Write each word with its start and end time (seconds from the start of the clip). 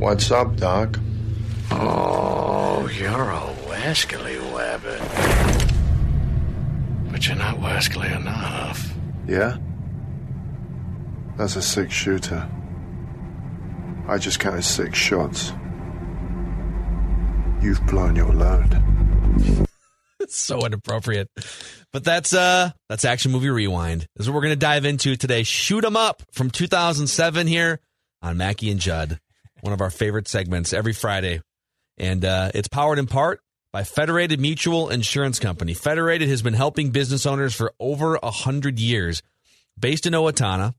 What's 0.00 0.30
up, 0.30 0.56
Doc? 0.56 0.98
Oh, 1.70 2.88
you're 2.88 3.10
a 3.10 3.54
wascally 3.68 4.38
wabbit. 4.50 4.98
But 7.12 7.26
you're 7.26 7.36
not 7.36 7.58
wascally 7.58 8.10
enough. 8.16 8.94
Yeah? 9.28 9.58
That's 11.36 11.56
a 11.56 11.60
six 11.62 11.92
shooter. 11.92 12.48
I 14.08 14.16
just 14.16 14.40
counted 14.40 14.62
six 14.64 14.96
shots. 14.98 15.52
You've 17.60 17.84
blown 17.86 18.16
your 18.16 18.32
load. 18.32 18.82
It's 20.22 20.36
so 20.36 20.64
inappropriate. 20.64 21.28
But 21.92 22.04
that's 22.04 22.32
uh 22.34 22.70
that's 22.90 23.04
action 23.06 23.32
movie 23.32 23.48
rewind. 23.48 24.02
This 24.14 24.24
is 24.26 24.28
what 24.28 24.36
we're 24.36 24.42
gonna 24.42 24.54
dive 24.54 24.84
into 24.84 25.16
today. 25.16 25.42
Shoot 25.42 25.82
'em 25.84 25.96
up 25.96 26.22
from 26.30 26.50
2007 26.50 27.46
here 27.48 27.80
on 28.22 28.36
Mackey 28.36 28.70
and 28.70 28.78
Judd, 28.78 29.18
one 29.60 29.72
of 29.72 29.80
our 29.80 29.90
favorite 29.90 30.28
segments 30.28 30.72
every 30.72 30.92
Friday, 30.92 31.42
and 31.98 32.24
uh, 32.24 32.50
it's 32.54 32.68
powered 32.68 32.98
in 32.98 33.06
part 33.06 33.40
by 33.72 33.84
Federated 33.84 34.40
Mutual 34.40 34.88
Insurance 34.88 35.38
Company. 35.38 35.74
Federated 35.74 36.28
has 36.28 36.42
been 36.42 36.54
helping 36.54 36.90
business 36.90 37.26
owners 37.26 37.54
for 37.54 37.72
over 37.78 38.18
a 38.22 38.30
hundred 38.30 38.78
years, 38.78 39.22
based 39.78 40.06
in 40.06 40.12
Owatonna. 40.12 40.74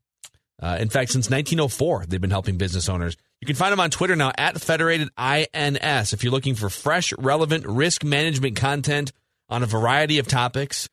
Uh, 0.62 0.78
in 0.80 0.90
fact, 0.90 1.12
since 1.12 1.30
1904, 1.30 2.06
they've 2.08 2.22
been 2.22 2.30
helping 2.30 2.58
business 2.58 2.88
owners. 2.88 3.18
You 3.40 3.48
can 3.48 3.56
find 3.56 3.72
them 3.72 3.80
on 3.80 3.90
Twitter 3.90 4.16
now 4.16 4.32
at 4.38 4.62
Federated 4.62 5.10
INS 5.18 6.14
if 6.14 6.24
you're 6.24 6.32
looking 6.32 6.54
for 6.54 6.70
fresh, 6.70 7.14
relevant 7.18 7.66
risk 7.66 8.04
management 8.04 8.56
content 8.56 9.12
on 9.50 9.64
a 9.64 9.66
variety 9.66 10.20
of 10.20 10.28
topics. 10.28 10.88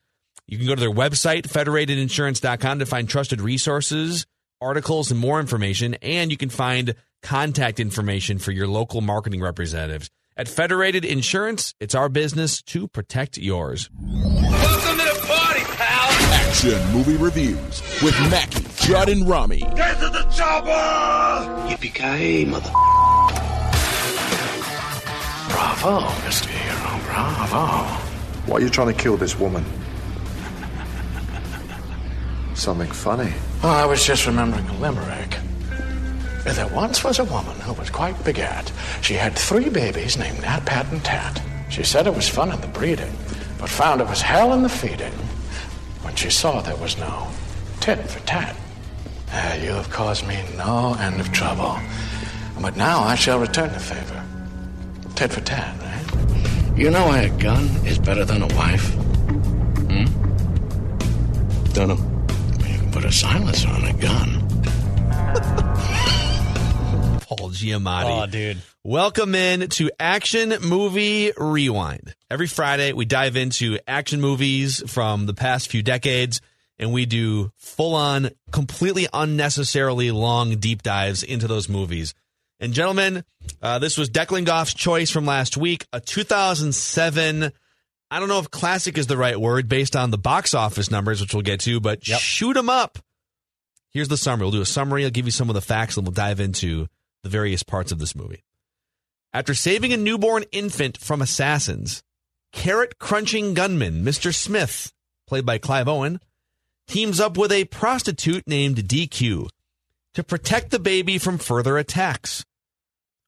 You 0.47 0.57
can 0.57 0.65
go 0.65 0.73
to 0.73 0.81
their 0.81 0.91
website, 0.91 1.43
federatedinsurance.com, 1.43 2.79
to 2.79 2.85
find 2.87 3.07
trusted 3.07 3.39
resources, 3.39 4.25
articles, 4.59 5.11
and 5.11 5.19
more 5.19 5.39
information. 5.39 5.93
And 6.01 6.31
you 6.31 6.37
can 6.37 6.49
find 6.49 6.95
contact 7.21 7.79
information 7.79 8.39
for 8.39 8.51
your 8.51 8.67
local 8.67 9.01
marketing 9.01 9.41
representatives. 9.41 10.09
At 10.37 10.47
Federated 10.47 11.03
Insurance, 11.03 11.73
it's 11.79 11.93
our 11.95 12.07
business 12.07 12.61
to 12.63 12.87
protect 12.87 13.37
yours. 13.37 13.89
Welcome 14.01 14.97
to 14.97 15.03
the 15.03 15.27
party, 15.27 15.61
pal! 15.75 16.11
Action 16.47 16.91
movie 16.93 17.17
reviews 17.17 17.81
with 18.01 18.17
Mackey, 18.31 18.65
Judd, 18.77 19.09
and 19.09 19.27
Rami. 19.27 19.59
Get 19.59 19.99
to 19.99 20.09
the 20.09 20.23
chopper! 20.33 21.69
Yippee-ki-yay, 21.69 22.45
mother... 22.45 22.71
Bravo, 25.49 26.07
Mr. 26.25 26.47
Hero, 26.47 27.03
bravo. 27.05 27.83
Why 28.45 28.57
are 28.57 28.61
you 28.61 28.69
trying 28.69 28.87
to 28.87 28.93
kill 28.93 29.17
this 29.17 29.37
woman? 29.37 29.65
Something 32.53 32.91
funny. 32.91 33.33
Oh, 33.63 33.69
I 33.69 33.85
was 33.85 34.05
just 34.05 34.25
remembering 34.25 34.67
a 34.67 34.77
limerick. 34.79 35.37
There 36.43 36.67
once 36.67 37.03
was 37.03 37.19
a 37.19 37.25
woman 37.25 37.59
who 37.59 37.73
was 37.73 37.89
quite 37.89 38.23
begat. 38.23 38.71
She 39.01 39.13
had 39.15 39.35
three 39.35 39.69
babies 39.69 40.17
named 40.17 40.41
Nat, 40.41 40.65
Pat, 40.65 40.91
and 40.91 41.03
Tat. 41.03 41.41
She 41.69 41.83
said 41.83 42.07
it 42.07 42.15
was 42.15 42.27
fun 42.29 42.51
in 42.51 42.61
the 42.61 42.67
breeding, 42.67 43.13
but 43.59 43.69
found 43.69 44.01
it 44.01 44.07
was 44.07 44.21
hell 44.21 44.53
in 44.53 44.63
the 44.63 44.69
feeding 44.69 45.13
when 46.01 46.15
she 46.15 46.29
saw 46.29 46.61
there 46.61 46.75
was 46.77 46.97
no 46.97 47.27
tit 47.81 47.99
for 48.09 48.19
tat. 48.25 48.55
Ah, 49.31 49.53
you 49.55 49.69
have 49.71 49.89
caused 49.89 50.27
me 50.27 50.43
no 50.57 50.95
end 50.99 51.19
of 51.19 51.31
trouble. 51.31 51.77
But 52.59 52.75
now 52.75 53.01
I 53.01 53.15
shall 53.15 53.39
return 53.39 53.71
the 53.71 53.79
favor. 53.79 54.23
Tit 55.15 55.31
for 55.31 55.41
tat, 55.41 55.75
right? 55.81 56.77
You 56.77 56.89
know 56.89 57.05
why 57.05 57.19
a 57.21 57.29
gun 57.37 57.65
is 57.85 57.99
better 57.99 58.25
than 58.25 58.41
a 58.41 58.47
wife? 58.55 58.89
Hmm? 59.91 60.05
Don't 61.73 61.89
know. 61.89 61.99
You 62.67 62.79
can 62.79 62.91
put 62.91 63.05
a 63.05 63.11
silencer 63.11 63.69
on 63.69 63.83
a 63.85 63.93
gun. 63.93 64.45
Paul 67.29 67.51
Giamatti. 67.51 68.23
Oh, 68.23 68.25
dude. 68.25 68.57
Welcome 68.83 69.35
in 69.35 69.69
to 69.69 69.91
Action 69.99 70.51
Movie 70.63 71.31
Rewind. 71.37 72.15
Every 72.31 72.47
Friday, 72.47 72.91
we 72.91 73.05
dive 73.05 73.35
into 73.35 73.77
action 73.87 74.19
movies 74.19 74.81
from 74.91 75.27
the 75.27 75.35
past 75.35 75.69
few 75.69 75.83
decades, 75.83 76.41
and 76.79 76.91
we 76.91 77.05
do 77.05 77.51
full 77.55 77.93
on, 77.93 78.31
completely 78.51 79.07
unnecessarily 79.13 80.09
long 80.09 80.57
deep 80.57 80.81
dives 80.81 81.21
into 81.21 81.47
those 81.47 81.69
movies. 81.69 82.15
And, 82.59 82.73
gentlemen, 82.73 83.23
uh, 83.61 83.77
this 83.77 83.95
was 83.95 84.09
Declan 84.09 84.45
Goff's 84.45 84.73
choice 84.73 85.11
from 85.11 85.27
last 85.27 85.55
week, 85.55 85.85
a 85.93 85.99
2007. 85.99 87.51
I 88.09 88.19
don't 88.19 88.27
know 88.27 88.39
if 88.39 88.49
classic 88.49 88.97
is 88.97 89.05
the 89.05 89.17
right 89.17 89.39
word 89.39 89.69
based 89.69 89.95
on 89.95 90.09
the 90.09 90.17
box 90.17 90.55
office 90.55 90.89
numbers, 90.89 91.21
which 91.21 91.35
we'll 91.35 91.43
get 91.43 91.59
to, 91.61 91.79
but 91.79 92.07
Yep. 92.07 92.19
shoot 92.21 92.57
'em 92.57 92.69
up. 92.71 92.97
Here's 93.91 94.07
the 94.07 94.17
summary. 94.17 94.45
We'll 94.45 94.51
do 94.53 94.61
a 94.61 94.65
summary. 94.65 95.03
I'll 95.05 95.11
give 95.11 95.25
you 95.25 95.31
some 95.31 95.47
of 95.49 95.53
the 95.53 95.61
facts, 95.61 95.95
and 95.95 96.07
we'll 96.07 96.11
dive 96.13 96.39
into 96.39 96.87
the 97.23 97.29
various 97.29 97.63
parts 97.63 97.91
of 97.91 97.99
this 97.99 98.15
movie. 98.15 98.43
After 99.33 99.53
saving 99.53 99.93
a 99.93 99.97
newborn 99.97 100.45
infant 100.51 100.97
from 100.97 101.21
assassins, 101.21 102.01
carrot 102.51 102.97
crunching 102.97 103.53
gunman 103.53 104.03
Mr. 104.03 104.33
Smith, 104.33 104.91
played 105.27 105.45
by 105.45 105.57
Clive 105.57 105.87
Owen, 105.87 106.19
teams 106.87 107.19
up 107.19 107.37
with 107.37 107.51
a 107.51 107.65
prostitute 107.65 108.47
named 108.47 108.77
DQ 108.77 109.49
to 110.15 110.23
protect 110.23 110.71
the 110.71 110.79
baby 110.79 111.17
from 111.17 111.37
further 111.37 111.77
attacks. 111.77 112.43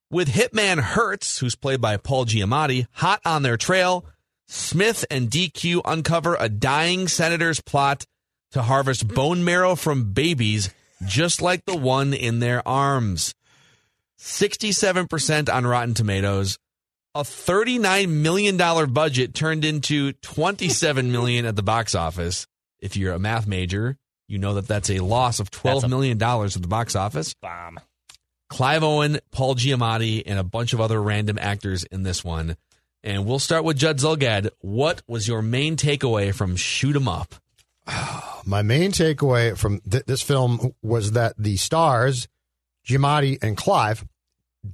With 0.10 0.30
hitman 0.30 0.80
Hertz, 0.80 1.40
who's 1.40 1.56
played 1.56 1.80
by 1.80 1.98
Paul 1.98 2.26
Giamatti, 2.26 2.88
hot 2.92 3.22
on 3.24 3.44
their 3.44 3.58
trail, 3.58 4.06
Smith 4.48 5.06
and 5.10 5.30
DQ 5.30 5.82
uncover 5.86 6.36
a 6.36 6.50
dying 6.50 7.08
senator's 7.08 7.62
plot 7.62 8.06
to 8.52 8.64
harvest 8.64 9.08
bone 9.08 9.46
marrow 9.46 9.76
from 9.76 10.12
babies 10.12 10.72
just 11.06 11.42
like 11.42 11.66
the 11.66 11.78
one 11.78 12.14
in 12.14 12.40
their 12.40 12.68
arms. 12.68 13.34
67% 14.22 15.54
on 15.54 15.66
Rotten 15.66 15.94
Tomatoes. 15.94 16.58
A 17.14 17.24
$39 17.24 18.08
million 18.10 18.56
budget 18.94 19.34
turned 19.34 19.66
into 19.66 20.14
27 20.14 21.12
million 21.12 21.46
at 21.46 21.56
the 21.56 21.64
box 21.64 21.94
office. 21.96 22.48
If 22.80 22.96
you're 22.96 23.14
a 23.14 23.20
math 23.20 23.48
major, 23.48 23.98
you 24.28 24.38
know 24.38 24.54
that 24.54 24.68
that's 24.68 24.90
a 24.90 25.00
loss 25.00 25.40
of 25.40 25.52
That's 25.52 25.60
twelve 25.62 25.84
a- 25.84 25.90
million 25.90 26.18
dollars 26.18 26.56
at 26.56 26.62
the 26.62 26.68
box 26.68 26.96
office. 26.96 27.34
Bomb. 27.42 27.80
Clive 28.50 28.84
Owen, 28.84 29.20
Paul 29.32 29.56
Giamatti, 29.56 30.24
and 30.26 30.40
a 30.40 30.44
bunch 30.44 30.74
of 30.74 30.82
other 30.82 31.02
random 31.02 31.38
actors 31.40 31.84
in 31.86 32.04
this 32.04 32.24
one. 32.24 32.56
And 33.04 33.26
we'll 33.26 33.40
start 33.40 33.64
with 33.64 33.78
Judd 33.78 33.98
Zulgad. 33.98 34.50
What 34.60 35.02
was 35.08 35.28
your 35.28 35.42
main 35.42 35.76
takeaway 35.76 36.34
from 36.34 36.56
Shoot 36.56 36.96
'em 36.96 37.08
Up? 37.08 37.36
My 38.46 38.62
main 38.62 38.92
takeaway 38.92 39.58
from 39.58 39.80
th- 39.90 40.06
this 40.06 40.22
film 40.22 40.74
was 40.82 41.12
that 41.14 41.34
the 41.38 41.58
stars, 41.58 42.28
Giamatti 42.88 43.38
and 43.44 43.56
Clive, 43.58 44.06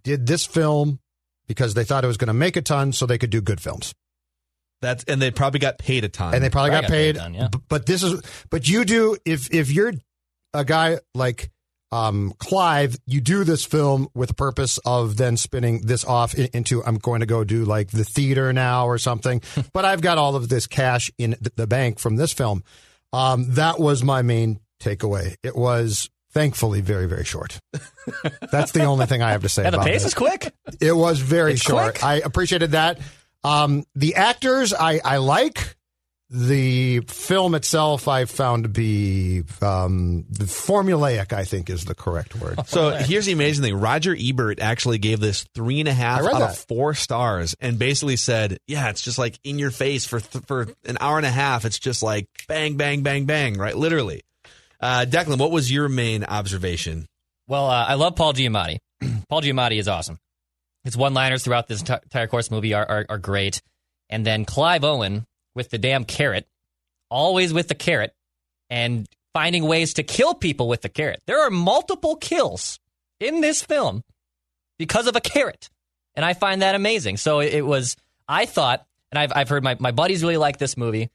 did 0.04 0.28
this 0.28 0.46
film 0.46 1.00
because 1.48 1.74
they 1.74 1.84
thought 1.84 2.04
it 2.04 2.08
was 2.08 2.18
going 2.18 2.28
to 2.28 2.34
make 2.34 2.56
a 2.56 2.62
ton 2.62 2.92
so 2.92 3.06
they 3.06 3.18
could 3.18 3.30
do 3.30 3.42
good 3.42 3.62
films. 3.62 3.94
That's 4.82 5.04
and 5.06 5.22
they 5.22 5.32
probably 5.32 5.60
got 5.60 5.80
paid 5.80 6.04
a 6.04 6.10
ton. 6.10 6.36
And 6.36 6.44
they 6.44 6.50
probably 6.50 6.72
got 6.72 6.84
Probably 6.84 6.98
paid. 6.98 7.16
got 7.16 7.22
paid 7.24 7.34
a 7.34 7.40
ton, 7.40 7.52
yeah. 7.54 7.60
But 7.68 7.86
this 7.86 8.04
is, 8.04 8.22
but 8.50 8.68
you 8.68 8.86
do, 8.86 9.18
if, 9.26 9.52
if 9.52 9.72
you're 9.72 9.94
a 10.54 10.64
guy 10.64 11.00
like 11.16 11.50
um, 11.92 12.34
Clive, 12.38 12.96
you 13.08 13.22
do 13.22 13.44
this 13.44 13.66
film 13.66 14.08
with 14.14 14.30
the 14.30 14.36
purpose 14.36 14.78
of 14.86 15.18
then 15.18 15.36
spinning 15.38 15.82
this 15.82 16.06
off 16.06 16.36
in, 16.36 16.48
into, 16.54 16.84
I'm 16.84 16.98
going 16.98 17.22
to 17.22 17.26
go 17.26 17.44
do 17.44 17.66
like 17.66 17.90
the 17.90 18.04
theater 18.04 18.54
now 18.54 18.86
or 18.86 18.98
something. 18.98 19.42
but 19.74 19.86
I've 19.86 20.02
got 20.02 20.18
all 20.20 20.36
of 20.36 20.50
this 20.50 20.68
cash 20.68 21.12
in 21.18 21.36
the 21.56 21.66
bank 21.66 21.98
from 21.98 22.16
this 22.18 22.34
film. 22.34 22.64
Um, 23.14 23.46
that 23.56 23.80
was 23.80 24.04
my 24.04 24.22
main 24.22 24.60
takeaway. 24.80 25.38
It 25.42 25.56
was 25.56 26.10
thankfully 26.38 26.82
very, 26.82 27.08
very 27.08 27.24
short. 27.26 27.60
That's 28.52 28.72
the 28.72 28.84
only 28.84 29.08
thing 29.08 29.24
I 29.24 29.32
have 29.32 29.42
to 29.42 29.50
say 29.50 29.64
Yeah, 29.64 29.72
the 29.72 29.78
about 29.78 29.88
pace 29.88 30.04
it. 30.04 30.08
is 30.08 30.14
quick. 30.14 30.54
It 30.80 30.92
was 30.96 31.20
very 31.20 31.54
It's 31.54 31.62
short. 31.62 31.96
quick. 31.96 32.04
I 32.04 32.16
appreciated 32.24 32.72
that. 32.72 33.00
Um, 33.44 33.86
the 33.96 34.16
actors 34.16 34.72
I, 34.74 35.00
I 35.04 35.18
like. 35.18 35.76
The 36.30 37.00
film 37.08 37.56
itself 37.56 38.10
I 38.10 38.26
found 38.26 38.64
to 38.64 38.70
be 38.70 39.44
um, 39.62 40.26
formulaic. 40.34 41.32
I 41.32 41.46
think 41.46 41.70
is 41.70 41.86
the 41.86 41.96
correct 41.96 42.36
word. 42.36 42.68
So 42.68 42.90
here's 42.90 43.28
the 43.28 43.32
amazing 43.32 43.64
thing: 43.64 43.80
Roger 43.80 44.14
Ebert 44.20 44.60
actually 44.60 44.98
gave 44.98 45.22
this 45.22 45.46
three 45.56 45.80
and 45.80 45.88
a 45.88 45.94
half 45.94 46.20
out 46.26 46.40
that. 46.40 46.42
of 46.50 46.58
four 46.68 46.94
stars, 46.96 47.56
and 47.62 47.80
basically 47.80 48.18
said, 48.18 48.58
"Yeah, 48.68 48.90
it's 48.90 49.02
just 49.04 49.18
like 49.18 49.40
in 49.46 49.58
your 49.58 49.72
face 49.72 50.06
for 50.06 50.20
th- 50.20 50.44
for 50.48 50.68
an 50.84 50.98
hour 51.00 51.16
and 51.16 51.26
a 51.26 51.32
half. 51.32 51.64
It's 51.64 51.80
just 51.80 52.04
like 52.04 52.28
bang, 52.50 52.76
bang, 52.76 53.04
bang, 53.04 53.24
bang, 53.24 53.58
right? 53.58 53.78
Literally." 53.78 54.24
Uh, 54.80 55.06
Declan, 55.08 55.40
what 55.40 55.52
was 55.52 55.72
your 55.72 55.90
main 55.90 56.24
observation 56.24 57.08
Well, 57.48 57.66
uh, 57.66 57.86
I 57.86 57.96
love 57.96 58.16
Paul 58.16 58.34
Giamatti. 58.34 58.78
Paul 59.30 59.42
Giamatti 59.42 59.80
is 59.80 59.88
awesome. 59.88 60.20
His 60.84 60.96
one-liners 60.96 61.44
throughout 61.44 61.68
this 61.68 61.82
entire 61.82 62.28
course 62.28 62.50
movie 62.52 62.74
are, 62.74 62.86
are 62.86 63.06
are 63.10 63.18
great. 63.18 63.62
And 64.10 64.26
then 64.26 64.46
Clive 64.46 64.84
Owen 64.84 65.26
with 65.56 65.70
the 65.70 65.78
damn 65.78 66.06
carrot, 66.06 66.48
always 67.10 67.54
with 67.54 67.68
the 67.68 67.76
carrot, 67.76 68.14
and 68.70 69.06
finding 69.34 69.66
ways 69.66 69.96
to 69.96 70.04
kill 70.04 70.34
people 70.34 70.68
with 70.70 70.82
the 70.82 70.90
carrot. 70.90 71.22
There 71.28 71.42
are 71.42 71.50
multiple 71.50 72.16
kills 72.16 72.80
in 73.20 73.42
this 73.42 73.62
film 73.62 74.02
because 74.80 75.08
of 75.08 75.16
a 75.16 75.22
carrot, 75.22 75.70
and 76.16 76.24
I 76.24 76.34
find 76.34 76.62
that 76.62 76.76
amazing. 76.76 77.18
So 77.18 77.40
it, 77.40 77.54
it 77.54 77.66
was. 77.66 77.98
I 78.30 78.46
thought, 78.46 78.86
and 79.12 79.20
I've 79.20 79.34
I've 79.36 79.50
heard 79.50 79.64
my 79.64 79.76
my 79.80 79.92
buddies 79.92 80.24
really 80.24 80.38
like 80.38 80.58
this 80.58 80.78
movie, 80.78 81.10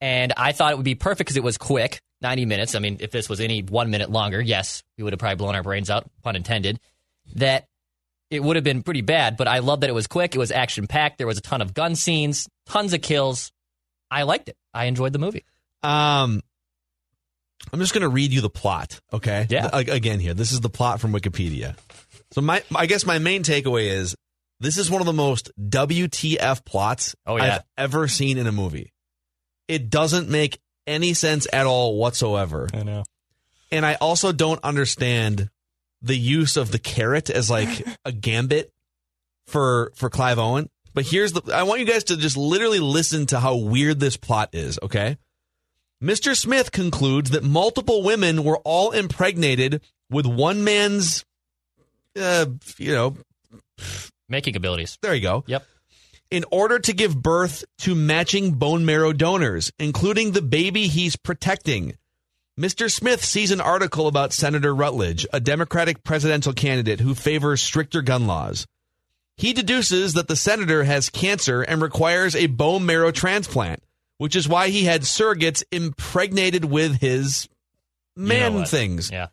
and 0.00 0.32
I 0.36 0.52
thought 0.52 0.72
it 0.72 0.76
would 0.76 0.84
be 0.84 0.94
perfect 0.94 1.28
because 1.28 1.36
it 1.36 1.42
was 1.44 1.56
quick, 1.56 2.00
ninety 2.24 2.44
minutes. 2.44 2.74
I 2.74 2.80
mean, 2.80 2.96
if 2.98 3.12
this 3.12 3.28
was 3.28 3.38
any 3.40 3.60
one 3.62 3.90
minute 3.90 4.10
longer, 4.10 4.40
yes, 4.40 4.82
we 4.98 5.04
would 5.04 5.12
have 5.12 5.20
probably 5.20 5.36
blown 5.36 5.54
our 5.54 5.62
brains 5.62 5.88
out, 5.90 6.10
pun 6.24 6.34
intended. 6.34 6.80
That 7.36 7.66
it 8.30 8.42
would 8.42 8.56
have 8.56 8.64
been 8.64 8.82
pretty 8.82 9.02
bad, 9.02 9.36
but 9.36 9.46
I 9.46 9.60
love 9.60 9.80
that 9.82 9.90
it 9.90 9.94
was 9.94 10.08
quick. 10.08 10.34
It 10.34 10.38
was 10.38 10.50
action 10.50 10.88
packed. 10.88 11.18
There 11.18 11.26
was 11.28 11.38
a 11.38 11.42
ton 11.42 11.62
of 11.62 11.72
gun 11.74 11.94
scenes, 11.94 12.48
tons 12.66 12.92
of 12.92 13.00
kills. 13.02 13.52
I 14.10 14.24
liked 14.24 14.48
it. 14.48 14.56
I 14.72 14.86
enjoyed 14.86 15.12
the 15.12 15.18
movie. 15.20 15.44
Um, 15.84 16.42
I'm 17.72 17.80
just 17.80 17.92
going 17.94 18.02
to 18.02 18.08
read 18.08 18.32
you 18.32 18.40
the 18.40 18.50
plot, 18.50 19.00
okay? 19.12 19.46
Yeah. 19.48 19.70
Ag- 19.72 19.88
Again, 19.88 20.20
here, 20.20 20.34
this 20.34 20.52
is 20.52 20.60
the 20.60 20.68
plot 20.68 21.00
from 21.00 21.12
Wikipedia. 21.12 21.76
So 22.32 22.40
my, 22.40 22.62
I 22.74 22.86
guess 22.86 23.06
my 23.06 23.18
main 23.18 23.42
takeaway 23.42 23.86
is 23.88 24.14
this 24.60 24.76
is 24.78 24.90
one 24.90 25.00
of 25.00 25.06
the 25.06 25.12
most 25.12 25.50
WTF 25.60 26.64
plots 26.64 27.14
Oh, 27.26 27.36
yeah. 27.36 27.56
I've 27.56 27.62
ever 27.76 28.08
seen 28.08 28.38
in 28.38 28.46
a 28.46 28.52
movie. 28.52 28.92
It 29.68 29.90
doesn't 29.90 30.28
make 30.28 30.58
any 30.86 31.14
sense 31.14 31.46
at 31.52 31.66
all 31.66 31.96
whatsoever. 31.96 32.68
I 32.72 32.82
know. 32.82 33.04
And 33.70 33.84
I 33.84 33.94
also 33.94 34.32
don't 34.32 34.62
understand 34.62 35.50
the 36.02 36.16
use 36.16 36.56
of 36.56 36.70
the 36.70 36.78
carrot 36.78 37.30
as 37.30 37.50
like 37.50 37.86
a 38.04 38.12
gambit 38.12 38.70
for 39.46 39.92
for 39.94 40.10
Clive 40.10 40.38
Owen. 40.38 40.68
But 40.92 41.06
here's 41.06 41.32
the 41.32 41.52
I 41.52 41.64
want 41.64 41.80
you 41.80 41.86
guys 41.86 42.04
to 42.04 42.16
just 42.16 42.36
literally 42.36 42.80
listen 42.80 43.26
to 43.26 43.40
how 43.40 43.56
weird 43.56 43.98
this 44.00 44.16
plot 44.16 44.50
is, 44.52 44.78
okay? 44.82 45.16
Mr. 46.02 46.36
Smith 46.36 46.70
concludes 46.70 47.30
that 47.30 47.42
multiple 47.42 48.02
women 48.02 48.44
were 48.44 48.58
all 48.58 48.90
impregnated 48.90 49.80
with 50.10 50.26
one 50.26 50.62
man's 50.62 51.24
uh 52.20 52.46
you 52.78 52.92
know, 52.92 53.16
Making 54.28 54.56
abilities. 54.56 54.98
there 55.02 55.14
you 55.14 55.20
go. 55.22 55.44
Yep. 55.46 55.64
In 56.34 56.44
order 56.50 56.80
to 56.80 56.92
give 56.92 57.22
birth 57.22 57.64
to 57.78 57.94
matching 57.94 58.54
bone 58.54 58.84
marrow 58.84 59.12
donors, 59.12 59.70
including 59.78 60.32
the 60.32 60.42
baby 60.42 60.88
he's 60.88 61.14
protecting. 61.14 61.94
Mr. 62.58 62.90
Smith 62.90 63.24
sees 63.24 63.52
an 63.52 63.60
article 63.60 64.08
about 64.08 64.32
Senator 64.32 64.74
Rutledge, 64.74 65.28
a 65.32 65.38
Democratic 65.38 66.02
presidential 66.02 66.52
candidate 66.52 66.98
who 66.98 67.14
favors 67.14 67.60
stricter 67.62 68.02
gun 68.02 68.26
laws. 68.26 68.66
He 69.36 69.52
deduces 69.52 70.14
that 70.14 70.26
the 70.26 70.34
senator 70.34 70.82
has 70.82 71.08
cancer 71.08 71.62
and 71.62 71.80
requires 71.80 72.34
a 72.34 72.48
bone 72.48 72.84
marrow 72.84 73.12
transplant, 73.12 73.84
which 74.18 74.34
is 74.34 74.48
why 74.48 74.70
he 74.70 74.86
had 74.86 75.02
surrogates 75.02 75.62
impregnated 75.70 76.64
with 76.64 77.00
his 77.00 77.48
You 78.16 78.22
know 78.24 78.28
man 78.28 78.64
things 78.64 79.08
Yeah. 79.08 79.28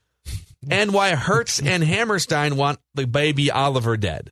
and 0.70 0.94
why 0.94 1.16
Hertz 1.16 1.60
and 1.60 1.84
Hammerstein 1.84 2.58
want 2.58 2.78
the 2.94 3.08
baby 3.08 3.50
Oliver 3.50 3.98
dead. 3.98 4.30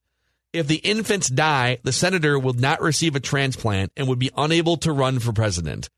If 0.51 0.67
the 0.67 0.77
infants 0.77 1.29
die, 1.29 1.77
the 1.83 1.91
senator 1.91 2.39
will 2.39 2.53
not 2.53 2.81
receive 2.81 3.15
a 3.15 3.19
transplant 3.19 3.91
and 3.95 4.07
would 4.07 4.19
be 4.19 4.31
unable 4.35 4.77
to 4.77 4.91
run 4.91 5.19
for 5.19 5.31
president. 5.31 5.89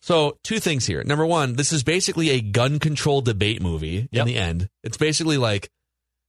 So, 0.00 0.38
two 0.44 0.60
things 0.60 0.86
here. 0.86 1.02
Number 1.02 1.26
one, 1.26 1.54
this 1.54 1.72
is 1.72 1.82
basically 1.82 2.30
a 2.30 2.40
gun 2.40 2.78
control 2.78 3.20
debate 3.20 3.60
movie 3.60 4.08
Yep. 4.12 4.20
in 4.20 4.26
the 4.26 4.36
end. 4.36 4.68
It's 4.84 4.96
basically 4.96 5.36
like 5.38 5.70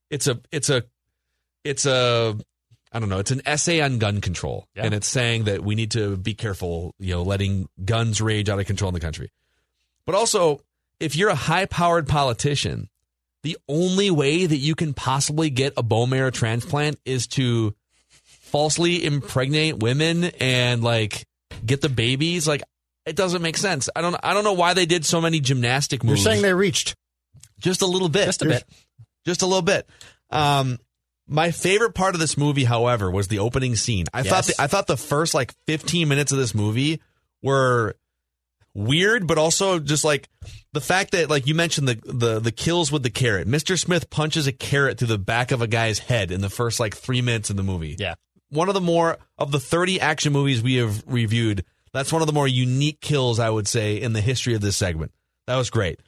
it's 0.09 0.27
a 0.27 0.39
it's 0.51 0.69
a 0.71 0.83
it's 1.63 1.85
a 1.85 2.35
I 2.91 2.99
don't 2.99 3.09
know, 3.09 3.19
it's 3.19 3.29
an 3.29 3.43
essay 3.45 3.81
on 3.81 3.99
gun 3.99 4.21
control. 4.21 4.65
Yeah. 4.75 4.85
And 4.85 4.95
it's 4.95 5.07
saying 5.07 5.43
that 5.43 5.63
we 5.63 5.75
need 5.75 5.91
to 5.91 6.17
be 6.17 6.33
careful, 6.33 6.95
you 6.97 7.13
know, 7.13 7.21
letting 7.21 7.69
guns 7.85 8.19
rage 8.19 8.49
out 8.49 8.59
of 8.59 8.65
control 8.65 8.89
in 8.89 8.95
the 8.95 8.99
country. 8.99 9.31
But 10.07 10.15
also, 10.15 10.61
if 10.99 11.15
you're 11.15 11.29
a 11.29 11.35
high 11.35 11.65
powered 11.67 12.07
politician, 12.07 12.89
the 13.43 13.57
only 13.67 14.11
way 14.11 14.45
that 14.45 14.57
you 14.57 14.75
can 14.75 14.93
possibly 14.93 15.49
get 15.49 15.73
a 15.77 15.83
bone 15.83 16.09
marrow 16.09 16.29
transplant 16.29 16.99
is 17.05 17.27
to 17.27 17.73
falsely 18.49 19.05
impregnate 19.05 19.77
women 19.77 20.25
and 20.39 20.83
like 20.83 21.25
get 21.65 21.81
the 21.81 21.89
babies. 21.89 22.47
Like 22.47 22.63
it 23.05 23.15
doesn't 23.15 23.41
make 23.41 23.57
sense. 23.57 23.89
I 23.95 24.01
don't 24.01 24.15
I 24.23 24.33
don't 24.33 24.43
know 24.43 24.53
why 24.53 24.73
they 24.73 24.85
did 24.85 25.05
so 25.05 25.21
many 25.21 25.39
gymnastic 25.39 26.03
moves. 26.03 26.23
You're 26.23 26.31
saying 26.31 26.41
they 26.41 26.53
reached. 26.53 26.95
just 27.59 27.81
a 27.81 27.87
little 27.87 28.09
bit. 28.09 28.25
Just 28.25 28.41
a 28.41 28.45
bit. 28.45 28.63
Just 29.25 29.41
a 29.41 29.45
little 29.45 29.61
bit. 29.61 29.87
Um 30.31 30.79
my 31.31 31.51
favorite 31.51 31.93
part 31.93 32.15
of 32.15 32.19
this 32.19 32.37
movie, 32.37 32.63
however, 32.63 33.11
was 33.11 33.27
the 33.27 33.37
opening 33.37 33.75
scene. 33.75 34.05
I 34.11 34.23
thought 34.23 34.45
the, 34.45 34.55
I 34.57 34.65
thought 34.65 34.87
the 34.87 34.97
first 34.97 35.35
like 35.35 35.53
15 35.67 36.07
minutes 36.07 36.31
of 36.31 36.39
this 36.39 36.55
movie 36.55 37.01
were 37.43 37.95
weird, 38.73 39.27
but 39.27 39.37
also 39.37 39.79
just 39.79 40.03
like 40.03 40.29
the 40.73 40.81
fact 40.81 41.11
that 41.11 41.29
like 41.29 41.47
you 41.47 41.55
mentioned 41.55 41.87
the 41.87 41.99
the 42.05 42.39
the 42.39 42.51
kills 42.51 42.91
with 42.91 43.03
the 43.03 43.09
carrot. 43.09 43.47
Mr. 43.47 43.77
Smith 43.77 44.09
punches 44.09 44.47
a 44.47 44.51
carrot 44.51 44.97
through 44.97 45.07
the 45.07 45.17
back 45.17 45.51
of 45.51 45.61
a 45.61 45.67
guy's 45.67 45.99
head 45.99 46.31
in 46.31 46.41
the 46.41 46.49
first 46.49 46.79
like 46.79 46.95
three 46.95 47.21
minutes 47.21 47.49
of 47.49 47.55
the 47.55 47.63
movie. 47.63 47.95
Yeah. 47.97 48.15
One 48.49 48.67
of 48.67 48.73
the 48.73 48.81
more 48.81 49.17
of 49.37 49.51
the 49.51 49.59
30 49.59 50.01
action 50.01 50.33
movies 50.33 50.63
we 50.63 50.75
have 50.75 51.03
reviewed, 51.05 51.65
that's 51.93 52.11
one 52.11 52.21
of 52.21 52.27
the 52.27 52.33
more 52.33 52.47
unique 52.47 52.99
kills 52.99 53.39
I 53.39 53.49
would 53.49 53.67
say 53.67 54.01
in 54.01 54.13
the 54.13 54.21
history 54.21 54.55
of 54.55 54.61
this 54.61 54.77
segment. 54.77 55.11
That 55.45 55.57
was 55.57 55.69
great. 55.69 55.99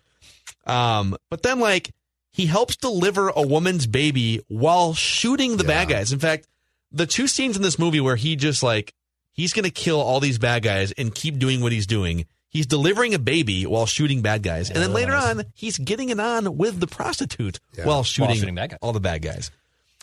Um, 0.66 1.16
but 1.30 1.44
then 1.44 1.60
like 1.60 1.92
he 2.32 2.46
helps 2.46 2.78
deliver 2.78 3.30
a 3.30 3.42
woman's 3.42 3.88
baby 3.88 4.42
while 4.48 4.94
shooting 4.94 5.58
the 5.58 5.64
bad 5.64 5.90
guys. 5.90 6.14
In 6.14 6.20
fact, 6.20 6.48
the 6.92 7.06
two 7.06 7.28
scenes 7.28 7.56
in 7.56 7.62
this 7.62 7.80
movie 7.80 8.02
where 8.02 8.16
he 8.16 8.36
just 8.36 8.64
like 8.64 8.94
he's 9.34 9.54
going 9.54 9.66
to 9.66 9.72
kill 9.72 10.00
all 10.00 10.20
these 10.20 10.38
bad 10.38 10.64
guys 10.64 10.92
and 10.94 11.14
keep 11.14 11.40
doing 11.40 11.62
what 11.62 11.72
he's 11.72 11.88
doing. 11.88 12.26
He's 12.52 12.68
delivering 12.68 13.14
a 13.16 13.20
baby 13.20 13.66
while 13.66 13.86
shooting 13.88 14.22
bad 14.22 14.44
guys, 14.44 14.70
and 14.70 14.78
then 14.84 14.94
later 14.94 15.14
on, 15.14 15.44
he's 15.56 15.78
getting 15.78 16.10
it 16.10 16.20
on 16.20 16.58
with 16.58 16.80
the 16.80 16.86
prostitute 16.88 17.60
while 17.84 18.04
shooting, 18.04 18.36
shooting 18.36 18.56
bad 18.56 18.72
guys. 18.72 18.80
all 18.82 18.94
the 18.94 19.00
bad 19.00 19.24
guys. 19.24 19.50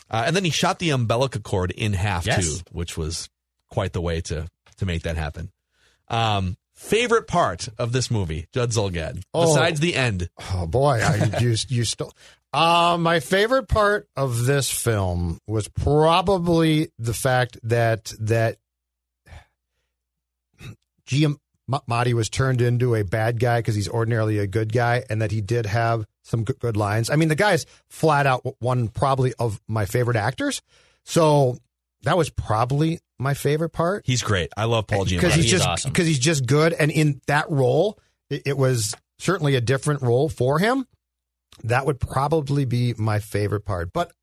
Uh, 0.09 0.23
and 0.27 0.35
then 0.35 0.43
he 0.43 0.49
shot 0.49 0.79
the 0.79 0.89
umbilical 0.89 1.39
cord 1.41 1.69
in 1.71 1.93
half 1.93 2.25
Yes. 2.25 2.43
too, 2.43 2.57
which 2.71 2.97
was 2.97 3.29
quite 3.69 3.93
the 3.93 4.01
way 4.01 4.19
to 4.21 4.47
to 4.77 4.85
make 4.85 5.03
that 5.03 5.15
happen. 5.15 5.51
Um, 6.07 6.57
favorite 6.73 7.27
part 7.27 7.69
of 7.77 7.91
this 7.91 8.09
movie, 8.09 8.47
Judd 8.51 8.71
Zulgad, 8.71 9.21
Oh. 9.33 9.45
besides 9.45 9.79
the 9.79 9.95
end. 9.95 10.29
Oh 10.53 10.65
boy, 10.65 11.01
I, 11.03 11.37
you 11.39 11.55
you 11.67 11.85
still. 11.85 12.11
Uh, 12.51 12.97
my 12.99 13.19
favorite 13.19 13.67
part 13.67 14.07
of 14.15 14.45
this 14.47 14.71
film 14.71 15.37
was 15.45 15.67
probably 15.67 16.89
the 16.97 17.13
fact 17.13 17.59
that 17.61 18.11
that 18.19 18.57
Giamatti 21.69 22.13
was 22.13 22.29
turned 22.29 22.61
into 22.61 22.95
a 22.95 23.03
bad 23.03 23.39
guy 23.39 23.59
because 23.59 23.75
he's 23.75 23.89
ordinarily 23.89 24.39
a 24.39 24.47
good 24.47 24.73
guy, 24.73 25.03
and 25.09 25.21
that 25.21 25.31
he 25.31 25.41
did 25.41 25.65
have 25.65 26.05
some 26.23 26.43
good, 26.43 26.59
good 26.59 26.77
lines. 26.77 27.09
I 27.09 27.15
mean, 27.15 27.29
the 27.29 27.35
guy's 27.35 27.65
flat 27.89 28.25
out 28.25 28.45
one 28.59 28.87
probably 28.87 29.33
of 29.39 29.61
my 29.67 29.85
favorite 29.85 30.17
actors, 30.17 30.61
so 31.03 31.57
that 32.03 32.17
was 32.17 32.29
probably 32.29 32.99
my 33.17 33.33
favorite 33.33 33.71
part 33.71 34.03
He's 34.05 34.21
great. 34.23 34.49
I 34.55 34.63
love 34.65 34.87
Paul 34.87 35.03
because 35.05 35.33
Giamatti. 35.33 35.35
he's 35.35 35.43
He's 35.43 35.51
just 35.51 35.67
awesome. 35.67 35.91
because 35.91 36.07
he's 36.07 36.19
just 36.19 36.45
good, 36.45 36.73
and 36.73 36.91
in 36.91 37.21
that 37.27 37.49
role, 37.49 37.99
it, 38.29 38.43
it 38.45 38.57
was 38.57 38.95
certainly 39.17 39.55
a 39.55 39.61
different 39.61 40.01
role 40.01 40.29
for 40.29 40.59
him. 40.59 40.85
That 41.63 41.85
would 41.85 41.99
probably 41.99 42.65
be 42.65 42.93
my 42.97 43.19
favorite 43.19 43.65
part. 43.65 43.91
But 43.91 44.13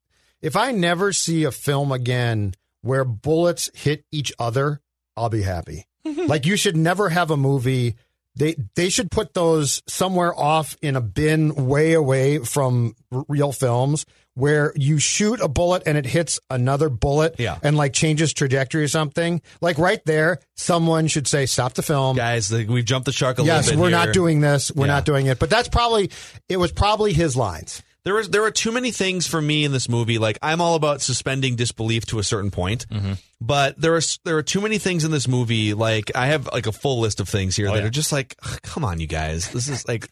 if 0.40 0.56
I 0.56 0.72
never 0.72 1.12
see 1.12 1.44
a 1.44 1.50
film 1.50 1.92
again 1.92 2.54
where 2.80 3.04
bullets 3.04 3.70
hit 3.74 4.04
each 4.10 4.32
other, 4.38 4.80
I'll 5.16 5.28
be 5.28 5.42
happy. 5.42 5.86
like 6.26 6.46
you 6.46 6.56
should 6.56 6.76
never 6.76 7.08
have 7.08 7.30
a 7.30 7.36
movie. 7.36 7.96
They 8.38 8.54
they 8.74 8.90
should 8.90 9.10
put 9.10 9.32
those 9.32 9.82
somewhere 9.88 10.38
off 10.38 10.76
in 10.82 10.94
a 10.94 11.00
bin, 11.00 11.54
way 11.66 11.94
away 11.94 12.38
from 12.38 12.94
r- 13.10 13.24
real 13.28 13.50
films, 13.50 14.04
where 14.34 14.74
you 14.76 14.98
shoot 14.98 15.40
a 15.40 15.48
bullet 15.48 15.84
and 15.86 15.96
it 15.96 16.04
hits 16.04 16.38
another 16.50 16.90
bullet, 16.90 17.36
Yeah. 17.38 17.56
and 17.62 17.78
like 17.78 17.94
changes 17.94 18.34
trajectory 18.34 18.84
or 18.84 18.88
something. 18.88 19.40
Like 19.62 19.78
right 19.78 20.04
there, 20.04 20.40
someone 20.54 21.06
should 21.06 21.26
say, 21.26 21.46
"Stop 21.46 21.72
the 21.74 21.82
film." 21.82 22.16
Guys, 22.18 22.48
the, 22.48 22.66
we've 22.66 22.84
jumped 22.84 23.06
the 23.06 23.12
shark 23.12 23.38
a 23.38 23.42
yes, 23.42 23.68
little 23.68 23.78
bit. 23.78 23.82
we're 23.84 23.88
here. 23.98 24.06
not 24.06 24.12
doing 24.12 24.40
this. 24.42 24.70
We're 24.70 24.84
Yeah. 24.84 24.92
not 24.92 25.06
doing 25.06 25.26
it. 25.28 25.38
But 25.38 25.48
that's 25.48 25.68
probably 25.68 26.10
it. 26.50 26.58
Was 26.58 26.72
probably 26.72 27.14
his 27.14 27.36
lines. 27.38 27.82
There 28.06 28.14
was 28.14 28.30
there 28.30 28.40
were 28.40 28.50
too 28.52 28.70
many 28.72 28.92
things 28.92 29.26
for 29.26 29.42
me 29.42 29.64
in 29.64 29.72
this 29.72 29.88
movie. 29.88 30.16
Like 30.18 30.38
I'm 30.40 30.60
all 30.60 30.76
about 30.76 31.02
suspending 31.02 31.56
disbelief 31.56 32.06
to 32.06 32.18
a 32.20 32.22
certain 32.22 32.50
point, 32.52 32.86
Mm-hmm. 32.88 33.14
but 33.40 33.78
there 33.80 33.94
are 33.96 34.00
there 34.24 34.36
are 34.38 34.42
too 34.44 34.60
many 34.60 34.78
things 34.78 35.04
in 35.04 35.10
this 35.10 35.26
movie. 35.26 35.74
Like 35.74 36.12
I 36.14 36.28
have 36.28 36.48
like 36.52 36.66
a 36.68 36.72
full 36.72 37.00
list 37.00 37.18
of 37.18 37.28
things 37.28 37.56
here 37.56 37.66
that 37.66 37.72
Oh, 37.74 37.78
yeah. 37.80 37.84
are 37.86 37.90
just 37.90 38.12
like, 38.12 38.36
come 38.62 38.84
on, 38.84 39.00
you 39.00 39.08
guys. 39.08 39.50
This 39.50 39.68
is 39.68 39.86
like 39.88 40.08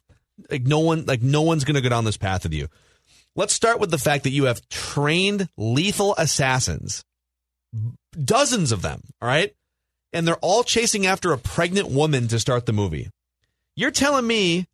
like 0.50 0.64
no 0.64 0.80
one 0.80 1.04
like 1.06 1.22
no 1.22 1.42
one's 1.42 1.62
gonna 1.62 1.80
go 1.80 1.88
down 1.88 2.04
this 2.04 2.16
path 2.16 2.42
with 2.42 2.52
you. 2.52 2.66
Let's 3.36 3.54
start 3.54 3.78
with 3.78 3.92
the 3.92 3.98
fact 3.98 4.24
that 4.24 4.30
you 4.30 4.44
have 4.46 4.68
trained 4.68 5.48
lethal 5.56 6.16
assassins, 6.18 7.04
dozens 8.22 8.72
of 8.72 8.82
them. 8.82 9.02
All 9.22 9.28
right, 9.28 9.54
and 10.12 10.26
they're 10.26 10.36
all 10.36 10.64
chasing 10.64 11.06
after 11.06 11.32
a 11.32 11.38
pregnant 11.38 11.88
woman 11.90 12.28
to 12.28 12.38
start 12.40 12.66
the 12.66 12.72
movie. 12.72 13.08
You're 13.76 13.90
telling 13.92 14.26
me 14.26 14.66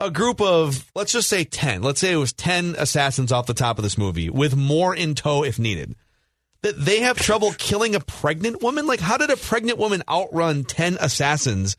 a 0.00 0.10
group 0.10 0.40
of 0.40 0.90
let's 0.94 1.12
just 1.12 1.28
say 1.28 1.42
10 1.44 1.82
let's 1.82 2.00
say 2.00 2.12
it 2.12 2.16
was 2.16 2.32
10 2.32 2.76
assassins 2.78 3.32
off 3.32 3.46
the 3.46 3.54
top 3.54 3.78
of 3.78 3.82
this 3.82 3.98
movie 3.98 4.30
with 4.30 4.56
more 4.56 4.94
in 4.94 5.14
tow 5.14 5.42
if 5.44 5.58
needed. 5.58 5.94
That 6.62 6.78
they 6.78 7.00
have 7.00 7.16
trouble 7.18 7.52
killing 7.52 7.94
a 7.94 8.00
pregnant 8.00 8.62
woman? 8.62 8.86
Like 8.86 9.00
how 9.00 9.16
did 9.16 9.30
a 9.30 9.36
pregnant 9.36 9.78
woman 9.78 10.02
outrun 10.08 10.64
10 10.64 10.98
assassins 11.00 11.76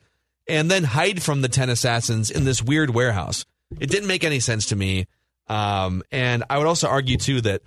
and 0.48 0.70
then 0.72 0.84
hide 0.84 1.22
from 1.22 1.42
the 1.42 1.50
10 1.50 1.70
assassins 1.70 2.32
in 2.32 2.46
this 2.46 2.62
weird 2.64 2.90
warehouse? 2.90 3.46
It 3.80 3.90
didn't 3.90 4.08
make 4.08 4.24
any 4.24 4.40
sense 4.40 4.68
to 4.68 4.76
me. 4.76 5.08
Um, 5.48 6.04
and 6.12 6.44
i 6.50 6.58
would 6.60 6.68
also 6.68 6.88
argue 6.88 7.18
too 7.18 7.42
that 7.42 7.62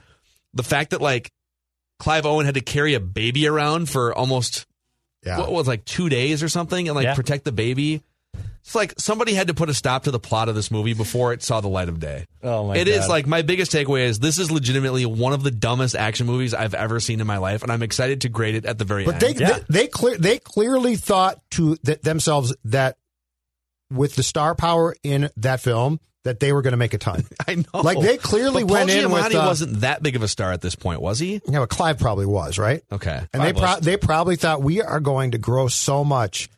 the 0.54 0.62
fact 0.62 0.90
that 0.90 1.00
like 1.00 1.32
clive 1.98 2.26
owen 2.26 2.46
had 2.46 2.54
to 2.54 2.60
carry 2.60 2.94
a 2.94 3.00
baby 3.00 3.46
around 3.46 3.88
for 3.88 4.14
almost 4.14 4.66
Yeah. 5.24 5.38
what 5.38 5.50
was 5.52 5.66
like 5.66 5.84
two 5.84 6.08
days 6.08 6.42
or 6.42 6.48
something 6.48 6.88
and 6.88 6.94
like 6.94 7.04
Yeah. 7.04 7.14
protect 7.14 7.44
the 7.44 7.52
baby 7.52 8.02
it's 8.64 8.74
like 8.74 8.94
somebody 8.98 9.34
had 9.34 9.48
to 9.48 9.54
put 9.54 9.68
a 9.68 9.74
stop 9.74 10.04
to 10.04 10.10
the 10.10 10.18
plot 10.20 10.48
of 10.48 10.54
this 10.54 10.70
movie 10.70 10.94
before 10.94 11.32
it 11.32 11.42
saw 11.42 11.60
the 11.60 11.68
light 11.68 11.88
of 11.88 11.98
day. 12.00 12.26
Oh 12.42 12.66
my 12.68 12.74
god. 12.74 12.80
It 12.80 12.88
is 12.88 13.08
like 13.08 13.26
my 13.26 13.42
biggest 13.42 13.72
takeaway 13.72 14.02
is 14.04 14.18
this 14.20 14.38
is 14.38 14.50
legitimately 14.50 15.04
one 15.06 15.32
of 15.32 15.42
the 15.42 15.50
dumbest 15.50 15.94
action 15.96 16.26
movies 16.26 16.54
I've 16.54 16.74
ever 16.74 17.00
seen 17.00 17.20
in 17.20 17.26
my 17.26 17.38
life, 17.38 17.62
and 17.62 17.72
I'm 17.72 17.82
excited 17.82 18.20
to 18.22 18.28
grade 18.28 18.54
it 18.54 18.64
at 18.64 18.78
the 18.78 18.84
very 18.84 19.04
But 19.04 19.22
end. 19.22 19.36
they, 19.36 19.40
Yeah. 19.40 19.58
they 19.68 19.80
they 19.82 19.86
clear 19.88 20.16
they 20.16 20.38
clearly 20.38 20.96
thought 20.96 21.38
to 21.52 21.76
th- 21.76 22.00
themselves 22.02 22.54
that 22.64 22.96
with 23.90 24.14
the 24.16 24.22
star 24.22 24.54
power 24.54 24.94
in 25.02 25.28
that 25.36 25.60
film 25.60 26.00
that 26.24 26.38
they 26.38 26.52
were 26.52 26.62
going 26.62 26.70
to 26.72 26.76
make 26.78 26.94
a 26.94 26.98
ton. 26.98 27.24
I 27.48 27.56
know, 27.56 27.80
Like, 27.82 27.98
they 28.00 28.16
clearly 28.16 28.62
But 28.62 28.68
Paul 28.68 28.76
went 28.86 28.90
in 28.90 29.10
with, 29.10 29.34
uh, 29.34 29.42
wasn't 29.44 29.80
that 29.80 30.04
big 30.04 30.14
of 30.14 30.22
a 30.22 30.28
star 30.28 30.52
at 30.52 30.60
this 30.60 30.76
point, 30.76 31.00
was 31.02 31.18
he? 31.18 31.40
yeah, 31.48 31.58
but 31.58 31.68
Clive 31.68 31.98
probably 31.98 32.26
was 32.26 32.58
right, 32.58 32.82
Okay, 32.92 33.20
and 33.34 33.42
they 33.42 33.52
pro- 33.52 33.80
they 33.80 33.96
probably 33.96 34.36
thought 34.36 34.62
we 34.62 34.80
are 34.80 35.00
going 35.00 35.32
to 35.32 35.38
grow 35.38 35.66
so 35.68 36.04
much. 36.04 36.48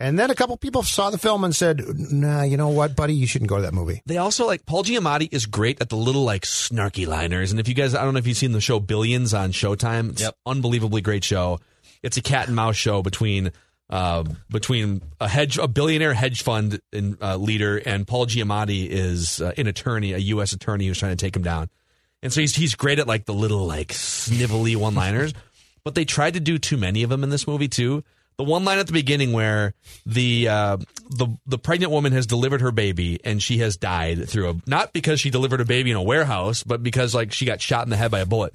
And 0.00 0.18
then 0.18 0.28
a 0.30 0.34
couple 0.34 0.56
people 0.56 0.82
saw 0.82 1.10
the 1.10 1.18
film 1.18 1.44
and 1.44 1.54
said, 1.54 1.82
"Nah, 2.10 2.42
you 2.42 2.56
know 2.56 2.68
what, 2.68 2.96
buddy, 2.96 3.14
you 3.14 3.26
shouldn't 3.28 3.48
go 3.48 3.56
to 3.56 3.62
that 3.62 3.72
movie." 3.74 4.02
They 4.06 4.16
also 4.18 4.44
like 4.46 4.66
Paul 4.66 4.82
Giamatti 4.82 5.28
is 5.32 5.46
great 5.46 5.80
at 5.80 5.88
the 5.88 5.96
little 5.96 6.24
like 6.24 6.42
snarky 6.42 7.06
liners. 7.06 7.52
And 7.52 7.60
if 7.60 7.68
you 7.68 7.74
guys, 7.74 7.94
I 7.94 8.02
don't 8.04 8.12
know 8.14 8.18
if 8.18 8.26
you've 8.26 8.36
seen 8.36 8.52
the 8.52 8.60
show 8.60 8.80
Billions 8.80 9.32
on 9.32 9.52
Showtime. 9.52 10.10
It's 10.10 10.22
Yep. 10.22 10.36
unbelievably 10.46 11.00
great 11.02 11.22
show. 11.22 11.60
It's 12.02 12.16
a 12.16 12.22
cat 12.22 12.48
and 12.48 12.56
mouse 12.56 12.76
show 12.76 13.02
between 13.02 13.52
uh, 13.88 14.24
between 14.50 15.00
a 15.20 15.28
hedge, 15.28 15.58
a 15.58 15.68
billionaire 15.68 16.14
hedge 16.14 16.42
fund 16.42 16.80
and, 16.92 17.16
uh, 17.22 17.36
leader, 17.36 17.76
and 17.76 18.06
Paul 18.06 18.26
Giamatti 18.26 18.88
is 18.88 19.40
uh, 19.42 19.52
an 19.58 19.66
attorney, 19.68 20.12
a 20.14 20.18
U.S. 20.18 20.52
attorney 20.52 20.86
who's 20.86 20.98
trying 20.98 21.16
to 21.16 21.22
take 21.24 21.36
him 21.36 21.42
down. 21.42 21.68
And 22.22 22.32
so 22.32 22.40
he's 22.40 22.56
he's 22.56 22.74
great 22.74 22.98
at 22.98 23.06
like 23.06 23.26
the 23.26 23.34
little 23.34 23.64
like 23.66 23.88
snivelly 23.88 24.74
one 24.74 24.94
liners. 24.94 25.32
but 25.84 25.94
they 25.94 26.04
tried 26.04 26.34
to 26.34 26.40
do 26.40 26.58
too 26.58 26.76
many 26.78 27.02
of 27.04 27.10
them 27.10 27.22
in 27.22 27.30
this 27.30 27.46
movie 27.46 27.68
too. 27.68 28.02
The 28.36 28.44
one 28.44 28.64
line 28.64 28.78
at 28.78 28.86
the 28.88 28.92
beginning 28.92 29.32
where 29.32 29.74
the 30.06 30.48
uh, 30.48 30.76
the 31.10 31.28
the 31.46 31.58
pregnant 31.58 31.92
woman 31.92 32.12
has 32.12 32.26
delivered 32.26 32.60
her 32.62 32.72
baby 32.72 33.20
and 33.24 33.42
she 33.42 33.58
has 33.58 33.76
died 33.76 34.28
through 34.28 34.50
a 34.50 34.54
not 34.66 34.92
because 34.92 35.20
she 35.20 35.30
delivered 35.30 35.60
a 35.60 35.64
baby 35.64 35.90
in 35.92 35.96
a 35.96 36.02
warehouse, 36.02 36.62
but 36.64 36.82
because 36.82 37.14
like 37.14 37.32
she 37.32 37.44
got 37.46 37.60
shot 37.60 37.84
in 37.86 37.90
the 37.90 37.96
head 37.96 38.10
by 38.10 38.20
a 38.20 38.26
bullet. 38.26 38.52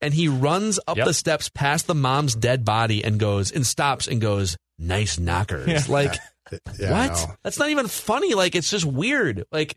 And 0.00 0.12
he 0.14 0.28
runs 0.28 0.78
up 0.86 0.96
Yep. 0.98 1.06
the 1.06 1.14
steps 1.14 1.48
past 1.48 1.86
the 1.86 1.94
mom's 1.94 2.34
dead 2.36 2.64
body 2.64 3.02
and 3.02 3.18
goes 3.18 3.50
and 3.50 3.66
stops 3.66 4.06
and 4.06 4.20
goes, 4.20 4.56
"Nice 4.78 5.18
knockers." 5.18 5.88
Like 5.88 6.14
Yeah, 6.78 6.94
I 6.96 7.08
what? 7.08 7.36
That's 7.42 7.58
not 7.58 7.70
even 7.70 7.88
funny. 7.88 8.34
Like 8.34 8.54
it's 8.54 8.70
just 8.70 8.84
weird. 8.84 9.44
Like 9.50 9.76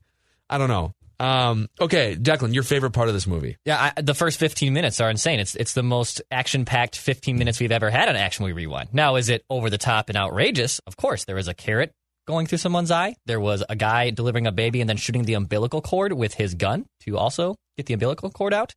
I 0.50 0.58
don't 0.60 0.68
know. 0.70 0.94
Um, 1.20 1.68
okay, 1.82 2.16
Declan, 2.16 2.54
your 2.54 2.64
favorite 2.64 2.92
part 2.92 3.10
of 3.10 3.14
this 3.14 3.28
movie? 3.28 3.58
Yeah, 3.66 3.92
I, 3.98 4.02
the 4.02 4.14
first 4.14 4.40
15 4.40 4.74
minutes 4.74 5.02
are 5.02 5.10
insane. 5.10 5.40
It's 5.40 5.56
it's 5.56 5.74
the 5.74 5.84
most 5.84 6.22
action 6.32 6.66
packed 6.66 6.98
15 6.98 7.38
minutes 7.38 7.60
we've 7.60 7.72
ever 7.72 7.90
had 7.90 8.08
on 8.08 8.16
Action 8.16 8.44
Movie 8.44 8.54
Rewind. 8.54 8.90
Now, 8.94 9.18
is 9.18 9.30
it 9.30 9.44
over 9.50 9.70
the 9.70 9.78
top 9.78 10.10
and 10.10 10.18
outrageous? 10.18 10.80
Of 10.80 10.96
course. 10.96 11.26
There 11.26 11.36
was 11.36 11.48
a 11.48 11.54
carrot 11.54 11.92
going 12.26 12.48
through 12.48 12.60
someone's 12.60 12.92
eye. 12.92 13.16
There 13.26 13.40
was 13.40 13.64
a 13.68 13.76
guy 13.76 14.12
delivering 14.12 14.48
a 14.48 14.52
baby 14.52 14.82
and 14.82 14.90
then 14.90 14.98
shooting 14.98 15.24
the 15.24 15.34
umbilical 15.34 15.82
cord 15.82 16.14
with 16.14 16.36
his 16.36 16.54
gun 16.54 16.86
to 17.02 17.18
also 17.18 17.56
get 17.76 17.88
the 17.88 17.94
umbilical 17.96 18.30
cord 18.30 18.54
out. 18.54 18.76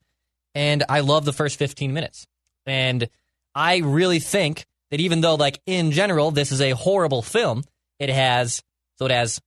And 0.54 0.84
I 0.88 1.00
love 1.00 1.24
the 1.24 1.32
first 1.32 1.58
15 1.58 1.92
minutes. 1.92 2.26
And 2.66 3.08
I 3.54 3.78
really 3.78 4.20
think 4.20 4.64
that 4.90 5.00
even 5.00 5.20
though, 5.20 5.34
like, 5.34 5.60
in 5.66 5.92
general, 5.92 6.30
this 6.30 6.52
is 6.52 6.60
a 6.60 6.70
horrible 6.70 7.22
film, 7.22 7.64
it 7.98 8.10
has, 8.10 8.62
so 8.98 9.06
it 9.06 9.10
has 9.10 9.40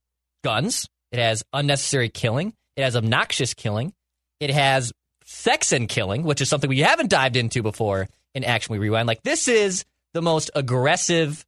guns, 0.43 0.87
it 1.11 1.19
has 1.19 1.43
unnecessary 1.53 2.09
killing, 2.09 2.53
it 2.75 2.83
has 2.83 2.95
obnoxious 2.95 3.53
killing, 3.53 3.93
it 4.39 4.49
has 4.49 4.91
sex 5.25 5.71
and 5.71 5.89
killing, 5.89 6.23
which 6.23 6.41
is 6.41 6.49
something 6.49 6.69
we 6.69 6.79
haven't 6.79 7.09
dived 7.09 7.35
into 7.35 7.63
before 7.63 8.07
in 8.33 8.43
Action 8.43 8.73
We 8.73 8.79
Rewind. 8.79 9.07
Like, 9.07 9.23
this 9.23 9.47
is 9.47 9.85
the 10.13 10.21
most 10.21 10.51
aggressive, 10.55 11.45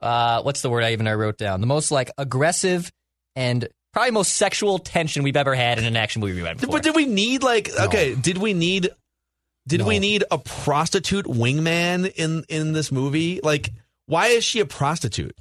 uh, 0.00 0.42
what's 0.42 0.62
the 0.62 0.70
word 0.70 0.84
I 0.84 0.92
even 0.92 1.06
I 1.08 1.14
wrote 1.14 1.38
down? 1.38 1.60
The 1.60 1.66
most, 1.66 1.90
like, 1.90 2.10
aggressive 2.18 2.90
and 3.34 3.68
probably 3.92 4.10
most 4.12 4.34
sexual 4.34 4.78
tension 4.78 5.22
we've 5.22 5.36
ever 5.36 5.54
had 5.54 5.78
in 5.78 5.84
an 5.84 5.96
Action 5.96 6.20
Movie 6.20 6.34
Rewind 6.34 6.60
before. 6.60 6.74
But 6.74 6.82
did 6.82 6.94
we 6.94 7.06
need 7.06 7.42
like 7.42 7.70
okay? 7.78 8.14
Did 8.14 8.38
we 8.38 8.54
need? 8.54 8.90
Did 9.66 9.82
we 9.82 9.98
need 9.98 10.24
a 10.30 10.38
prostitute 10.38 11.26
wingman 11.26 12.10
in 12.14 12.44
in 12.48 12.72
this 12.72 12.90
movie? 12.90 13.40
Like, 13.42 13.70
why 14.06 14.28
is 14.28 14.44
she 14.44 14.60
a 14.60 14.66
prostitute? 14.66 15.36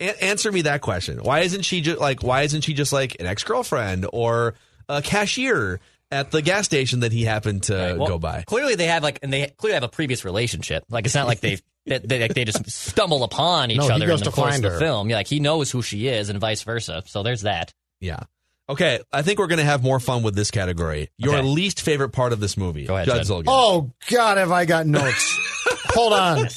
A- 0.00 0.24
answer 0.24 0.50
me 0.52 0.62
that 0.62 0.80
question. 0.80 1.18
Why 1.22 1.40
isn't 1.40 1.62
she 1.62 1.80
just 1.80 2.00
like? 2.00 2.22
Why 2.22 2.42
isn't 2.42 2.62
she 2.62 2.74
just 2.74 2.92
like 2.92 3.16
an 3.20 3.26
ex 3.26 3.44
girlfriend 3.44 4.06
or 4.12 4.54
a 4.88 5.02
cashier 5.02 5.80
at 6.10 6.30
the 6.30 6.40
gas 6.40 6.64
station 6.64 7.00
that 7.00 7.12
he 7.12 7.24
happened 7.24 7.64
to 7.64 7.74
Right, 7.76 7.98
well, 7.98 8.08
go 8.08 8.18
by? 8.18 8.42
Clearly, 8.46 8.74
they 8.76 8.86
have 8.86 9.02
like, 9.02 9.18
and 9.22 9.32
they 9.32 9.48
clearly 9.56 9.74
have 9.74 9.82
a 9.82 9.88
previous 9.88 10.24
relationship. 10.24 10.84
Like, 10.88 11.04
it's 11.04 11.14
not 11.14 11.26
like 11.26 11.40
they 11.40 11.58
they, 11.86 11.98
they, 11.98 12.20
like, 12.20 12.34
they 12.34 12.44
just 12.44 12.70
stumble 12.70 13.24
upon 13.24 13.70
each 13.70 13.78
No, 13.78 13.88
other 13.90 14.10
in 14.10 14.18
the 14.20 14.24
course 14.30 14.34
find 14.52 14.56
of 14.56 14.62
the 14.62 14.70
her. 14.70 14.78
film. 14.78 15.10
Yeah, 15.10 15.16
like 15.16 15.26
he 15.26 15.40
knows 15.40 15.70
who 15.70 15.82
she 15.82 16.06
is, 16.08 16.28
and 16.28 16.38
vice 16.38 16.62
versa. 16.62 17.02
So 17.06 17.22
there's 17.22 17.42
that. 17.42 17.72
Yeah. 18.00 18.20
Okay, 18.70 19.00
I 19.10 19.22
think 19.22 19.38
we're 19.38 19.46
gonna 19.46 19.64
have 19.64 19.82
more 19.82 19.98
fun 19.98 20.22
with 20.22 20.34
this 20.34 20.50
category. 20.50 21.08
Your 21.16 21.36
Okay. 21.36 21.42
least 21.42 21.80
favorite 21.80 22.10
part 22.10 22.34
of 22.34 22.40
this 22.40 22.56
movie. 22.58 22.84
Go 22.84 22.94
ahead, 22.96 23.06
Judd 23.06 23.24
Judd. 23.24 23.44
Zulgad. 23.44 23.48
Oh 23.48 23.92
God, 24.10 24.36
have 24.36 24.52
I 24.52 24.66
got 24.66 24.86
notes? 24.86 25.38
Hold 25.94 26.12
on, 26.12 26.48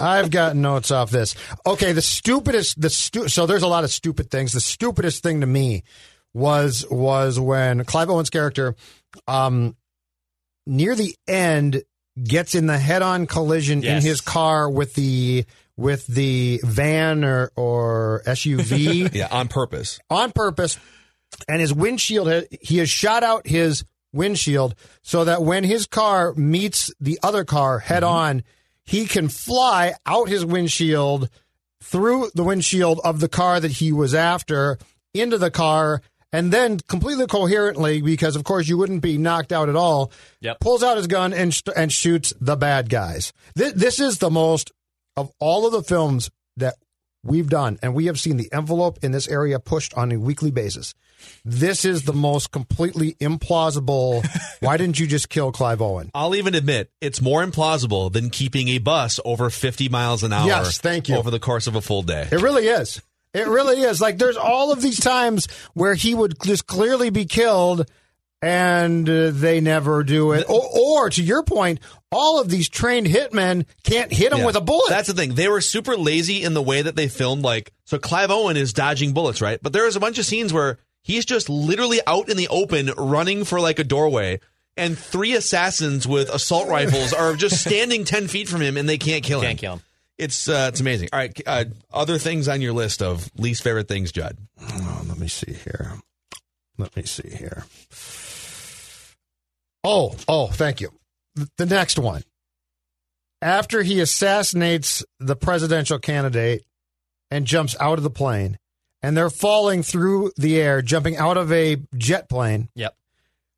I've 0.00 0.30
got 0.30 0.56
notes 0.56 0.90
off 0.90 1.10
this. 1.10 1.34
Okay, 1.66 1.92
the 1.92 2.02
stupidest, 2.02 2.80
the 2.80 2.90
stu- 2.90 3.28
so 3.28 3.46
there's 3.46 3.62
a 3.62 3.68
lot 3.68 3.84
of 3.84 3.90
stupid 3.90 4.30
things. 4.30 4.52
The 4.52 4.60
stupidest 4.60 5.22
thing 5.22 5.40
to 5.42 5.46
me 5.46 5.82
was 6.34 6.84
was 6.90 7.38
when 7.38 7.84
Clive 7.84 8.08
Owen's 8.10 8.30
character, 8.30 8.74
um, 9.28 9.76
near 10.66 10.94
the 10.94 11.14
end, 11.28 11.82
gets 12.22 12.54
in 12.54 12.66
the 12.66 12.78
head-on 12.78 13.26
collision 13.26 13.82
Yes. 13.82 14.02
in 14.02 14.08
his 14.08 14.20
car 14.20 14.68
with 14.70 14.94
the 14.94 15.44
with 15.76 16.06
the 16.06 16.60
van 16.64 17.24
or 17.24 17.50
or 17.56 18.22
SUV 18.26 19.10
Yeah, 19.14 19.28
on 19.30 19.48
purpose. 19.48 19.98
on 20.10 20.32
purpose, 20.32 20.78
and 21.48 21.60
his 21.60 21.72
windshield 21.72 22.44
he 22.60 22.78
has 22.78 22.90
shot 22.90 23.22
out 23.22 23.46
his 23.46 23.84
windshield 24.12 24.74
so 25.02 25.24
that 25.24 25.42
when 25.42 25.64
his 25.64 25.86
car 25.86 26.34
meets 26.34 26.92
the 27.00 27.18
other 27.22 27.44
car 27.44 27.78
head 27.78 28.02
on, 28.04 28.42
he 28.86 29.06
can 29.06 29.28
fly 29.28 29.94
out 30.06 30.28
his 30.28 30.44
windshield 30.44 31.28
through 31.82 32.30
the 32.34 32.44
windshield 32.44 33.00
of 33.04 33.20
the 33.20 33.28
car 33.28 33.60
that 33.60 33.72
he 33.72 33.92
was 33.92 34.14
after 34.14 34.78
into 35.14 35.38
the 35.38 35.50
car. 35.50 36.02
And 36.32 36.52
then 36.52 36.78
completely 36.78 37.26
coherently, 37.26 38.02
because 38.02 38.36
of 38.36 38.44
course 38.44 38.68
you 38.68 38.78
wouldn't 38.78 39.02
be 39.02 39.18
knocked 39.18 39.50
out 39.52 39.68
at 39.68 39.74
all, 39.76 40.12
Yep. 40.42 40.60
pulls 40.60 40.82
out 40.84 40.96
his 40.96 41.08
gun 41.08 41.32
and 41.32 41.52
sh- 41.52 41.62
and 41.74 41.90
shoots 41.92 42.32
the 42.40 42.54
bad 42.56 42.88
guys. 42.88 43.32
This, 43.56 43.72
this 43.72 43.98
is 44.00 44.18
the 44.18 44.30
most 44.30 44.70
of 45.16 45.32
all 45.40 45.66
of 45.66 45.72
the 45.72 45.82
films 45.82 46.30
that 46.56 46.76
we've 47.22 47.48
done, 47.48 47.78
and 47.82 47.94
we 47.94 48.06
have 48.06 48.18
seen 48.18 48.36
the 48.36 48.52
envelope 48.52 48.98
in 49.02 49.12
this 49.12 49.28
area 49.28 49.58
pushed 49.58 49.94
on 49.94 50.12
a 50.12 50.16
weekly 50.18 50.50
basis. 50.50 50.94
This 51.44 51.84
is 51.84 52.04
the 52.04 52.12
most 52.14 52.50
completely 52.50 53.14
implausible. 53.20 54.26
Why 54.60 54.76
didn't 54.76 54.98
you 54.98 55.06
just 55.06 55.28
kill 55.28 55.52
Clive 55.52 55.82
Owen? 55.82 56.10
I'll 56.14 56.34
even 56.34 56.54
admit 56.54 56.90
it's 57.00 57.20
more 57.20 57.44
implausible 57.44 58.10
than 58.12 58.30
keeping 58.30 58.68
a 58.68 58.78
bus 58.78 59.20
over 59.24 59.50
50 59.50 59.88
miles 59.90 60.22
an 60.22 60.32
hour 60.32 60.46
Yes, 60.46 60.78
thank 60.78 61.08
you. 61.08 61.16
over 61.16 61.30
the 61.30 61.40
course 61.40 61.66
of 61.66 61.74
a 61.76 61.80
full 61.80 62.02
day. 62.02 62.28
It 62.32 62.40
really 62.40 62.66
is. 62.68 63.02
It 63.34 63.46
really 63.46 63.82
is. 63.82 64.00
Like 64.00 64.18
there's 64.18 64.36
all 64.36 64.72
of 64.72 64.80
these 64.82 64.98
times 64.98 65.46
where 65.74 65.94
he 65.94 66.14
would 66.14 66.34
just 66.42 66.66
clearly 66.66 67.10
be 67.10 67.26
killed 67.26 67.88
and 68.42 69.08
uh, 69.08 69.30
they 69.32 69.60
never 69.60 70.02
do 70.02 70.32
it. 70.32 70.48
Or, 70.48 70.62
or 70.72 71.10
to 71.10 71.22
your 71.22 71.42
point, 71.42 71.80
all 72.10 72.40
of 72.40 72.48
these 72.48 72.68
trained 72.68 73.06
hitmen 73.06 73.66
can't 73.84 74.12
hit 74.12 74.32
him 74.32 74.38
Yeah. 74.40 74.46
with 74.46 74.56
a 74.56 74.60
bullet. 74.60 74.88
That's 74.88 75.08
the 75.08 75.14
thing. 75.14 75.34
They 75.34 75.48
were 75.48 75.60
super 75.60 75.96
lazy 75.96 76.42
in 76.42 76.54
the 76.54 76.62
way 76.62 76.82
that 76.82 76.96
they 76.96 77.08
filmed. 77.08 77.42
Like, 77.42 77.72
so 77.84 77.98
Clive 77.98 78.30
Owen 78.30 78.56
is 78.56 78.72
dodging 78.72 79.12
bullets, 79.12 79.40
right? 79.42 79.58
But 79.62 79.72
there 79.72 79.86
is 79.86 79.96
a 79.96 80.00
bunch 80.00 80.18
of 80.18 80.24
scenes 80.24 80.52
where 80.52 80.78
he's 81.02 81.24
just 81.24 81.48
literally 81.50 82.00
out 82.06 82.28
in 82.28 82.36
the 82.36 82.48
open 82.48 82.90
running 82.96 83.44
for 83.44 83.60
like 83.60 83.78
a 83.78 83.84
doorway. 83.84 84.40
And 84.76 84.96
three 84.98 85.34
assassins 85.34 86.06
with 86.08 86.30
assault 86.30 86.68
rifles 86.70 87.12
are 87.12 87.34
just 87.34 87.60
standing 87.62 88.04
10 88.04 88.28
feet 88.28 88.48
from 88.48 88.62
him 88.62 88.76
and 88.78 88.88
they 88.88 88.98
can't 88.98 89.22
kill 89.22 89.40
him. 89.40 89.46
Can't 89.48 89.58
kill 89.58 89.72
him. 89.74 89.82
It's, 90.16 90.48
uh, 90.48 90.68
it's 90.70 90.80
amazing. 90.80 91.08
All 91.12 91.18
right. 91.18 91.38
Uh, 91.46 91.64
other 91.92 92.18
things 92.18 92.46
on 92.48 92.60
your 92.60 92.72
list 92.74 93.02
of 93.02 93.30
least 93.38 93.62
favorite 93.62 93.88
things, 93.88 94.12
Judd. 94.12 94.36
Oh, 94.60 95.02
let 95.08 95.18
me 95.18 95.28
see 95.28 95.52
here. 95.52 95.92
Let 96.78 96.94
me 96.96 97.04
see 97.04 97.28
here. 97.30 97.64
Oh, 99.84 100.14
oh, 100.28 100.48
thank 100.48 100.80
you. 100.80 100.90
The 101.56 101.66
next 101.66 101.98
one. 101.98 102.22
After 103.42 103.82
he 103.82 104.00
assassinates 104.00 105.04
the 105.18 105.36
presidential 105.36 105.98
candidate 105.98 106.64
and 107.30 107.46
jumps 107.46 107.74
out 107.80 107.96
of 107.98 108.04
the 108.04 108.10
plane, 108.10 108.58
and 109.02 109.16
they're 109.16 109.30
falling 109.30 109.82
through 109.82 110.32
the 110.36 110.60
air, 110.60 110.82
jumping 110.82 111.16
out 111.16 111.38
of 111.38 111.50
a 111.50 111.78
jet 111.96 112.28
plane, 112.28 112.68
Yep. 112.74 112.94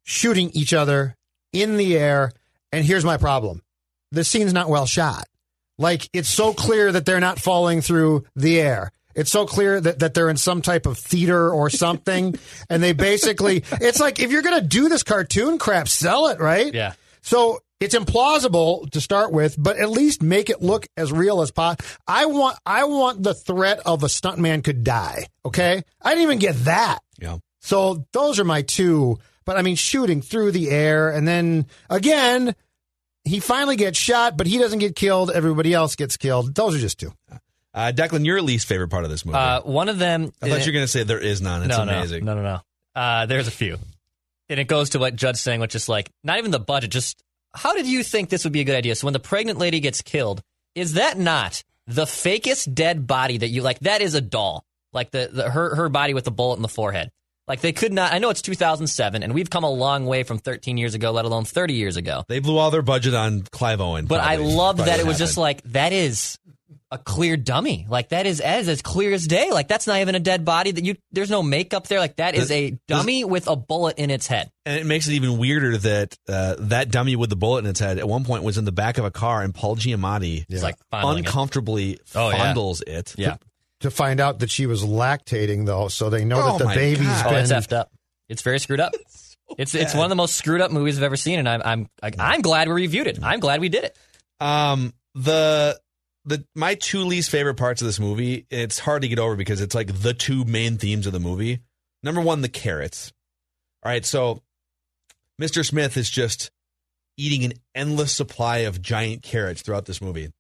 shooting 0.05 0.51
each 0.51 0.73
other 0.73 1.17
in 1.53 1.77
the 1.77 1.99
air. 1.99 2.31
And 2.71 2.85
here's 2.85 3.05
my 3.05 3.17
problem 3.17 3.63
the 4.13 4.23
scene's 4.25 4.53
not 4.53 4.69
well 4.69 4.87
shot. 4.87 5.27
Like, 5.79 6.09
it's 6.13 6.29
so 6.29 6.53
clear 6.53 6.93
that 6.93 7.05
they're 7.07 7.19
not 7.19 7.41
falling 7.41 7.81
through 7.81 8.25
the 8.37 8.61
air. 8.61 8.93
It's 9.15 9.31
so 9.31 9.47
clear 9.47 9.81
that, 9.81 9.99
that 10.01 10.15
they're 10.15 10.31
in 10.31 10.37
some 10.37 10.63
type 10.63 10.87
of 10.87 10.99
theater 10.99 11.51
or 11.51 11.71
something. 11.71 12.39
and 12.71 12.83
they 12.83 12.93
basically, 12.93 13.65
it's 13.73 14.01
like, 14.01 14.21
if 14.21 14.31
you're 14.31 14.43
going 14.43 14.61
to 14.61 14.67
do 14.67 14.89
this 14.89 15.03
cartoon 15.03 15.59
crap, 15.59 15.89
sell 15.89 16.29
it, 16.29 16.41
right? 16.41 16.73
Yeah. 16.73 16.95
So 17.23 17.61
it's 17.81 17.95
implausible 17.95 18.91
to 18.91 19.01
start 19.01 19.33
with, 19.33 19.57
but 19.59 19.77
at 19.79 19.91
least 19.91 20.23
make 20.23 20.51
it 20.51 20.63
look 20.63 20.87
as 20.97 21.13
real 21.13 21.43
as 21.43 21.51
possible. 21.51 21.85
I 22.07 22.27
want, 22.27 22.59
I 22.65 22.85
want 22.85 23.23
the 23.23 23.35
threat 23.35 23.81
of 23.87 24.03
a 24.03 24.07
stuntman 24.07 24.65
could 24.65 24.85
die. 24.85 25.27
Okay. 25.45 25.83
I 26.01 26.11
didn't 26.11 26.23
even 26.25 26.39
get 26.39 26.57
that. 26.65 27.01
Yeah. 27.19 27.39
So 27.61 28.07
those 28.13 28.39
are 28.41 28.45
my 28.45 28.63
two. 28.63 29.19
But 29.45 29.57
I 29.57 29.63
mean, 29.63 29.77
shooting 29.77 30.23
through 30.23 30.53
the 30.53 30.71
air, 30.71 31.11
and 31.11 31.27
then 31.27 31.67
again, 31.91 32.55
he 33.25 33.41
finally 33.41 33.77
gets 33.77 33.99
shot, 33.99 34.37
but 34.37 34.47
he 34.47 34.59
doesn't 34.59 34.79
get 34.79 34.97
killed. 34.97 35.31
Everybody 35.31 35.73
else 35.73 35.97
gets 35.97 36.17
killed. 36.17 36.55
Those 36.55 36.77
are 36.77 36.79
just 36.79 36.99
two. 36.99 37.13
Uh, 37.75 37.93
Declan, 37.95 38.25
your 38.25 38.43
least 38.43 38.67
favorite 38.67 38.89
part 38.89 39.05
of 39.05 39.11
this 39.11 39.25
movie? 39.25 39.39
Uh, 39.39 39.63
one 39.63 39.89
of 39.89 39.99
them. 39.99 40.33
I 40.43 40.49
thought 40.49 40.61
you 40.61 40.67
were 40.67 40.73
going 40.73 40.85
to 40.85 40.89
say 40.89 41.05
there 41.05 41.19
is 41.19 41.41
none. 41.41 41.63
It's 41.63 41.77
no, 41.77 41.83
amazing. 41.83 42.25
No, 42.25 42.35
no, 42.35 42.43
no, 42.43 42.55
no. 42.55 43.01
Uh, 43.01 43.27
there's 43.27 43.49
a 43.49 43.53
few, 43.53 43.79
and 44.51 44.61
it 44.61 44.69
goes 44.69 44.91
to 44.91 44.99
what 44.99 45.17
Judd's 45.17 45.41
saying, 45.41 45.61
which 45.61 45.75
is 45.75 45.89
like 45.89 46.11
not 46.23 46.39
even 46.39 46.51
the 46.51 46.61
budget. 46.61 46.91
Just 46.91 47.23
how 47.55 47.75
did 47.75 47.87
you 47.87 48.03
think 48.03 48.29
this 48.29 48.45
would 48.45 48.53
be 48.53 48.61
a 48.61 48.65
good 48.65 48.77
idea? 48.77 48.95
So 48.95 49.07
when 49.07 49.15
the 49.15 49.21
pregnant 49.21 49.59
lady 49.59 49.81
gets 49.81 50.03
killed, 50.03 50.43
is 50.75 50.95
that 50.95 51.19
not 51.19 51.63
the 51.87 52.05
fakest 52.05 52.75
dead 52.75 53.07
body 53.07 53.39
that 53.39 53.49
you 53.49 53.63
like? 53.63 53.79
That 53.81 54.03
is 54.03 54.15
a 54.15 54.21
doll, 54.21 54.65
like 54.93 55.11
the, 55.11 55.31
the 55.33 55.51
her 55.51 55.75
her 55.75 55.89
body 55.89 56.13
with 56.13 56.25
the 56.25 56.31
bullet 56.31 56.57
in 56.57 56.63
the 56.63 56.69
forehead. 56.69 57.11
Like 57.49 57.61
they 57.61 57.73
could 57.73 57.93
not. 57.93 58.13
I 58.13 58.19
know 58.19 58.31
it's 58.31 58.43
2007, 58.43 59.23
and 59.23 59.35
we've 59.35 59.51
come 59.51 59.65
a 59.65 59.71
long 59.71 60.07
way 60.07 60.23
from 60.23 60.39
13 60.39 60.77
years 60.77 60.95
ago, 60.95 61.11
let 61.11 61.25
alone 61.25 61.45
30 61.45 61.75
years 61.75 61.97
ago. 61.97 62.23
They 62.29 62.39
blew 62.39 62.57
all 62.57 62.71
their 62.71 62.83
budget 62.83 63.15
on 63.15 63.43
Clive 63.43 63.81
Owen. 63.81 64.07
But 64.07 64.21
I 64.21 64.37
probably. 64.37 64.55
loved 64.55 64.77
Probably 64.79 64.93
that 64.93 65.01
it 65.01 65.07
was 65.07 65.19
just 65.19 65.37
like 65.37 65.63
that 65.65 65.93
is 65.93 66.39
a 66.91 66.99
clear 66.99 67.37
dummy. 67.37 67.87
Like 67.89 68.11
that 68.11 68.27
is 68.27 68.41
as 68.41 68.69
as 68.69 68.83
clear 68.83 69.13
as 69.13 69.27
day. 69.27 69.51
Like 69.51 69.69
that's 69.69 69.87
not 69.87 70.01
even 70.01 70.15
a 70.15 70.21
dead 70.21 70.45
body. 70.45 70.71
That 70.71 70.85
you 70.85 70.97
there's 71.13 71.31
no 71.31 71.43
makeup 71.43 71.87
there. 71.89 71.99
Like 72.01 72.17
that 72.17 72.35
is 72.35 72.51
a 72.51 72.79
dummy 72.89 73.25
with 73.25 73.49
a 73.49 73.57
bullet 73.57 73.99
in 73.99 74.11
its 74.11 74.27
head. 74.27 74.51
And 74.67 74.79
it 74.79 74.87
makes 74.87 75.09
it 75.09 75.13
even 75.15 75.39
weirder 75.39 75.77
that 75.79 76.17
uh, 76.29 76.57
that 76.59 76.91
dummy 76.91 77.17
with 77.17 77.31
the 77.31 77.37
bullet 77.37 77.65
in 77.65 77.71
its 77.71 77.81
head 77.81 77.99
at 77.99 78.09
one 78.09 78.25
point 78.25 78.43
was 78.45 78.59
in 78.59 78.65
the 78.65 78.73
back 78.73 78.99
of 78.99 79.05
a 79.05 79.11
car, 79.11 79.43
and 79.43 79.55
Paul 79.55 79.77
Giamatti 79.77 80.45
It's 80.49 80.63
like 80.63 80.77
fondling 80.91 81.25
it. 81.25 81.27
uncomfortably 81.27 81.99
Oh, 82.15 82.31
yeah. 82.31 82.53
fondles 82.55 82.83
it. 82.87 83.15
Yeah. 83.19 83.37
To 83.81 83.91
find 83.91 84.21
out 84.21 84.39
that 84.41 84.51
she 84.51 84.67
was 84.67 84.85
lactating, 84.85 85.67
though, 85.67 85.89
so 85.89 86.09
they 86.09 86.25
know 86.25 86.41
Oh 86.41 86.53
that 86.53 86.59
the 86.59 86.65
my 86.67 86.75
baby's 86.77 87.07
God. 87.09 87.27
Oh, 87.27 87.31
been. 87.31 87.41
it's 87.43 87.53
effed 87.53 87.73
up. 87.77 87.91
It's 88.29 88.43
very 88.43 88.59
screwed 88.61 88.81
up. 88.81 88.93
It's 89.59 89.75
it's 89.75 89.93
one 89.95 90.05
of 90.05 90.09
the 90.09 90.15
most 90.17 90.37
screwed 90.37 90.63
up 90.63 90.71
movies 90.71 90.97
I've 90.97 91.03
ever 91.03 91.17
seen, 91.17 91.39
and 91.39 91.47
I'm 91.47 91.61
I'm 91.63 91.89
I'm 92.19 92.41
glad 92.41 92.69
we 92.69 92.75
reviewed 92.75 93.07
it. 93.07 93.19
I'm 93.23 93.39
glad 93.39 93.61
we 93.61 93.69
did 93.69 93.85
it. 93.85 93.99
Um, 94.41 94.95
the 95.15 95.79
the 96.25 96.45
my 96.55 96.75
two 96.75 97.01
least 97.01 97.31
favorite 97.31 97.55
parts 97.57 97.83
of 97.83 97.87
this 97.87 97.99
movie. 98.01 98.47
It's 98.51 98.79
hard 98.79 99.03
to 99.03 99.09
get 99.09 99.19
over 99.19 99.37
because 99.37 99.61
it's 99.61 99.75
like 99.75 100.03
the 100.03 100.15
two 100.15 100.45
main 100.45 100.79
themes 100.79 101.07
of 101.07 101.13
the 101.13 101.21
movie. 101.21 101.61
Number 102.03 102.21
one, 102.21 102.41
the 102.43 102.49
carrots. 102.49 103.13
All 103.85 103.91
right, 103.91 104.05
so 104.05 104.43
Mr. 105.41 105.65
Smith 105.67 105.97
is 105.97 106.09
just 106.11 106.51
eating 107.17 107.45
an 107.45 107.53
endless 107.75 108.13
supply 108.13 108.59
of 108.59 108.81
giant 108.83 109.23
carrots 109.23 109.63
throughout 109.63 109.87
this 109.87 110.01
movie. 110.01 110.31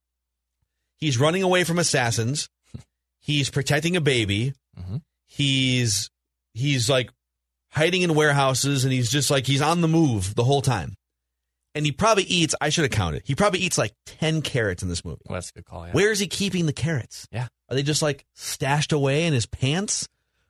He's 0.99 1.19
running 1.19 1.43
away 1.43 1.65
from 1.65 1.79
assassins. 1.79 2.49
He's 3.21 3.51
protecting 3.51 3.97
a 3.97 4.01
baby. 4.01 4.55
Mhm. 4.79 5.03
He's 5.27 6.11
he's 6.55 6.89
like 6.89 7.11
hiding 7.71 8.03
in 8.03 8.15
warehouses 8.15 8.85
and 8.85 8.93
he's 8.93 9.11
just 9.11 9.31
like 9.31 9.47
he's 9.47 9.62
on 9.62 9.81
the 9.81 9.89
move 9.89 10.35
the 10.35 10.45
whole 10.45 10.62
time. 10.62 10.95
And 11.75 11.87
he 11.87 11.93
probably 11.93 12.25
eats, 12.25 12.55
I 12.61 12.69
should 12.69 12.83
have 12.83 12.91
counted. 12.91 13.23
He 13.25 13.35
probably 13.35 13.61
eats 13.61 13.78
like 13.78 13.95
10 14.06 14.43
carrots 14.43 14.82
in 14.82 14.89
this 14.89 15.04
movie. 15.04 15.23
Well, 15.26 15.35
that's 15.37 15.50
a 15.50 15.52
good 15.54 15.65
call. 15.65 15.87
Yeah. 15.87 15.93
Where 15.93 16.11
is 16.11 16.19
he 16.19 16.26
keeping 16.26 16.67
the 16.67 16.73
carrots? 16.73 17.26
Yeah. 17.32 17.49
Are 17.69 17.75
they 17.75 17.82
just 17.82 18.02
like 18.02 18.26
stashed 18.35 18.93
away 18.93 19.25
in 19.25 19.32
his 19.32 19.47
pants? 19.47 20.08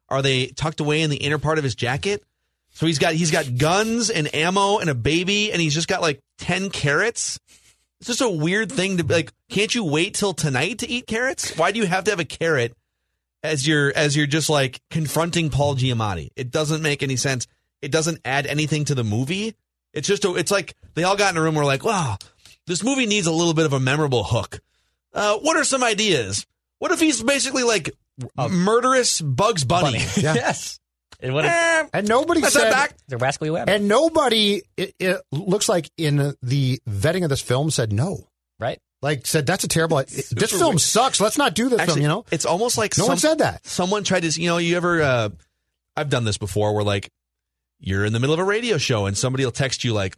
Are 0.08 0.22
they 0.22 0.48
tucked 0.48 0.80
away 0.80 1.02
in 1.02 1.10
the 1.10 1.16
inner 1.16 1.38
part 1.38 1.58
of 1.58 1.64
his 1.64 1.74
jacket? 1.74 2.24
So 2.70 2.86
he's 2.86 2.98
got 2.98 3.14
he's 3.14 3.30
got 3.30 3.58
guns 3.58 4.10
and 4.10 4.34
ammo 4.34 4.78
and 4.78 4.90
a 4.90 4.94
baby 4.94 5.52
and 5.52 5.60
he's 5.60 5.74
just 5.74 5.88
got 5.88 6.00
like 6.00 6.20
10 6.38 6.70
carrots. 6.70 7.38
It's 8.00 8.08
just 8.08 8.20
a 8.20 8.28
weird 8.28 8.72
thing 8.72 8.96
to 8.96 9.04
be 9.04 9.14
like 9.14 9.32
can't 9.48 9.74
you 9.74 9.84
wait 9.84 10.14
till 10.14 10.34
tonight 10.34 10.78
to 10.78 10.88
eat 10.88 11.06
carrots? 11.06 11.56
Why 11.56 11.70
do 11.70 11.78
you 11.78 11.86
have 11.86 12.04
to 12.04 12.10
have 12.10 12.20
a 12.20 12.24
carrot 12.24 12.74
as 13.42 13.66
you're 13.66 13.92
as 13.94 14.16
you're 14.16 14.26
just 14.26 14.50
like 14.50 14.80
confronting 14.90 15.50
Paul 15.50 15.76
Giamatti? 15.76 16.30
It 16.34 16.50
doesn't 16.50 16.82
make 16.82 17.02
any 17.02 17.16
sense. 17.16 17.46
It 17.82 17.92
doesn't 17.92 18.20
add 18.24 18.46
anything 18.46 18.86
to 18.86 18.94
the 18.94 19.04
movie. 19.04 19.54
It's 19.92 20.08
just 20.08 20.24
a, 20.24 20.34
it's 20.36 20.50
like 20.50 20.74
they 20.94 21.04
all 21.04 21.16
got 21.16 21.32
in 21.32 21.36
a 21.38 21.40
room 21.40 21.50
and 21.50 21.58
were 21.58 21.64
like, 21.64 21.84
"Wow, 21.84 22.18
this 22.66 22.82
movie 22.82 23.06
needs 23.06 23.26
a 23.26 23.32
little 23.32 23.54
bit 23.54 23.66
of 23.66 23.72
a 23.72 23.80
memorable 23.80 24.24
hook." 24.24 24.60
Uh, 25.12 25.38
what 25.38 25.56
are 25.56 25.64
some 25.64 25.82
ideas? 25.84 26.46
What 26.78 26.90
if 26.92 27.00
he's 27.00 27.22
basically 27.22 27.62
like 27.64 27.90
murderous 28.50 29.20
Bugs 29.20 29.64
Bunny? 29.64 29.98
Yeah. 30.16 30.34
yes. 30.34 30.78
And 31.20 31.34
what 31.34 31.44
a, 31.44 31.48
Eh, 31.48 31.84
And 31.94 32.08
nobody 32.08 32.40
said. 32.42 32.64
not 32.64 32.72
back. 32.72 32.96
the 33.06 33.16
rascally 33.16 33.48
web, 33.50 33.68
And 33.68 33.86
nobody, 33.86 34.62
it, 34.76 34.92
it 34.98 35.20
looks 35.30 35.68
like 35.68 35.88
in 35.96 36.34
the 36.42 36.80
vetting 36.88 37.22
of 37.22 37.30
this 37.30 37.40
film 37.40 37.70
said 37.70 37.92
no. 37.92 38.26
right? 38.58 38.80
Like 39.02 39.24
said 39.26 39.46
that's 39.46 39.62
a 39.64 39.68
terrible. 39.68 39.98
this 39.98 40.30
film 40.50 40.70
weird. 40.74 40.80
sucks. 40.80 41.20
Let's 41.20 41.38
not 41.38 41.54
do 41.54 41.68
this 41.68 41.78
Actually, 41.80 41.94
film. 41.94 42.02
You 42.02 42.08
know, 42.08 42.24
it's 42.32 42.44
almost 42.46 42.76
like 42.78 42.96
no 42.98 43.02
some- 43.04 43.08
one 43.10 43.18
said 43.18 43.38
that. 43.38 43.64
someone 43.66 44.02
tried 44.04 44.22
to 44.22 44.40
you 44.40 44.48
know 44.48 44.58
you 44.58 44.76
ever 44.76 45.02
uh 45.02 45.28
i've 45.96 46.08
done 46.08 46.24
this 46.24 46.38
before 46.38 46.72
where 46.74 46.84
like 46.84 47.10
you're 47.82 48.04
in 48.04 48.12
the 48.12 48.20
middle 48.20 48.32
of 48.32 48.38
a 48.38 48.44
radio 48.44 48.78
show 48.78 49.06
and 49.06 49.18
somebody 49.18 49.44
will 49.44 49.52
text 49.52 49.84
you 49.84 49.92
like 49.92 50.16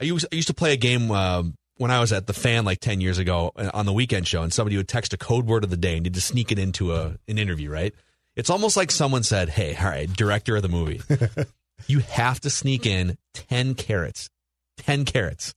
i 0.00 0.04
used, 0.04 0.26
I 0.32 0.36
used 0.36 0.48
to 0.48 0.54
play 0.54 0.72
a 0.72 0.76
game 0.76 1.10
um 1.10 1.54
when 1.76 1.90
i 1.90 2.00
was 2.00 2.12
at 2.12 2.26
the 2.26 2.32
fan 2.32 2.64
like 2.64 2.78
10 2.80 3.00
years 3.00 3.18
ago 3.18 3.52
uh, 3.56 3.70
on 3.74 3.84
the 3.84 3.92
weekend 3.92 4.26
show 4.28 4.42
and 4.42 4.52
somebody 4.52 4.76
would 4.76 4.88
text 4.88 5.12
a 5.12 5.16
code 5.18 5.46
word 5.46 5.64
of 5.64 5.70
the 5.70 5.76
day 5.76 5.94
and 5.94 6.04
need 6.04 6.14
to 6.14 6.20
sneak 6.20 6.52
it 6.52 6.58
into 6.58 6.94
a 6.94 7.16
an 7.28 7.36
interview 7.38 7.68
right? 7.68 7.94
It's 8.36 8.50
almost 8.50 8.76
like 8.76 8.90
someone 8.90 9.22
said 9.24 9.48
hey 9.48 9.76
all 9.76 9.86
right 9.86 10.10
director 10.10 10.56
of 10.56 10.62
the 10.62 10.68
movie. 10.68 11.02
You 11.86 11.98
have 11.98 12.40
to 12.40 12.50
sneak 12.50 12.86
in 12.86 13.18
10 13.34 13.74
carrots 13.74 14.30
10 14.78 15.04
carrots 15.04 15.54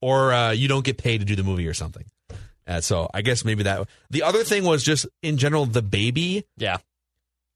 or 0.00 0.32
uh, 0.32 0.52
you 0.52 0.68
don't 0.68 0.84
get 0.84 0.96
paid 0.96 1.18
to 1.18 1.24
do 1.24 1.34
the 1.36 1.42
movie 1.42 1.66
or 1.66 1.74
something. 1.74 2.04
Uh, 2.68 2.80
so 2.80 3.08
i 3.14 3.22
guess 3.22 3.44
maybe 3.44 3.62
that 3.64 3.86
the 4.10 4.22
other 4.22 4.42
thing 4.44 4.64
was 4.64 4.82
just 4.82 5.06
in 5.22 5.36
general 5.36 5.66
the 5.66 5.82
baby. 5.82 6.44
Yeah. 6.56 6.78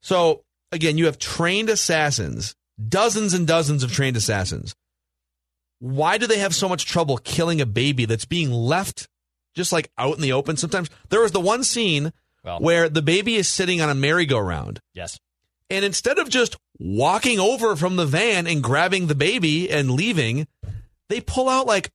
so 0.03 0.43
again, 0.73 0.99
you 0.99 1.07
have 1.07 1.19
trained 1.19 1.69
assassins, 1.69 2.55
dozens 2.89 3.35
and 3.35 3.47
dozens 3.47 3.83
of 3.83 3.93
trained 3.93 4.17
assassins. 4.17 4.75
Why 5.79 6.19
do 6.19 6.27
they 6.27 6.39
have 6.39 6.55
so 6.55 6.69
much 6.69 6.87
trouble 6.87 7.17
killing 7.19 7.61
a 7.61 7.67
baby 7.67 8.05
that's 8.05 8.25
being 8.25 8.51
left 8.51 9.09
just 9.55 9.73
like 9.73 9.91
out 9.97 10.15
in 10.15 10.21
the 10.21 10.33
open? 10.33 10.57
Sometimes 10.57 10.91
there 11.09 11.21
was 11.23 11.33
the 11.33 11.41
one 11.41 11.65
scene 11.65 12.13
Well, 12.45 12.61
where 12.61 12.89
the 12.89 13.03
baby 13.03 13.37
is 13.37 13.49
sitting 13.49 13.81
on 13.81 13.89
a 13.89 13.95
merry-go-round, 13.95 14.81
yes. 14.95 15.19
and 15.69 15.85
instead 15.85 16.19
of 16.19 16.29
just 16.29 16.57
walking 16.79 17.39
over 17.39 17.77
from 17.77 17.97
the 17.97 18.07
van 18.07 18.47
and 18.47 18.63
grabbing 18.63 19.07
the 19.07 19.15
baby 19.15 19.71
and 19.71 19.91
leaving, 19.91 20.47
they 21.09 21.21
pull 21.21 21.49
out 21.49 21.67
like 21.67 21.91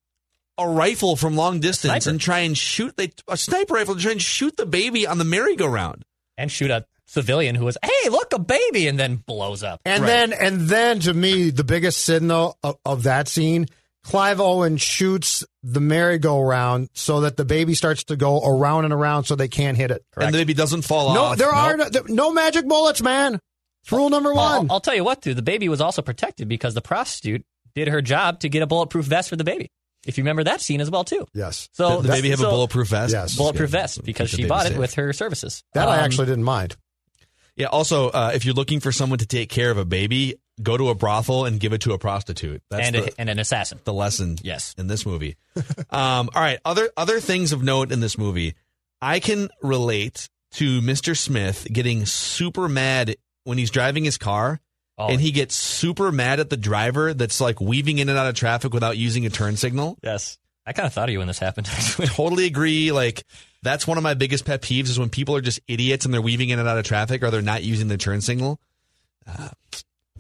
a 0.58 0.68
rifle 0.68 1.16
from 1.16 1.36
long 1.36 1.60
distance 1.60 2.08
and 2.08 2.20
try 2.20 2.40
and 2.40 2.58
shoot 2.58 2.96
they 2.98 3.12
a 3.28 3.36
sniper 3.38 3.74
rifle 3.74 3.96
to 3.96 4.02
try 4.02 4.12
and 4.14 4.22
shoot 4.22 4.56
the 4.58 4.66
baby 4.66 5.06
on 5.06 5.18
the 5.18 5.26
merry-go-round. 5.26 6.06
And 6.38 6.52
shoot 6.52 6.72
a 6.72 6.86
civilian 7.08 7.56
who 7.56 7.66
was, 7.66 7.78
hey, 7.84 8.10
look, 8.10 8.34
a 8.34 8.40
baby, 8.40 8.88
and 8.88 9.00
then 9.00 9.16
blows 9.18 9.64
up. 9.64 9.80
And 9.86 10.04
Right. 10.04 10.08
then, 10.08 10.34
and 10.34 10.62
then, 10.62 11.00
to 11.02 11.14
me, 11.14 11.50
the 11.50 11.64
biggest 11.64 12.00
sin 12.04 12.28
though 12.28 12.56
of, 12.64 12.78
of 12.86 13.04
that 13.04 13.28
scene, 13.28 13.68
Clive 14.04 14.40
Owen 14.40 14.78
shoots 14.78 15.44
the 15.64 15.80
merry-go-round 15.82 16.90
so 16.94 17.22
that 17.22 17.38
the 17.38 17.46
baby 17.46 17.74
starts 17.74 18.04
to 18.06 18.16
go 18.16 18.40
around 18.44 18.86
and 18.86 18.94
around, 18.94 19.24
so 19.26 19.36
they 19.36 19.48
can't 19.48 19.78
hit 19.78 19.92
it. 19.92 20.04
And 20.16 20.34
the 20.34 20.38
baby 20.40 20.54
doesn't 20.54 20.84
fall 20.84 21.14
No, 21.14 21.24
off. 21.24 21.38
there 21.38 21.50
are 21.50 21.76
no, 21.78 21.90
there- 21.90 22.04
no 22.08 22.32
magic 22.32 22.68
bullets, 22.68 23.02
man. 23.02 23.40
It's 23.84 23.92
rule 23.92 24.10
number 24.10 24.34
one. 24.34 24.66
I'll, 24.70 24.74
I'll 24.74 24.80
tell 24.80 24.96
you 24.96 25.04
what, 25.04 25.22
dude. 25.22 25.36
The 25.38 25.42
baby 25.42 25.70
was 25.70 25.82
also 25.82 26.02
protected 26.02 26.48
because 26.48 26.74
the 26.74 26.82
prostitute 26.82 27.44
did 27.76 27.88
her 27.88 28.02
job 28.02 28.40
to 28.42 28.50
get 28.50 28.62
a 28.64 28.68
bulletproof 28.68 29.06
vest 29.06 29.30
for 29.30 29.36
the 29.36 29.44
baby. 29.44 29.70
If 30.08 30.18
you 30.20 30.24
remember 30.24 30.44
that 30.44 30.62
scene 30.62 30.82
as 30.82 30.92
well, 30.92 31.04
too. 31.04 31.26
yes, 31.34 31.68
So 31.74 32.02
the 32.02 32.10
baby 32.10 32.30
have 32.30 32.40
so- 32.40 32.48
a 32.48 32.52
bulletproof 32.52 32.90
vest. 32.90 33.12
Yes. 33.12 33.36
bulletproof 33.36 33.72
Good. 33.72 33.78
vest 33.78 34.04
because 34.04 34.30
she 34.30 34.38
baby 34.38 34.50
bought 34.50 34.68
it 34.68 34.78
with 34.78 34.94
her 34.96 35.14
services. 35.14 35.64
that 35.74 35.88
I 35.88 35.98
Um, 35.98 36.04
actually 36.06 36.28
didn't 36.28 36.44
mind. 36.44 36.76
Yeah. 37.56 37.68
Also, 37.68 38.10
uh, 38.10 38.32
if 38.34 38.46
you're 38.46 38.54
looking 38.54 38.80
for 38.80 38.92
someone 38.92 39.20
to 39.20 39.26
take 39.26 39.50
care 39.50 39.72
of 39.72 39.78
a 39.78 39.86
baby, 39.86 40.36
go 40.62 40.78
to 40.78 40.90
a 40.90 40.96
brothel 40.96 41.46
and 41.46 41.60
give 41.60 41.74
it 41.74 41.82
to 41.82 41.94
a 41.94 41.98
prostitute. 41.98 42.62
That's 42.70 42.88
and, 42.88 42.96
the, 42.96 43.04
a, 43.06 43.10
and 43.18 43.30
an 43.30 43.40
assassin. 43.40 43.80
the 43.84 43.94
lesson. 43.94 44.38
Yes. 44.42 44.76
In 44.78 44.88
this 44.88 45.06
movie. 45.06 45.38
um, 45.90 46.30
all 46.34 46.42
right. 46.42 46.60
Other 46.66 46.90
other 46.98 47.20
things 47.20 47.52
of 47.52 47.64
note 47.64 47.92
in 47.92 48.00
this 48.00 48.18
movie, 48.18 48.56
I 49.02 49.20
can 49.20 49.50
relate 49.62 50.30
to 50.54 50.82
Mr. 50.82 51.18
Smith 51.18 51.68
getting 51.72 52.06
super 52.06 52.68
mad 52.70 53.16
when 53.44 53.58
he's 53.58 53.72
driving 53.72 54.04
his 54.06 54.18
car. 54.18 54.60
Oh, 54.98 55.08
And 55.10 55.20
he 55.20 55.32
gets 55.32 55.56
super 55.56 56.10
mad 56.12 56.40
at 56.40 56.50
the 56.50 56.56
driver 56.56 57.14
that's 57.14 57.42
like 57.42 57.60
weaving 57.60 57.98
in 58.00 58.08
and 58.08 58.18
out 58.18 58.28
of 58.28 58.36
traffic 58.36 58.74
without 58.74 58.96
using 58.96 59.26
a 59.26 59.30
turn 59.30 59.58
signal. 59.58 59.98
yes. 60.02 60.38
I 60.68 60.74
kind 60.74 60.88
of 60.88 60.94
thought 60.94 61.10
of 61.10 61.14
you 61.14 61.20
when 61.20 61.28
this 61.28 61.38
happened. 61.38 61.68
totally 62.08 62.46
agree. 62.48 62.92
Like 62.92 63.24
That's 63.66 63.88
one 63.88 63.98
of 63.98 64.04
my 64.04 64.14
biggest 64.14 64.46
pet 64.46 64.62
peeves 64.62 64.90
is 64.90 65.00
when 65.00 65.10
people 65.10 65.36
are 65.36 65.42
just 65.42 65.60
idiots 65.68 66.06
and 66.06 66.14
they're 66.14 66.22
weaving 66.22 66.50
in 66.50 66.60
and 66.60 66.70
out 66.70 66.78
of 66.78 66.86
traffic 66.86 67.24
or 67.24 67.32
they're 67.32 67.42
not 67.42 67.64
using 67.64 67.88
the 67.88 67.98
turn 67.98 68.22
signal. 68.22 68.60
Uh, 69.28 69.50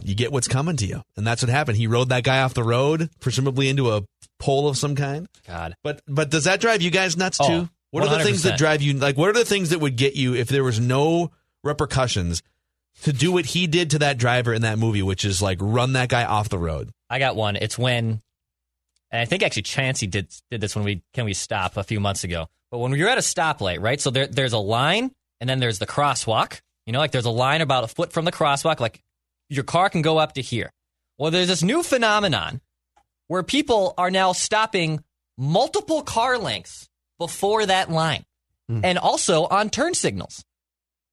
you 0.03 0.15
get 0.15 0.31
what's 0.31 0.47
coming 0.47 0.75
to 0.77 0.85
you, 0.85 1.03
and 1.15 1.25
that's 1.25 1.41
what 1.43 1.49
happened. 1.49 1.77
He 1.77 1.87
rode 1.87 2.09
that 2.09 2.23
guy 2.23 2.41
off 2.41 2.53
the 2.55 2.63
road, 2.63 3.09
presumably 3.19 3.69
into 3.69 3.91
a 3.93 4.03
pole 4.39 4.67
of 4.67 4.77
some 4.77 4.95
kind. 4.95 5.27
God. 5.47 5.75
But 5.83 6.01
but 6.07 6.29
does 6.31 6.45
that 6.45 6.59
drive 6.59 6.81
you 6.81 6.89
guys 6.91 7.15
nuts 7.15 7.37
Oh, 7.39 7.47
too? 7.47 7.69
What 7.91 8.03
are 8.03 8.17
the 8.17 8.23
things 8.23 8.43
that 8.43 8.57
drive 8.57 8.81
you 8.81 8.93
like? 8.93 9.15
What 9.15 9.29
are 9.29 9.33
the 9.33 9.45
things 9.45 9.69
that 9.69 9.79
would 9.79 9.95
get 9.95 10.15
you 10.15 10.35
if 10.35 10.49
there 10.49 10.63
was 10.63 10.79
no 10.79 11.31
repercussions 11.63 12.41
to 13.03 13.13
do 13.13 13.31
what 13.31 13.45
he 13.45 13.67
did 13.67 13.91
to 13.91 13.99
that 13.99 14.17
driver 14.17 14.53
in 14.53 14.63
that 14.63 14.77
movie, 14.77 15.01
which 15.01 15.23
is 15.23 15.41
like 15.41 15.59
run 15.61 15.93
that 15.93 16.09
guy 16.09 16.25
off 16.25 16.49
the 16.49 16.59
road? 16.59 16.89
I 17.09 17.19
got 17.19 17.35
one. 17.35 17.55
It's 17.55 17.77
when, 17.77 18.21
and 19.15 19.21
I 19.21 19.25
think 19.25 19.43
actually 19.43 19.61
Chancey 19.63 20.07
did 20.07 20.27
did 20.51 20.59
this 20.59 20.75
when 20.75 20.83
we 20.83 21.01
can 21.13 21.23
we 21.23 21.33
stop 21.33 21.77
a 21.77 21.83
few 21.83 22.01
months 22.01 22.25
ago. 22.25 22.47
But 22.69 22.79
when 22.79 22.91
you're 22.93 23.07
at 23.07 23.17
a 23.17 23.21
stoplight, 23.21 23.81
right? 23.81 24.01
So 24.01 24.09
there 24.09 24.27
there's 24.27 24.51
a 24.51 24.57
line, 24.57 25.11
and 25.39 25.49
then 25.49 25.59
there's 25.59 25.79
the 25.79 25.87
crosswalk. 25.87 26.59
You 26.85 26.91
know, 26.91 26.99
like 26.99 27.11
there's 27.11 27.25
a 27.25 27.31
line 27.31 27.61
about 27.61 27.85
a 27.85 27.87
foot 27.87 28.11
from 28.11 28.25
the 28.25 28.31
crosswalk. 28.33 28.81
Like 28.81 29.01
your 29.49 29.63
car 29.63 29.89
can 29.89 30.01
go 30.01 30.17
up 30.17 30.33
to 30.33 30.41
here. 30.41 30.69
Well, 31.17 31.31
there's 31.31 31.47
this 31.47 31.63
new 31.63 31.81
phenomenon 31.81 32.59
where 33.27 33.41
people 33.41 33.93
are 33.97 34.11
now 34.11 34.33
stopping 34.33 35.01
multiple 35.37 36.01
car 36.01 36.37
lengths 36.37 36.89
before 37.17 37.65
that 37.65 37.89
line, 37.89 38.25
hmm. 38.67 38.81
and 38.83 38.97
also 38.97 39.45
on 39.45 39.69
turn 39.69 39.93
signals. 39.93 40.43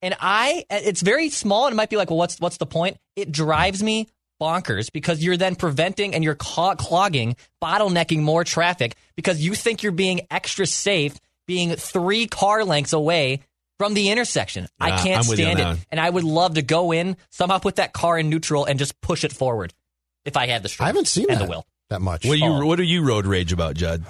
And 0.05 0.17
I, 0.21 0.65
it's 0.69 1.03
very 1.03 1.29
small, 1.29 1.67
and 1.67 1.75
it 1.75 1.77
might 1.77 1.89
be 1.89 1.97
like, 1.97 2.11
well, 2.11 2.19
what's 2.19 2.41
what's 2.41 2.57
the 2.57 2.67
point? 2.67 2.97
It 3.15 3.31
drives 3.31 3.81
me 3.81 4.09
bonkers 4.43 4.91
because 4.93 5.23
you're 5.23 5.37
then 5.37 5.55
preventing 5.55 6.15
and 6.15 6.25
you're 6.25 6.35
clog- 6.35 6.79
clogging, 6.79 7.37
bottlenecking 7.63 8.21
more 8.21 8.43
traffic 8.45 8.97
because 9.15 9.41
you 9.45 9.55
think 9.55 9.83
you're 9.83 9.93
being 9.93 10.27
extra 10.31 10.67
safe, 10.67 11.15
being 11.47 11.71
three 11.77 12.27
car 12.27 12.65
lengths 12.65 12.93
away 12.93 13.41
from 13.79 13.95
the 13.95 14.11
intersection. 14.11 14.67
I 14.81 14.91
can't 15.03 15.25
I'm 15.25 15.29
with 15.31 15.39
you 15.39 15.47
on 15.47 15.57
stand 15.57 15.79
it, 15.79 15.87
and 15.91 16.01
I 16.01 16.09
would 16.11 16.25
love 16.25 16.55
to 16.55 16.63
go 16.63 16.93
in 16.93 17.17
somehow 17.31 17.59
put 17.59 17.77
that 17.77 17.93
car 17.93 18.19
in 18.19 18.29
neutral 18.31 18.65
and 18.65 18.79
just 18.79 19.01
push 19.01 19.25
it 19.25 19.33
forward 19.33 19.73
if 20.25 20.37
I 20.37 20.47
had 20.47 20.63
the 20.63 20.69
strength. 20.69 20.87
I 20.87 20.89
haven't 20.89 21.09
seen 21.09 21.27
and 21.29 21.41
that 21.41 21.45
the 21.45 21.51
will. 21.51 21.67
that 21.91 22.01
much. 22.01 22.25
What 22.25 22.35
do 22.39 22.45
you 22.45 22.53
Oh. 22.53 22.67
what 22.67 22.77
do 22.77 22.83
you 22.85 23.03
road 23.07 23.27
rage 23.27 23.53
about, 23.53 23.75
Judd? 23.77 24.05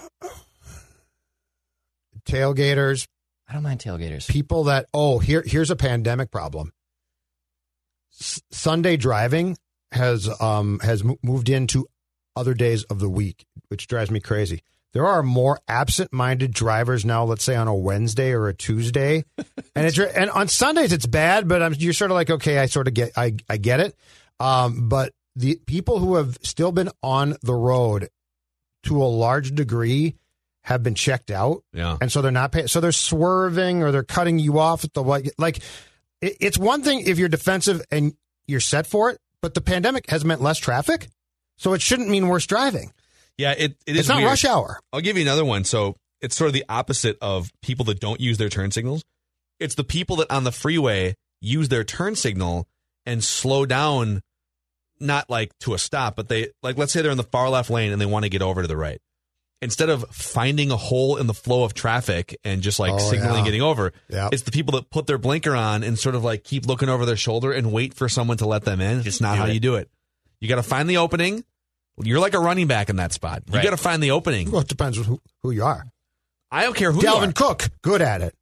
Tailgaters, 2.27 3.07
I 3.49 3.53
don't 3.55 3.63
mind 3.63 3.81
tailgaters. 3.81 4.29
people 4.29 4.65
that 4.65 4.87
oh 4.95 5.19
here 5.19 5.43
here's 5.45 5.71
a 5.71 5.77
pandemic 5.77 6.31
problem. 6.31 6.73
S- 8.21 8.43
Sunday 8.51 8.97
driving 8.97 9.57
has 9.93 10.29
um 10.41 10.81
has 10.83 11.05
mo- 11.05 11.19
moved 11.23 11.49
into 11.49 11.87
other 12.37 12.55
days 12.55 12.83
of 12.85 12.99
the 12.99 13.09
week, 13.09 13.45
which 13.69 13.87
drives 13.87 14.11
me 14.11 14.19
crazy. 14.21 14.63
There 14.95 15.07
are 15.07 15.23
more 15.23 15.59
absent-minded 15.69 16.53
drivers 16.53 17.05
now. 17.05 17.25
Let's 17.25 17.45
say 17.45 17.57
on 17.57 17.67
a 17.69 17.75
Wednesday 17.75 18.33
or 18.33 18.49
a 18.49 18.55
Tuesday, 18.55 19.25
and 19.75 19.87
it's 19.87 19.99
and 19.99 20.29
on 20.31 20.49
Sundays 20.49 20.93
it's 20.93 21.07
bad, 21.07 21.49
but 21.49 21.63
I'm, 21.63 21.75
you're 21.79 21.93
sort 21.95 22.11
of 22.11 22.15
like 22.17 22.31
okay, 22.31 22.59
I 22.59 22.67
sort 22.67 22.89
of 22.89 22.95
get 22.95 23.13
I 23.17 23.37
I 23.49 23.57
get 23.57 23.81
it. 23.81 23.97
Um, 24.41 24.89
but 24.89 25.13
the 25.37 25.57
people 25.67 25.99
who 25.99 26.17
have 26.17 26.37
still 26.43 26.73
been 26.73 26.91
on 27.03 27.37
the 27.43 27.55
road 27.55 28.09
to 28.85 29.03
a 29.03 29.05
large 29.07 29.55
degree 29.55 30.17
have 30.65 30.83
been 30.83 30.95
checked 30.95 31.31
out 31.31 31.63
Yeah. 31.73 31.97
and 32.01 32.11
so 32.13 32.21
they're 32.23 32.31
not 32.31 32.53
paying. 32.53 32.67
So 32.69 32.81
they're 32.81 32.93
swerving 32.93 33.83
or 33.83 33.93
they're 33.93 34.03
cutting 34.05 34.39
you 34.39 34.59
off 34.59 34.85
at 34.85 34.93
the. 34.93 35.03
Like 35.03 35.57
it, 36.21 36.37
it's 36.41 36.59
one 36.59 36.83
thing 36.83 37.01
if 37.07 37.19
you're 37.19 37.29
defensive 37.29 37.81
and 37.91 38.15
you're 38.47 38.61
set 38.61 38.87
for 38.87 39.11
it, 39.11 39.19
but 39.43 39.55
the 39.55 39.61
pandemic 39.61 40.09
has 40.09 40.25
meant 40.25 40.41
less 40.41 40.59
traffic, 40.59 41.09
so 41.59 41.75
it 41.75 41.83
shouldn't 41.83 42.09
mean 42.09 42.29
worse 42.29 42.47
driving. 42.47 42.93
Yeah, 43.37 43.53
it, 43.53 43.77
it 43.87 43.95
is 43.95 44.01
It's 44.01 44.09
not 44.09 44.19
weird. 44.19 44.29
rush 44.29 44.45
hour. 44.45 44.79
I'll 44.93 45.01
give 45.01 45.17
you 45.17 45.23
another 45.23 45.45
one. 45.45 45.65
So 45.65 45.97
it's 46.21 46.37
sort 46.37 46.49
of 46.49 46.55
the 46.55 46.65
opposite 46.69 47.19
of 47.21 47.51
people 47.63 47.85
that 47.87 47.99
don't 48.01 48.21
use 48.21 48.39
their 48.39 48.49
turn 48.49 48.71
signals. 48.71 49.03
It's 49.59 49.75
the 49.75 49.85
people 49.85 50.17
that 50.17 50.31
on 50.31 50.45
the 50.45 50.53
freeway 50.53 51.15
use 51.41 51.69
their 51.69 51.85
turn 51.85 52.15
signal 52.15 52.69
and 53.07 53.23
slow 53.25 53.67
down, 53.67 54.21
not 55.01 55.29
like 55.29 55.51
to 55.61 55.75
a 55.75 55.79
stop, 55.79 56.15
but 56.17 56.29
they 56.29 56.49
like 56.63 56.77
let's 56.79 56.93
say 56.93 57.03
they're 57.03 57.11
in 57.11 57.17
the 57.17 57.23
far 57.25 57.49
left 57.49 57.71
lane 57.71 57.91
and 57.91 58.01
they 58.01 58.07
want 58.07 58.25
to 58.25 58.29
get 58.29 58.43
over 58.43 58.63
to 58.63 58.69
the 58.69 58.77
right. 58.77 59.01
Instead 59.63 59.89
of 59.91 60.05
finding 60.11 60.71
a 60.73 60.77
hole 60.77 61.17
in 61.17 61.27
the 61.29 61.33
flow 61.35 61.63
of 61.63 61.73
traffic 61.73 62.37
and 62.45 62.61
just 62.63 62.79
like 62.81 62.93
Oh, 62.93 62.99
signaling 62.99 63.39
yeah. 63.39 63.45
getting 63.45 63.63
over, 63.63 63.93
Yeah. 64.09 64.29
it's 64.33 64.43
the 64.43 64.51
people 64.51 64.73
that 64.73 64.91
put 64.91 65.07
their 65.07 65.19
blinker 65.19 65.55
on 65.55 65.85
and 65.85 65.97
sort 65.99 66.15
of 66.17 66.25
like 66.25 66.43
keep 66.45 66.67
looking 66.67 66.89
over 66.89 67.07
their 67.07 67.17
shoulder 67.17 67.53
and 67.53 67.71
wait 67.73 67.95
for 67.95 68.09
someone 68.09 68.37
to 68.39 68.47
let 68.47 68.65
them 68.65 68.81
in. 68.81 69.07
It's 69.07 69.21
not 69.21 69.39
how 69.39 69.47
it. 69.47 69.55
you 69.55 69.61
do 69.61 69.77
it. 69.77 69.89
You 70.41 70.49
got 70.49 70.57
to 70.57 70.63
find 70.65 70.91
the 70.91 70.97
opening. 70.97 71.45
You're 72.03 72.19
like 72.19 72.35
a 72.35 72.41
running 72.41 72.67
back 72.67 72.91
in 72.91 72.97
that 72.97 73.13
spot. 73.13 73.45
You 73.47 73.55
Right. 73.55 73.63
got 73.63 73.71
to 73.71 73.77
find 73.77 74.03
the 74.03 74.11
opening. 74.11 74.51
Well, 74.51 74.63
it 74.63 74.69
depends 74.69 74.99
who, 74.99 75.21
who 75.45 75.53
you 75.53 75.63
are. 75.65 75.87
I 76.51 76.65
don't 76.65 76.75
care 76.75 76.91
who 76.91 77.01
Dalvin 77.01 77.23
you 77.23 77.29
are. 77.29 77.33
Cook, 77.33 77.69
good 77.83 78.03
at 78.03 78.21
it. 78.21 78.35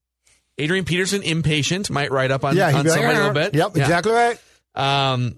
Adrian 0.56 0.84
Peterson, 0.86 1.22
impatient, 1.22 1.90
might 1.90 2.10
write 2.10 2.30
up 2.30 2.44
on, 2.44 2.56
yeah, 2.56 2.70
he'd 2.70 2.76
on 2.78 2.84
like, 2.86 2.94
somebody 2.94 3.14
a 3.14 3.16
"Eh, 3.16 3.18
little 3.26 3.34
bit. 3.34 3.54
Yep, 3.54 3.76
Yeah. 3.76 3.82
exactly 3.82 4.12
right. 4.12 4.38
Um, 4.74 5.36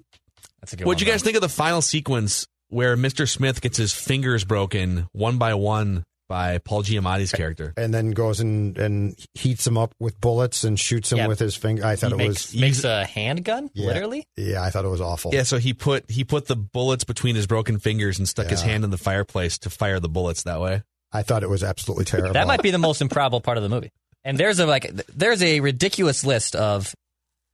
That's 0.60 0.74
a 0.74 0.76
good 0.76 0.86
what'd 0.86 1.00
you 1.00 1.06
guys 1.06 1.22
though. 1.22 1.24
think 1.26 1.36
of 1.36 1.42
the 1.42 1.48
final 1.48 1.82
sequence 1.82 2.46
where 2.72 2.96
Mr. 2.96 3.28
Smith 3.28 3.60
gets 3.60 3.76
his 3.76 3.92
fingers 3.92 4.44
broken 4.44 5.06
one 5.12 5.38
by 5.38 5.54
one 5.54 6.04
by 6.28 6.58
Paul 6.58 6.82
Giamatti's 6.82 7.32
character? 7.32 7.74
And 7.76 7.92
then 7.92 8.12
goes 8.12 8.40
and 8.40 8.76
and 8.78 9.16
heats 9.34 9.66
him 9.66 9.76
up 9.76 9.94
with 10.00 10.20
bullets 10.20 10.64
and 10.64 10.80
shoots 10.80 11.12
him 11.12 11.18
Yeah. 11.18 11.26
with 11.26 11.38
his 11.38 11.54
finger. 11.54 11.84
I 11.84 11.96
thought 11.96 12.08
He 12.12 12.14
it 12.14 12.18
makes, 12.28 12.52
was 12.52 12.60
makes 12.60 12.84
a 12.84 13.04
handgun, 13.04 13.70
Yeah. 13.74 13.86
literally. 13.88 14.24
yeah, 14.36 14.62
I 14.62 14.70
thought 14.70 14.84
it 14.84 14.88
was 14.88 15.00
awful. 15.00 15.34
Yeah, 15.34 15.42
so 15.42 15.58
he 15.58 15.74
put 15.74 16.10
he 16.10 16.24
put 16.24 16.46
the 16.46 16.56
bullets 16.56 17.04
between 17.04 17.36
his 17.36 17.46
broken 17.46 17.78
fingers 17.78 18.18
and 18.18 18.28
stuck 18.28 18.46
his 18.48 18.62
hand 18.62 18.84
in 18.84 18.90
the 18.90 18.98
fireplace 18.98 19.58
to 19.58 19.70
fire 19.70 20.00
the 20.00 20.08
bullets 20.08 20.44
that 20.44 20.60
way. 20.60 20.82
I 21.12 21.22
thought 21.22 21.42
it 21.42 21.50
was 21.50 21.62
absolutely 21.62 22.06
terrible. 22.06 22.32
That 22.32 22.46
might 22.46 22.62
be 22.62 22.70
the 22.70 22.78
most 22.78 23.02
improbable 23.02 23.42
part 23.42 23.58
of 23.58 23.62
the 23.62 23.68
movie. 23.68 23.90
And 24.24 24.38
there's 24.38 24.58
a 24.60 24.64
like 24.66 24.90
there's 25.14 25.42
a 25.42 25.60
ridiculous 25.60 26.24
list 26.24 26.56
of 26.56 26.94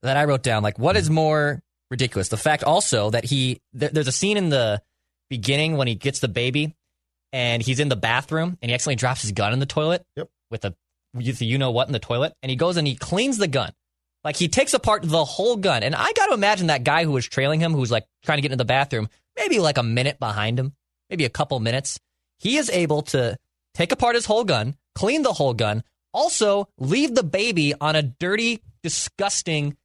that 0.03 0.17
I 0.17 0.25
wrote 0.27 0.45
down. 0.45 0.63
Like, 0.63 0.79
what 0.79 0.97
is 0.97 1.11
more 1.11 1.61
ridiculous? 1.91 2.29
The 2.29 2.37
fact 2.37 2.63
also 2.63 3.11
that 3.11 3.25
he 3.25 3.59
there, 3.73 3.89
there's 3.89 4.07
a 4.07 4.13
scene 4.13 4.37
in 4.37 4.51
the 4.51 4.81
beginning 5.31 5.77
when 5.77 5.89
he 5.89 5.95
gets 5.95 6.21
the 6.21 6.29
baby 6.29 6.75
and 7.33 7.63
he's 7.63 7.81
in 7.81 7.89
the 7.89 7.97
bathroom 7.97 8.59
and 8.61 8.71
he 8.71 8.75
accidentally 8.75 8.97
drops 8.97 9.23
his 9.23 9.33
gun 9.33 9.53
in 9.53 9.59
the 9.59 9.67
toilet. 9.67 10.05
Yep. 10.17 10.29
With 10.51 10.65
a 10.65 10.75
with 11.15 11.39
the 11.39 11.47
you 11.47 11.59
know 11.59 11.71
what 11.71 11.89
in 11.89 11.93
the 11.93 11.99
toilet, 11.99 12.35
and 12.43 12.51
he 12.51 12.57
goes 12.57 12.77
and 12.77 12.87
he 12.87 12.95
cleans 12.95 13.39
the 13.39 13.49
gun. 13.49 13.73
Like 14.25 14.37
he 14.37 14.49
takes 14.49 14.75
apart 14.75 15.03
the 15.05 15.25
whole 15.25 15.57
gun, 15.57 15.83
and 15.83 15.95
I 15.95 16.13
got 16.13 16.27
to 16.27 16.35
imagine 16.35 16.69
that 16.69 16.85
guy 16.85 17.05
who 17.05 17.13
was 17.13 17.27
trailing 17.27 17.61
him, 17.61 17.73
who's 17.73 17.91
like 17.91 18.07
trying 18.25 18.39
to 18.39 18.43
get 18.43 18.53
into 18.53 18.63
the 18.63 18.67
bathroom, 18.67 19.09
maybe 19.37 19.59
like 19.59 19.79
a 19.79 19.83
minute 19.83 20.19
behind 20.19 20.59
him, 20.59 20.75
maybe 21.09 21.25
a 21.25 21.31
couple 21.31 21.59
minutes. 21.61 21.99
He 22.39 22.57
is 22.57 22.71
able 22.71 23.03
to 23.03 23.37
take 23.75 23.93
apart 23.93 24.15
his 24.15 24.27
whole 24.27 24.45
gun, 24.45 24.77
clean 24.95 25.23
the 25.23 25.33
whole 25.33 25.55
gun, 25.55 25.83
also 26.13 26.69
leave 26.79 27.15
the 27.15 27.23
baby 27.23 27.75
on 27.81 27.97
a 27.97 28.03
dirty, 28.03 28.63
disgusting 28.83 29.77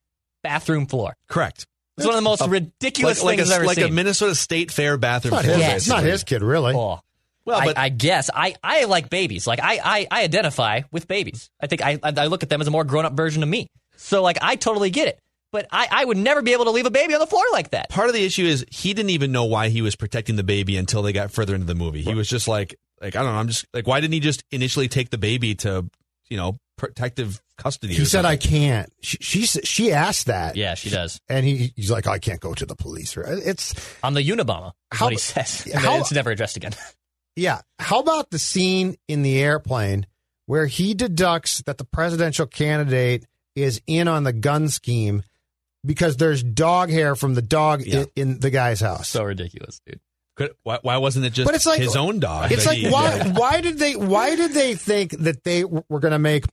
bathroom 0.42 0.86
floor. 0.86 1.16
Correct. 1.28 1.66
It's 1.96 2.06
one 2.06 2.14
of 2.14 2.22
the 2.22 2.28
most 2.28 2.46
ridiculous 2.46 3.22
Like, 3.22 3.26
like, 3.26 3.38
things 3.38 3.50
a, 3.50 3.54
I've 3.54 3.58
ever 3.58 3.66
like 3.66 3.76
seen. 3.76 3.86
a 3.86 3.90
Minnesota 3.90 4.34
State 4.34 4.70
Fair 4.72 4.96
bathroom. 4.96 5.34
It's 5.34 5.46
not 5.46 5.54
his, 5.56 5.74
it's 5.74 5.88
not 5.88 6.02
his 6.02 6.24
kid, 6.24 6.42
really. 6.42 6.74
Oh. 6.74 7.00
Well, 7.44 7.60
I, 7.60 7.66
but 7.66 7.78
I 7.78 7.88
guess 7.90 8.30
I, 8.34 8.54
I 8.64 8.84
like 8.84 9.10
babies. 9.10 9.46
Like 9.46 9.60
I, 9.62 9.78
I, 9.84 10.06
I 10.10 10.24
identify 10.24 10.82
with 10.90 11.06
babies. 11.06 11.50
I 11.60 11.66
think 11.66 11.82
I, 11.82 11.98
I 12.02 12.26
look 12.26 12.42
at 12.42 12.48
them 12.48 12.60
as 12.60 12.66
a 12.66 12.70
more 12.70 12.84
grown 12.84 13.04
up 13.04 13.12
version 13.12 13.42
of 13.42 13.48
me. 13.48 13.68
So 13.96 14.22
like 14.22 14.38
I 14.40 14.56
totally 14.56 14.90
get 14.90 15.08
it. 15.08 15.18
But 15.52 15.68
I, 15.70 15.86
I 15.88 16.04
would 16.04 16.16
never 16.16 16.42
be 16.42 16.52
able 16.52 16.64
to 16.64 16.72
leave 16.72 16.86
a 16.86 16.90
baby 16.90 17.14
on 17.14 17.20
the 17.20 17.28
floor 17.28 17.44
like 17.52 17.70
that. 17.70 17.88
part 17.88 18.08
of 18.08 18.14
the 18.14 18.24
issue 18.24 18.44
is 18.44 18.64
he 18.72 18.92
didn't 18.92 19.10
even 19.10 19.30
know 19.30 19.44
why 19.44 19.68
he 19.68 19.82
was 19.82 19.94
protecting 19.94 20.34
the 20.34 20.42
baby 20.42 20.76
until 20.76 21.02
they 21.02 21.12
got 21.12 21.30
further 21.30 21.54
into 21.54 21.66
the 21.66 21.76
movie. 21.76 22.02
He 22.02 22.14
was 22.14 22.28
just 22.28 22.48
like, 22.48 22.74
like 23.00 23.14
I 23.14 23.22
don't 23.22 23.32
know. 23.32 23.38
I'm 23.38 23.46
just 23.46 23.64
like, 23.72 23.86
why 23.86 24.00
didn't 24.00 24.14
he 24.14 24.20
just 24.20 24.42
initially 24.50 24.88
take 24.88 25.10
the 25.10 25.18
baby 25.18 25.54
to, 25.56 25.88
you 26.28 26.36
know, 26.36 26.58
protective 26.76 27.40
custody? 27.56 27.94
He 27.94 28.00
said, 28.04 28.22
something? 28.22 28.30
"I 28.30 28.36
can't." 28.36 28.92
She, 29.00 29.18
she 29.18 29.46
she 29.46 29.92
asked 29.92 30.26
that. 30.26 30.56
Yeah, 30.56 30.74
she 30.74 30.90
does. 30.90 31.20
and 31.28 31.44
he 31.46 31.72
he's 31.76 31.90
like, 31.90 32.06
"I 32.06 32.18
can't 32.18 32.40
go 32.40 32.54
to 32.54 32.66
the 32.66 32.74
police." 32.76 33.16
It's 33.16 33.74
On 34.02 34.14
the 34.14 34.22
Unabomber 34.22 34.72
How- 34.92 35.06
what 35.06 35.12
he 35.12 35.18
says. 35.18 35.66
And 35.66 35.82
how- 35.82 35.96
it's 36.00 36.12
never 36.12 36.30
addressed 36.30 36.56
again. 36.56 36.72
yeah. 37.36 37.60
How 37.78 38.00
about 38.00 38.30
the 38.30 38.38
scene 38.38 38.96
in 39.08 39.22
the 39.22 39.40
airplane 39.42 40.06
where 40.46 40.66
he 40.66 40.94
deducts 40.94 41.62
that 41.62 41.78
the 41.78 41.84
presidential 41.84 42.46
candidate 42.46 43.24
is 43.56 43.80
in 43.86 44.08
on 44.08 44.24
the 44.24 44.32
gun 44.32 44.68
scheme 44.68 45.22
because 45.86 46.16
there's 46.16 46.42
dog 46.42 46.90
hair 46.90 47.14
from 47.14 47.34
the 47.34 47.42
dog 47.42 47.82
Yeah. 47.84 48.00
in, 48.16 48.32
in 48.32 48.40
the 48.40 48.50
guy's 48.50 48.80
house. 48.80 49.08
so 49.08 49.22
ridiculous, 49.24 49.80
dude. 49.86 50.00
Could, 50.36 50.50
why, 50.64 50.80
why 50.82 50.96
wasn't 50.96 51.24
it 51.26 51.32
just 51.32 51.46
But 51.46 51.54
it's 51.54 51.64
like- 51.66 51.80
his 51.80 51.94
own 51.94 52.18
dog? 52.18 52.50
It's 52.50 52.66
like 52.66 52.78
he- 52.78 52.90
why 52.90 53.20
why 53.34 53.60
did 53.60 53.78
they 53.78 53.94
why 53.94 54.34
did 54.34 54.52
they 54.52 54.74
think 54.74 55.12
that 55.20 55.44
they 55.44 55.62
were 55.64 56.00
going 56.00 56.12
to 56.12 56.18
make 56.18 56.44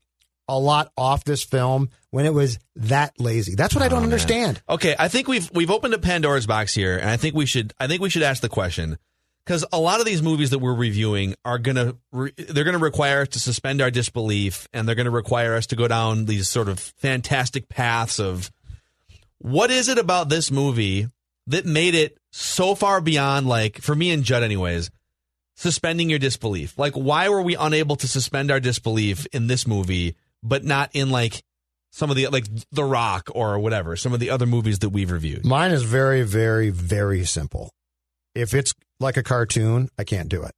a 0.47 0.57
lot 0.59 0.91
off 0.97 1.23
this 1.23 1.43
film 1.43 1.89
when 2.09 2.25
it 2.25 2.33
was 2.33 2.59
that 2.75 3.19
lazy? 3.19 3.55
That's 3.55 3.73
what 3.75 3.83
I 3.83 3.87
don't 3.87 3.99
Oh, 3.99 4.01
man. 4.01 4.05
understand. 4.11 4.61
Okay, 4.69 4.95
I 4.97 5.07
think 5.07 5.27
we've 5.27 5.49
we've 5.53 5.71
opened 5.71 5.93
a 5.93 5.99
Pandora's 5.99 6.45
box 6.47 6.73
here, 6.73 6.97
and 6.97 7.09
I 7.09 7.17
think 7.17 7.35
we 7.35 7.45
should 7.45 7.73
I 7.79 7.87
think 7.87 8.01
we 8.01 8.09
should 8.09 8.23
ask 8.23 8.41
the 8.41 8.49
question 8.49 8.97
because 9.45 9.65
a 9.71 9.79
lot 9.79 9.99
of 9.99 10.05
these 10.05 10.21
movies 10.21 10.49
that 10.51 10.59
we're 10.59 10.73
reviewing 10.75 11.35
are 11.45 11.57
gonna 11.57 11.95
re, 12.11 12.31
they're 12.37 12.63
gonna 12.63 12.77
require 12.77 13.21
us 13.21 13.29
to 13.29 13.39
suspend 13.39 13.81
our 13.81 13.91
disbelief, 13.91 14.67
and 14.73 14.87
they're 14.87 14.95
gonna 14.95 15.09
require 15.11 15.55
us 15.55 15.65
to 15.67 15.75
go 15.75 15.87
down 15.87 16.25
these 16.25 16.49
sort 16.49 16.69
of 16.69 16.79
fantastic 16.79 17.69
paths 17.69 18.19
of 18.19 18.51
what 19.39 19.71
is 19.71 19.87
it 19.89 19.97
about 19.97 20.29
this 20.29 20.51
movie 20.51 21.07
that 21.47 21.65
made 21.65 21.95
it 21.95 22.17
so 22.31 22.75
far 22.75 23.01
beyond 23.01 23.47
like 23.47 23.79
for 23.81 23.95
me 23.95 24.11
and 24.11 24.23
Judd, 24.23 24.43
anyways. 24.43 24.91
Suspending 25.55 26.09
your 26.09 26.17
disbelief. 26.17 26.75
Like, 26.79 26.93
why 26.93 27.29
were 27.29 27.41
we 27.41 27.55
unable 27.55 27.95
to 27.97 28.07
suspend 28.07 28.49
our 28.49 28.59
disbelief 28.59 29.27
in 29.31 29.45
this 29.45 29.67
movie 29.67 30.15
but 30.43 30.63
not 30.63 30.89
in 30.93 31.09
like 31.09 31.43
some 31.91 32.09
of 32.09 32.15
the 32.15 32.27
like 32.27 32.45
The 32.71 32.83
Rock 32.83 33.29
or 33.33 33.59
whatever, 33.59 33.95
some 33.95 34.13
of 34.13 34.19
the 34.19 34.29
other 34.29 34.45
movies 34.45 34.79
that 34.79 34.89
we've 34.89 35.11
reviewed. 35.11 35.45
Mine 35.45 35.71
is 35.71 35.83
very, 35.83 36.23
very, 36.23 36.69
very 36.69 37.25
simple. 37.25 37.71
If 38.33 38.53
it's 38.53 38.73
like 38.99 39.17
a 39.17 39.23
cartoon, 39.23 39.89
I 39.97 40.03
can't 40.03 40.29
do 40.29 40.43
it. 40.43 40.51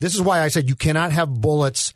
This 0.00 0.14
is 0.14 0.22
why 0.22 0.40
I 0.40 0.48
said 0.48 0.68
you 0.68 0.76
cannot 0.76 1.12
have 1.12 1.28
bullets 1.28 1.92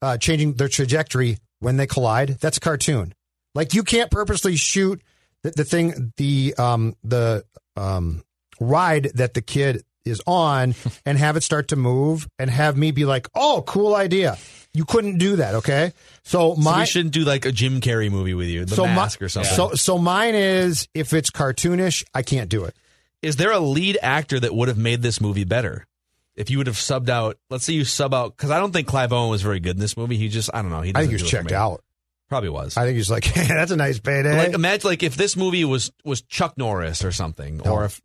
uh, 0.00 0.16
changing 0.18 0.54
their 0.54 0.68
trajectory 0.68 1.38
when 1.60 1.76
they 1.76 1.86
collide. 1.86 2.38
That's 2.40 2.56
a 2.56 2.60
cartoon. 2.60 3.12
Like 3.54 3.74
you 3.74 3.82
can't 3.82 4.10
purposely 4.10 4.56
shoot 4.56 5.02
the, 5.42 5.50
the 5.50 5.64
thing, 5.64 6.12
the 6.16 6.54
um, 6.58 6.94
the 7.02 7.44
um, 7.76 8.22
ride 8.60 9.10
that 9.14 9.34
the 9.34 9.42
kid 9.42 9.82
is 10.04 10.22
on, 10.26 10.74
and 11.04 11.18
have 11.18 11.36
it 11.36 11.42
start 11.42 11.68
to 11.68 11.76
move, 11.76 12.28
and 12.38 12.48
have 12.50 12.76
me 12.76 12.90
be 12.90 13.04
like, 13.04 13.28
"Oh, 13.34 13.64
cool 13.66 13.94
idea." 13.94 14.38
You 14.76 14.84
couldn't 14.84 15.18
do 15.18 15.36
that, 15.36 15.54
okay? 15.56 15.92
So 16.24 16.54
So 16.54 16.78
we 16.78 16.86
shouldn't 16.86 17.14
do 17.14 17.24
like 17.24 17.44
a 17.46 17.52
Jim 17.52 17.80
Carrey 17.80 18.10
movie 18.10 18.34
with 18.34 18.48
you, 18.48 18.64
The 18.64 18.74
so 18.76 18.84
Mask 18.84 19.20
my, 19.20 19.24
or 19.26 19.28
something. 19.28 19.54
So 19.54 19.74
so 19.74 19.98
mine 19.98 20.34
is 20.34 20.86
if 20.94 21.12
it's 21.12 21.30
cartoonish, 21.30 22.04
I 22.14 22.22
can't 22.22 22.48
do 22.50 22.64
it. 22.64 22.74
is 23.22 23.36
there 23.36 23.52
a 23.52 23.58
lead 23.60 23.98
actor 24.02 24.38
that 24.40 24.54
would 24.54 24.68
have 24.68 24.78
made 24.78 25.02
this 25.02 25.20
movie 25.20 25.44
better? 25.44 25.86
If 26.34 26.50
you 26.50 26.58
would 26.58 26.66
have 26.66 26.76
subbed 26.76 27.08
out, 27.08 27.38
let's 27.48 27.64
say 27.64 27.72
you 27.72 27.84
sub 27.86 28.12
out, 28.12 28.36
because 28.36 28.50
I 28.50 28.58
don't 28.58 28.70
think 28.72 28.86
Clive 28.86 29.10
Owen 29.12 29.30
was 29.30 29.40
very 29.40 29.58
good 29.58 29.76
in 29.76 29.80
this 29.80 29.96
movie. 29.96 30.18
He 30.18 30.28
just, 30.28 30.50
I 30.52 30.60
don't 30.60 30.70
know. 30.70 30.82
He 30.82 30.90
I 30.94 31.00
think 31.00 31.08
he 31.08 31.14
was 31.14 31.22
do 31.22 31.26
it 31.28 31.30
for 31.30 31.36
checked 31.36 31.52
out. 31.52 31.82
Probably 32.28 32.50
was. 32.50 32.76
I 32.76 32.84
think 32.84 32.96
he's 32.96 33.10
like, 33.10 33.24
hey, 33.38 33.46
that's 33.48 33.70
a 33.70 33.76
nice 33.76 33.98
payday. 34.00 34.36
Like 34.36 34.52
imagine 34.52 34.90
like 34.90 35.02
if 35.02 35.16
this 35.16 35.36
movie 35.36 35.64
was 35.64 35.90
was 36.04 36.20
Chuck 36.22 36.58
Norris 36.58 37.04
or 37.04 37.12
something, 37.12 37.58
No. 37.64 37.72
or 37.72 37.84
if 37.86 38.02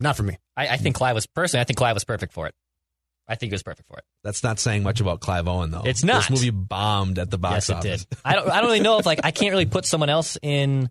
Not 0.00 0.16
for 0.16 0.22
me. 0.22 0.38
I, 0.56 0.68
I 0.68 0.76
think 0.78 0.96
Clive 0.96 1.14
was 1.14 1.26
personally. 1.26 1.60
I 1.60 1.64
think 1.64 1.76
Clive 1.76 1.94
was 1.94 2.04
perfect 2.04 2.32
for 2.32 2.46
it. 2.46 2.54
I 3.32 3.36
think 3.36 3.50
it 3.50 3.54
was 3.54 3.62
perfect 3.62 3.88
for 3.88 3.96
it. 3.96 4.04
that's 4.22 4.42
not 4.42 4.58
saying 4.60 4.82
much 4.82 5.00
about 5.00 5.20
Clive 5.20 5.48
Owen 5.48 5.70
though. 5.70 5.82
It's 5.86 6.04
not. 6.04 6.28
This 6.28 6.30
movie 6.30 6.50
bombed 6.50 7.18
at 7.18 7.30
the 7.30 7.38
box 7.38 7.54
yes, 7.54 7.70
it 7.70 7.74
office. 7.76 8.04
did. 8.04 8.18
I 8.24 8.34
don't. 8.34 8.48
I 8.50 8.60
don't 8.60 8.66
really 8.66 8.80
know 8.80 8.98
if 8.98 9.06
like 9.06 9.20
I 9.24 9.30
can't 9.30 9.50
really 9.52 9.66
put 9.66 9.86
someone 9.86 10.10
else 10.10 10.36
in. 10.42 10.90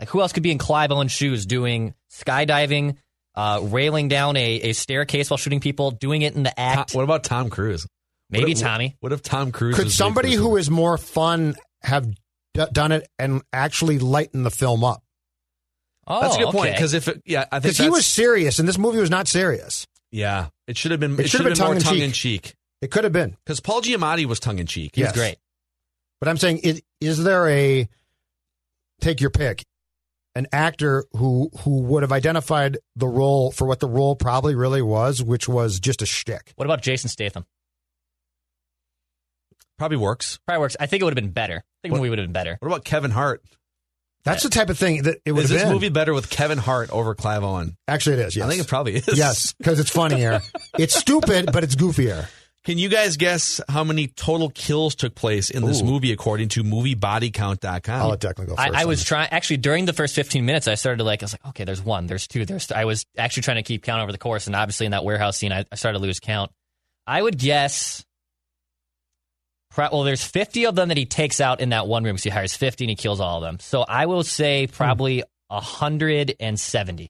Like 0.00 0.08
who 0.08 0.20
else 0.22 0.32
could 0.32 0.42
be 0.42 0.50
in 0.50 0.58
Clive 0.58 0.90
Owen's 0.90 1.12
shoes 1.12 1.44
doing 1.46 1.94
skydiving, 2.10 2.96
uh, 3.36 3.60
railing 3.62 4.08
down 4.08 4.36
a, 4.36 4.54
a 4.54 4.72
staircase 4.72 5.30
while 5.30 5.36
shooting 5.36 5.60
people, 5.60 5.90
doing 5.92 6.22
it 6.22 6.34
in 6.34 6.42
the 6.42 6.50
Tom- 6.56 6.78
act. 6.78 6.94
what 6.94 7.04
about 7.04 7.22
Tom 7.24 7.50
Cruise? 7.50 7.86
Maybe 8.30 8.44
What 8.44 8.52
if- 8.52 8.60
Tommy. 8.60 8.96
What 9.00 9.12
if 9.12 9.22
Tom 9.22 9.52
Cruise? 9.52 9.76
Could 9.76 9.90
somebody 9.92 10.28
for 10.28 10.32
this 10.32 10.40
who 10.40 10.48
movie? 10.50 10.60
is 10.60 10.70
more 10.70 10.96
fun 10.98 11.54
have 11.82 12.06
d- 12.54 12.64
done 12.72 12.90
it 12.92 13.06
and 13.18 13.42
actually 13.52 13.98
lighten 13.98 14.42
the 14.42 14.50
film 14.50 14.82
up? 14.82 15.02
Oh, 16.06 16.20
That's 16.22 16.36
a 16.36 16.38
good 16.38 16.50
point 16.52 16.72
because 16.74 16.94
if 16.94 17.06
it, 17.08 17.22
yeah, 17.26 17.44
I 17.52 17.60
think 17.60 17.74
Because 17.74 17.78
he 17.78 17.88
was 17.90 18.06
serious, 18.06 18.58
and 18.58 18.66
this 18.68 18.78
movie 18.78 18.98
was 18.98 19.10
not 19.10 19.28
serious. 19.28 19.86
yeah, 20.10 20.48
it 20.72 20.78
should 20.78 20.90
have 20.90 20.98
been. 21.00 21.12
It 21.12 21.20
It, 21.20 21.22
should 21.24 21.30
should 21.30 21.40
have 21.46 21.58
have 21.58 21.58
been 21.58 21.76
been 21.78 21.84
more 21.84 21.92
tongue-in-cheek. 21.92 22.02
in 22.02 22.12
cheek 22.12 22.54
It 22.80 22.90
could 22.90 23.04
have 23.04 23.12
been. 23.12 23.36
because 23.44 23.60
Paul 23.60 23.82
Giamatti 23.82 24.24
was 24.24 24.40
tongue 24.40 24.58
in 24.58 24.66
cheek. 24.66 24.96
He 24.96 25.02
was 25.02 25.08
Yes. 25.10 25.16
great. 25.16 25.36
But 26.18 26.28
I'm 26.28 26.38
saying, 26.38 26.58
is, 26.58 26.82
is 27.00 27.22
there 27.22 27.46
a 27.48 27.88
take 29.00 29.20
your 29.20 29.30
pick, 29.30 29.64
an 30.34 30.46
actor 30.52 31.04
who 31.12 31.50
who 31.60 31.82
would 31.82 32.02
have 32.02 32.12
identified 32.12 32.78
the 32.96 33.06
role 33.08 33.50
for 33.52 33.66
what 33.66 33.80
the 33.80 33.88
role 33.88 34.16
probably 34.16 34.54
really 34.54 34.80
was, 34.82 35.22
which 35.22 35.46
was 35.48 35.78
just 35.78 36.00
a 36.00 36.06
shtick? 36.06 36.52
What 36.56 36.64
about 36.64 36.80
Jason 36.82 37.08
Statham? 37.10 37.44
Probably 39.78 39.96
works. 39.98 40.38
Probably 40.46 40.60
works. 40.60 40.76
I 40.78 40.86
think 40.86 41.00
it 41.00 41.04
would 41.04 41.10
have 41.16 41.22
been 41.22 41.32
better. 41.32 41.56
I 41.56 41.78
think 41.82 41.82
the 41.82 41.90
What- 41.92 41.98
movie 41.98 42.10
would 42.10 42.18
have 42.18 42.26
been 42.28 42.32
better. 42.32 42.56
What 42.60 42.68
about 42.68 42.84
Kevin 42.84 43.10
Hart? 43.10 43.42
That's 44.24 44.42
the 44.42 44.50
type 44.50 44.70
of 44.70 44.78
thing 44.78 45.02
that 45.02 45.18
it 45.24 45.32
would 45.32 45.44
Is 45.44 45.50
have 45.50 45.58
this 45.58 45.64
been. 45.64 45.72
movie 45.72 45.88
better 45.88 46.14
with 46.14 46.30
Kevin 46.30 46.58
Hart 46.58 46.90
over 46.90 47.14
Clive 47.14 47.42
Owen? 47.42 47.76
Actually, 47.88 48.16
it 48.16 48.26
is. 48.26 48.36
Yes, 48.36 48.46
I 48.46 48.48
think 48.48 48.62
it 48.62 48.68
probably 48.68 48.94
is. 48.96 49.18
yes, 49.18 49.52
because 49.54 49.80
it's 49.80 49.90
funnier. 49.90 50.40
it's 50.78 50.94
stupid, 50.94 51.50
but 51.52 51.64
it's 51.64 51.74
goofier. 51.74 52.28
Can 52.64 52.78
you 52.78 52.88
guys 52.88 53.16
guess 53.16 53.60
how 53.68 53.82
many 53.82 54.06
total 54.06 54.48
kills 54.48 54.94
took 54.94 55.16
place 55.16 55.50
in 55.50 55.64
this 55.64 55.82
Ooh. 55.82 55.86
movie 55.86 56.12
according 56.12 56.48
to 56.50 56.62
moviebodycount.com? 56.62 58.00
I'll 58.00 58.10
let 58.10 58.20
Declan 58.20 58.46
go 58.46 58.54
first. 58.54 58.60
I, 58.60 58.82
I 58.82 58.84
was 58.84 59.02
trying 59.02 59.28
actually 59.30 59.56
during 59.56 59.84
the 59.84 59.92
first 59.92 60.14
15 60.14 60.46
minutes. 60.46 60.68
I 60.68 60.76
started 60.76 60.98
to 60.98 61.04
like 61.04 61.22
I 61.22 61.24
was 61.24 61.32
like, 61.32 61.46
okay, 61.48 61.64
there's 61.64 61.82
one, 61.82 62.06
there's 62.06 62.28
two, 62.28 62.44
there's. 62.46 62.70
I 62.70 62.84
was 62.84 63.04
actually 63.18 63.42
trying 63.42 63.56
to 63.56 63.64
keep 63.64 63.82
count 63.82 64.00
over 64.00 64.12
the 64.12 64.18
course, 64.18 64.46
and 64.46 64.54
obviously 64.54 64.86
in 64.86 64.92
that 64.92 65.04
warehouse 65.04 65.36
scene, 65.36 65.50
I, 65.52 65.64
I 65.72 65.74
started 65.74 65.98
to 65.98 66.04
lose 66.04 66.20
count. 66.20 66.52
I 67.06 67.20
would 67.20 67.36
guess. 67.36 68.04
Pro- 69.74 69.88
Well, 69.92 70.02
there's 70.04 70.24
50 70.24 70.66
of 70.66 70.74
them 70.74 70.88
that 70.88 70.96
he 70.96 71.06
takes 71.06 71.40
out 71.40 71.60
in 71.60 71.70
that 71.70 71.86
one 71.86 72.04
room. 72.04 72.18
So 72.18 72.24
he 72.24 72.30
hires 72.30 72.54
50 72.56 72.84
and 72.84 72.90
he 72.90 72.96
kills 72.96 73.20
all 73.20 73.38
of 73.38 73.42
them. 73.42 73.58
So 73.60 73.82
I 73.82 74.06
will 74.06 74.22
say 74.24 74.66
probably 74.66 75.22
170. 75.48 77.04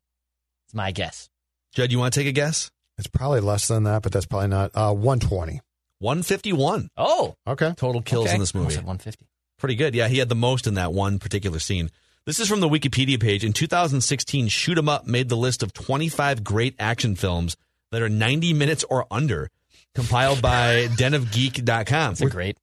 It's 0.66 0.75
my 0.75 0.92
guess. 0.92 1.29
Judd, 1.75 1.92
you 1.92 1.98
want 1.98 2.14
to 2.14 2.20
take 2.20 2.29
a 2.29 2.33
guess? 2.33 2.70
It's 2.98 3.07
probably 3.07 3.40
less 3.40 3.68
than 3.68 3.85
that, 3.85 4.03
but 4.03 4.12
that's 4.12 4.27
probably 4.27 4.48
not. 4.48 4.70
Uh, 4.75 4.92
120. 4.92 5.61
151 5.98 6.88
Oh, 6.96 7.35
Okay. 7.46 7.72
total 7.77 8.03
kills 8.03 8.27
okay. 8.27 8.35
in 8.35 8.40
this 8.40 8.55
Almost 8.55 8.70
movie. 8.77 8.79
at 8.81 8.85
150. 8.87 9.27
Pretty 9.59 9.75
good. 9.77 9.94
Yeah, 9.94 10.09
he 10.09 10.18
had 10.18 10.29
the 10.29 10.35
most 10.35 10.66
in 10.66 10.75
that 10.75 10.92
one 10.92 11.18
particular 11.18 11.59
scene. 11.61 11.90
This 12.27 12.40
is 12.40 12.48
from 12.48 12.61
the 12.61 12.68
Wikipedia 12.68 13.20
page. 13.20 13.44
In 13.44 13.53
2016, 13.53 14.48
Shoot 14.48 14.79
'em 14.79 14.88
Up 14.88 15.07
made 15.07 15.29
the 15.29 15.37
list 15.37 15.62
of 15.62 15.72
25 15.72 16.42
great 16.44 16.75
action 16.79 17.14
films 17.16 17.57
that 17.92 18.03
are 18.03 18.09
90 18.09 18.53
minutes 18.53 18.85
or 18.90 19.07
under, 19.11 19.48
compiled 19.94 20.40
by 20.42 20.88
denofgeek.com. 20.96 22.12
It's 22.12 22.20
a 22.20 22.26
great. 22.26 22.57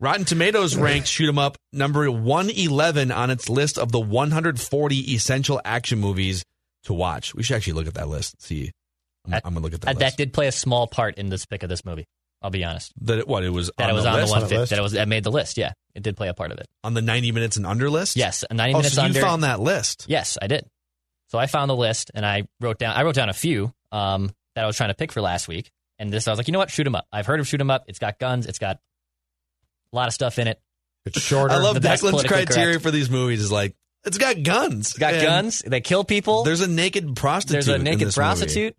Rotten 0.00 0.24
Tomatoes 0.24 0.76
ranked 0.76 1.08
Shoot 1.08 1.28
'em 1.28 1.38
Up 1.38 1.56
number 1.72 2.10
111 2.10 3.10
on 3.12 3.30
its 3.30 3.48
list 3.48 3.78
of 3.78 3.92
the 3.92 4.00
140 4.00 5.14
essential 5.14 5.60
action 5.64 5.98
movies 5.98 6.44
to 6.84 6.92
watch. 6.92 7.34
We 7.34 7.42
should 7.42 7.56
actually 7.56 7.72
look 7.74 7.86
at 7.86 7.94
that 7.94 8.08
list. 8.08 8.40
See, 8.42 8.70
I'm, 9.26 9.34
I'm 9.34 9.40
gonna 9.54 9.60
look 9.60 9.72
at 9.74 9.82
Uh, 9.84 9.86
that. 9.92 9.98
that 9.98 10.04
list. 10.06 10.16
did 10.18 10.32
play 10.32 10.46
a 10.48 10.52
small 10.52 10.86
part 10.86 11.16
in 11.16 11.28
this 11.30 11.46
pick 11.46 11.62
of 11.62 11.68
this 11.68 11.84
movie. 11.84 12.04
I'll 12.42 12.50
be 12.50 12.62
honest. 12.64 12.92
that 13.00 13.18
it- 13.20 13.26
what 13.28 13.42
it 13.42 13.48
was 13.50 13.70
That 13.78 13.84
on 13.84 13.90
it 13.90 13.92
was 13.94 14.04
the 14.04 14.10
on 14.10 14.14
list? 14.16 14.28
the 14.30 14.34
on 14.36 14.40
one 14.42 14.48
the 14.50 14.58
list? 14.58 14.70
that 14.70 14.78
it 14.78 14.82
was 14.82 14.92
that 14.92 15.08
made 15.08 15.24
the 15.24 15.32
list. 15.32 15.56
Yeah, 15.56 15.72
it 15.94 16.02
did 16.02 16.16
play 16.16 16.28
a 16.28 16.34
part 16.34 16.52
of 16.52 16.58
it. 16.58 16.66
on 16.84 16.92
the 16.94 17.02
90 17.02 17.32
minutes 17.32 17.56
and 17.56 17.66
under 17.66 17.88
list. 17.88 18.16
Yes, 18.16 18.44
90 18.50 18.74
Oh, 18.74 18.76
minutes 18.78 18.94
so 18.94 19.02
under. 19.02 19.18
you 19.18 19.24
found 19.24 19.42
that 19.44 19.58
list. 19.60 20.04
Yes, 20.08 20.36
I 20.40 20.46
did. 20.46 20.66
So 21.30 21.38
I 21.38 21.46
found 21.46 21.70
the 21.70 21.76
list 21.76 22.10
and 22.14 22.24
I 22.26 22.44
wrote 22.60 22.78
down 22.78 22.94
I 22.94 23.02
wrote 23.02 23.14
down 23.16 23.30
a 23.30 23.34
few 23.34 23.72
um, 23.90 24.30
that 24.54 24.62
I 24.64 24.66
was 24.66 24.76
trying 24.76 24.90
to 24.90 24.94
pick 24.94 25.10
for 25.10 25.22
last 25.22 25.48
week. 25.48 25.70
And 25.98 26.12
this 26.12 26.28
I 26.28 26.32
was 26.32 26.38
like, 26.38 26.48
you 26.48 26.52
know 26.52 26.58
what? 26.58 26.70
Shoot 26.70 26.86
'em 26.86 26.94
up. 26.94 27.06
I've 27.12 27.26
heard 27.26 27.40
of 27.40 27.48
shoot 27.48 27.60
'em 27.60 27.70
up. 27.70 27.84
It's 27.88 27.98
got 27.98 28.18
guns. 28.18 28.46
It's 28.46 28.58
got 28.58 28.78
a 29.92 29.96
lot 29.96 30.08
of 30.08 30.14
stuff 30.14 30.38
in 30.38 30.46
it. 30.48 30.60
It's 31.06 31.20
shorter. 31.22 31.54
I 31.54 31.58
love 31.58 31.74
the 31.80 31.88
Declan's 31.88 32.24
criteria 32.24 32.72
correct. 32.72 32.82
for 32.82 32.90
these 32.90 33.08
movies 33.08 33.40
is 33.40 33.52
like 33.52 33.74
it's 34.04 34.18
got 34.18 34.42
guns. 34.42 34.90
It's 34.90 34.98
got 34.98 35.14
guns. 35.14 35.62
They 35.66 35.80
kill 35.80 36.04
people. 36.04 36.44
There's 36.44 36.60
a 36.60 36.68
naked 36.68 37.16
prostitute. 37.16 37.52
There's 37.54 37.68
a 37.68 37.74
in 37.76 37.82
naked 37.84 38.08
this 38.08 38.14
prostitute. 38.14 38.76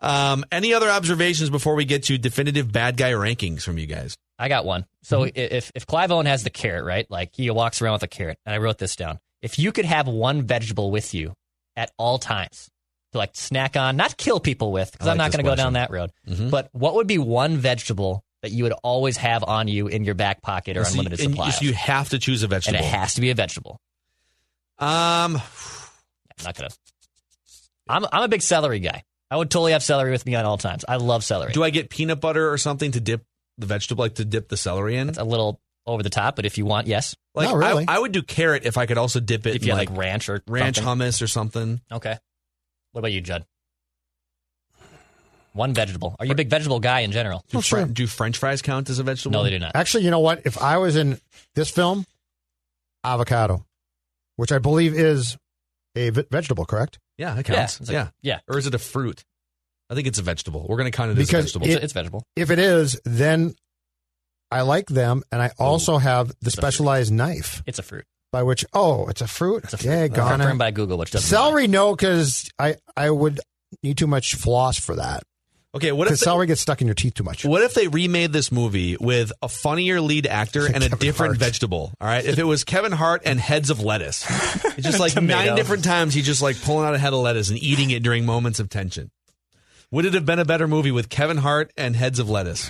Um, 0.00 0.44
any 0.52 0.74
other 0.74 0.90
observations 0.90 1.50
before 1.50 1.74
we 1.76 1.84
get 1.86 2.04
to 2.04 2.18
definitive 2.18 2.70
bad 2.70 2.96
guy 2.96 3.12
rankings 3.12 3.62
from 3.62 3.78
you 3.78 3.86
guys? 3.86 4.16
I 4.38 4.48
got 4.48 4.64
one. 4.64 4.84
So 5.02 5.20
Mm-hmm. 5.20 5.30
if 5.36 5.72
if 5.74 5.86
Clive 5.86 6.10
Owen 6.12 6.26
has 6.26 6.42
the 6.42 6.50
carrot, 6.50 6.84
right? 6.84 7.10
Like 7.10 7.30
he 7.34 7.48
walks 7.50 7.80
around 7.80 7.94
with 7.94 8.02
a 8.02 8.08
carrot, 8.08 8.38
and 8.44 8.54
I 8.54 8.58
wrote 8.58 8.78
this 8.78 8.96
down. 8.96 9.18
If 9.40 9.58
you 9.58 9.72
could 9.72 9.84
have 9.84 10.06
one 10.08 10.42
vegetable 10.42 10.90
with 10.90 11.14
you 11.14 11.34
at 11.76 11.90
all 11.96 12.18
times 12.18 12.68
to 13.14 13.18
like 13.18 13.30
snack 13.34 13.76
on, 13.76 13.96
not 13.96 14.16
kill 14.16 14.38
people 14.40 14.70
with, 14.70 14.92
because 14.92 15.08
I 15.08 15.12
I'm 15.12 15.18
like 15.18 15.32
not 15.32 15.32
going 15.32 15.44
to 15.44 15.50
go 15.50 15.56
down 15.56 15.72
that 15.72 15.90
road. 15.90 16.10
Mhm. 16.28 16.50
But 16.50 16.68
what 16.72 16.94
would 16.96 17.06
be 17.06 17.18
one 17.18 17.56
vegetable 17.56 18.24
that 18.42 18.50
you 18.52 18.64
would 18.64 18.74
always 18.82 19.16
have 19.16 19.42
on 19.44 19.68
you 19.68 19.86
in 19.88 20.04
your 20.04 20.14
back 20.14 20.42
pocket 20.42 20.76
or 20.76 20.84
So 20.84 20.94
you- 20.94 21.00
unlimited 21.00 21.24
and 21.24 21.34
supply? 21.34 21.50
so 21.50 21.64
you 21.64 21.72
have 21.72 22.10
to 22.10 22.18
choose 22.18 22.42
a 22.42 22.46
and 22.46 22.50
vegetable. 22.50 22.78
it 22.80 22.84
has 22.84 23.14
to 23.14 23.20
be 23.22 23.30
a 23.30 23.34
vegetable. 23.34 23.80
um, 24.78 25.36
I'm 26.38 26.44
not 26.44 26.54
gonna. 26.56 26.68
I'm 27.88 28.04
I'm 28.12 28.22
a 28.22 28.28
big 28.28 28.42
celery 28.42 28.80
guy. 28.80 29.04
I 29.30 29.36
would 29.36 29.50
totally 29.50 29.72
have 29.72 29.82
celery 29.82 30.10
with 30.10 30.26
me 30.26 30.34
at 30.34 30.44
all 30.44 30.58
times. 30.58 30.84
I 30.86 30.96
love 30.96 31.24
celery. 31.24 31.52
do 31.52 31.62
I 31.64 31.70
get 31.70 31.90
peanut 31.90 32.20
butter 32.20 32.50
or 32.52 32.58
something 32.58 32.92
to 32.92 33.00
dip 33.00 33.24
the 33.58 33.66
vegetable, 33.66 34.04
like 34.04 34.14
to 34.16 34.24
dip 34.24 34.48
the 34.48 34.56
celery 34.56 34.96
in? 34.96 35.08
it's 35.08 35.18
a 35.18 35.24
little 35.24 35.60
over 35.86 36.02
the 36.02 36.10
top, 36.10 36.34
but 36.36 36.46
if 36.46 36.56
you 36.58 36.64
want, 36.64 36.86
yes. 36.86 37.14
Like 37.34 37.48
Not 37.48 37.56
really. 37.58 37.84
I, 37.88 37.96
I 37.96 37.98
would 37.98 38.12
do 38.12 38.22
carrot 38.22 38.64
if 38.64 38.78
I 38.78 38.86
could 38.86 38.96
also 38.98 39.20
dip 39.20 39.46
it 39.46 39.56
If 39.56 39.62
in 39.62 39.68
you 39.68 39.72
have 39.72 39.78
like, 39.80 39.90
like 39.90 39.98
ranch 39.98 40.28
or 40.28 40.42
ranch 40.48 40.76
something. 40.76 41.06
hummus 41.06 41.20
or 41.22 41.26
something. 41.26 41.80
Okay. 41.92 42.16
What 42.94 43.00
about 43.00 43.10
you, 43.12 43.20
Judd? 43.20 43.44
One 45.52 45.74
vegetable. 45.74 46.14
Are 46.20 46.24
you 46.26 46.30
a 46.32 46.36
big 46.36 46.48
vegetable 46.48 46.78
guy 46.78 47.00
in 47.00 47.10
general? 47.10 47.44
Do, 47.48 47.58
Oh, 47.58 47.60
sure. 47.60 47.80
Fren- 47.80 47.92
do 47.92 48.06
French 48.06 48.38
fries 48.38 48.62
count 48.62 48.88
as 48.88 49.00
a 49.00 49.02
vegetable? 49.02 49.32
No, 49.32 49.42
they 49.42 49.50
do 49.50 49.58
not. 49.58 49.72
Actually, 49.74 50.04
you 50.04 50.10
know 50.12 50.20
what? 50.20 50.42
If 50.44 50.60
I 50.62 50.78
was 50.78 50.94
in 50.94 51.20
this 51.56 51.70
film, 51.70 52.06
avocado, 53.02 53.64
which 54.36 54.52
I 54.52 54.58
believe 54.58 54.94
is 54.94 55.36
a 55.96 56.10
vegetable, 56.10 56.64
correct? 56.64 57.00
Yeah, 57.18 57.36
it 57.36 57.44
counts. 57.46 57.80
it's 57.80 57.88
like- 57.88 57.94
yeah. 57.94 58.08
yeah. 58.22 58.40
Or 58.48 58.58
is 58.58 58.66
it 58.68 58.74
a 58.74 58.78
fruit? 58.78 59.24
I 59.90 59.94
think 59.96 60.06
it's 60.06 60.20
a 60.20 60.22
vegetable. 60.22 60.66
We're 60.68 60.76
going 60.76 60.90
to 60.90 60.96
count 60.96 61.10
it 61.10 61.18
as 61.18 61.18
a 61.18 61.20
Because 61.26 61.44
vegetable. 61.46 61.66
It's, 61.66 61.76
It- 61.76 61.82
it's 61.82 61.92
vegetable. 61.92 62.22
If 62.36 62.50
it 62.52 62.58
is, 62.60 63.00
then 63.04 63.56
I 64.52 64.60
like 64.62 64.86
them, 64.86 65.22
and 65.32 65.42
I 65.42 65.50
also 65.58 65.98
have 65.98 66.28
the 66.28 66.34
It's 66.42 66.54
a 66.54 66.60
fruit. 66.60 66.62
specialized 66.62 67.12
knife 67.12 67.62
It's 67.66 67.78
a 67.80 67.82
fruit. 67.82 68.04
By 68.34 68.42
which 68.42 68.64
oh, 68.74 69.06
it's 69.06 69.20
a 69.20 69.28
fruit. 69.28 69.62
It's 69.62 69.74
a 69.74 69.78
fruit. 69.78 69.88
Yeah, 69.90 70.08
Confirmed 70.08 70.58
by 70.58 70.72
Google, 70.72 70.98
which 70.98 71.12
doesn't 71.12 71.28
Celery, 71.28 71.68
no, 71.68 71.94
because 71.94 72.50
I 72.58 72.74
I 72.96 73.08
would 73.08 73.38
need 73.84 73.96
too 73.96 74.08
much 74.08 74.34
floss 74.34 74.76
for 74.76 74.96
that. 74.96 75.22
okay, 75.72 75.92
what 75.92 76.06
if 76.06 76.10
Because 76.10 76.20
they, 76.20 76.24
celery 76.24 76.46
gets 76.48 76.60
stuck 76.60 76.80
in 76.80 76.88
your 76.88 76.94
teeth 76.94 77.14
too 77.14 77.22
much. 77.22 77.44
what 77.44 77.62
if 77.62 77.74
they 77.74 77.86
remade 77.86 78.32
this 78.32 78.50
movie 78.50 78.96
with 78.98 79.30
a 79.40 79.48
funnier 79.48 80.00
lead 80.00 80.26
actor 80.26 80.66
and 80.74 80.78
a 80.82 80.88
Kevin 80.88 80.98
different 80.98 81.30
Hart. 81.34 81.38
vegetable? 81.38 81.92
All 82.00 82.08
right, 82.08 82.24
if 82.24 82.36
it 82.38 82.44
was 82.44 82.64
Kevin 82.64 82.90
Hart 82.92 83.22
and 83.24 83.38
heads 83.38 83.70
of 83.70 83.80
lettuce, 83.80 84.24
it's 84.64 84.82
just 84.82 84.98
like 84.98 85.12
Tomato. 85.12 85.46
nine 85.50 85.56
different 85.56 85.84
times 85.84 86.12
he's 86.12 86.26
just 86.26 86.42
like 86.42 86.60
pulling 86.60 86.86
out 86.86 86.94
a 86.94 86.98
head 86.98 87.12
of 87.12 87.20
lettuce 87.20 87.50
and 87.50 87.58
eating 87.62 87.90
it 87.92 88.02
during 88.02 88.26
moments 88.26 88.58
of 88.58 88.68
tension. 88.68 89.10
Would 89.92 90.06
it 90.06 90.14
have 90.14 90.26
been 90.26 90.40
a 90.40 90.44
better 90.44 90.66
movie 90.66 90.90
with 90.90 91.08
Kevin 91.08 91.36
Hart 91.36 91.72
and 91.76 91.94
heads 91.94 92.18
of 92.18 92.28
lettuce? 92.28 92.68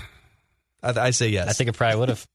I, 0.83 1.07
I 1.07 1.11
say 1.11 1.29
yes. 1.29 1.49
I 1.49 1.53
think 1.55 1.69
it 1.71 1.73
probably 1.73 1.99
would 2.01 2.11
have. 2.11 2.27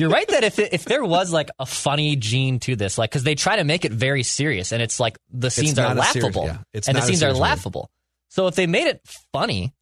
You're 0.00 0.10
right 0.10 0.26
that 0.28 0.44
if 0.44 0.58
it, 0.58 0.72
if 0.72 0.84
there 0.84 1.04
was 1.04 1.32
like 1.32 1.50
a 1.58 1.66
funny 1.66 2.16
gene 2.16 2.58
to 2.60 2.76
this, 2.76 2.98
like 2.98 3.10
because 3.10 3.22
they 3.24 3.34
try 3.34 3.56
to 3.56 3.64
make 3.64 3.84
it 3.84 3.92
very 3.92 4.22
serious, 4.22 4.72
and 4.72 4.80
it's 4.82 4.98
like 4.98 5.18
the 5.30 5.50
scenes 5.50 5.78
are 5.78 5.86
a 5.86 6.02
serious- 6.04 6.16
laughable, 6.16 6.44
yeah, 6.46 6.58
and 6.86 6.96
the 6.96 7.00
scenes 7.02 7.18
are 7.22 7.26
serious 7.28 7.34
movie. 7.34 7.40
laughable. 7.40 7.90
So 8.30 8.46
if 8.46 8.54
they 8.54 8.66
made 8.66 8.86
it 8.86 9.00
funny, 9.32 9.74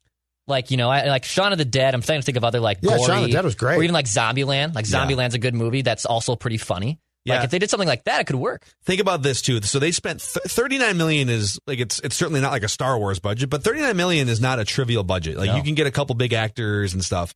like 0.47 0.71
you 0.71 0.77
know, 0.77 0.89
I, 0.89 1.05
like 1.07 1.23
Shaun 1.25 1.51
of 1.51 1.57
the 1.57 1.65
Dead, 1.65 1.93
I'm 1.93 2.01
starting 2.01 2.21
to 2.21 2.25
think 2.25 2.37
of 2.37 2.43
other 2.43 2.59
like 2.59 2.79
Yeah, 2.81 2.97
gory, 2.97 3.03
Shaun 3.03 3.17
of 3.19 3.23
the 3.25 3.31
Dead 3.31 3.45
was 3.45 3.55
great. 3.55 3.77
or 3.77 3.83
even 3.83 3.93
like 3.93 4.05
Zombieland. 4.07 4.75
Like 4.75 4.89
Yeah. 4.89 5.05
Zombieland's 5.05 5.35
a 5.35 5.39
good 5.39 5.53
movie 5.53 5.83
that's 5.83 6.05
also 6.05 6.35
pretty 6.35 6.57
funny. 6.57 6.99
Yeah. 7.25 7.35
Like 7.35 7.43
if 7.45 7.51
they 7.51 7.59
did 7.59 7.69
something 7.69 7.87
like 7.87 8.05
that, 8.05 8.21
it 8.21 8.27
could 8.27 8.37
work. 8.37 8.65
Think 8.85 9.01
about 9.01 9.21
this 9.21 9.41
too. 9.41 9.61
So 9.61 9.77
they 9.77 9.91
spent 9.91 10.21
th- 10.21 10.45
39 10.47 10.97
million 10.97 11.29
is 11.29 11.59
like 11.67 11.79
it's 11.79 11.99
it's 11.99 12.15
certainly 12.15 12.39
not 12.41 12.51
like 12.51 12.63
a 12.63 12.67
Star 12.69 12.97
Wars 12.97 13.19
budget, 13.19 13.49
but 13.49 13.63
39 13.63 13.95
million 13.97 14.29
is 14.29 14.41
not 14.41 14.57
a 14.57 14.65
trivial 14.65 15.03
budget. 15.03 15.37
Like 15.37 15.47
No. 15.47 15.57
you 15.57 15.63
can 15.63 15.75
get 15.75 15.85
a 15.85 15.91
couple 15.91 16.15
big 16.15 16.33
actors 16.33 16.93
and 16.93 17.03
stuff. 17.05 17.33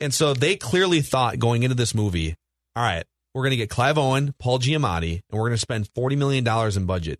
And 0.00 0.12
so 0.12 0.34
they 0.34 0.56
clearly 0.56 1.00
thought 1.00 1.38
going 1.38 1.62
into 1.62 1.74
this 1.74 1.94
movie, 1.94 2.34
all 2.74 2.82
right, 2.82 3.04
we're 3.34 3.42
going 3.42 3.50
to 3.52 3.56
get 3.56 3.70
Clive 3.70 3.98
Owen, 3.98 4.34
Paul 4.38 4.58
Giamatti, 4.58 5.20
and 5.30 5.38
we're 5.40 5.48
going 5.48 5.52
to 5.52 5.58
spend 5.58 5.88
40 5.94 6.16
million 6.16 6.44
dollars 6.44 6.76
in 6.76 6.86
budget. 6.86 7.18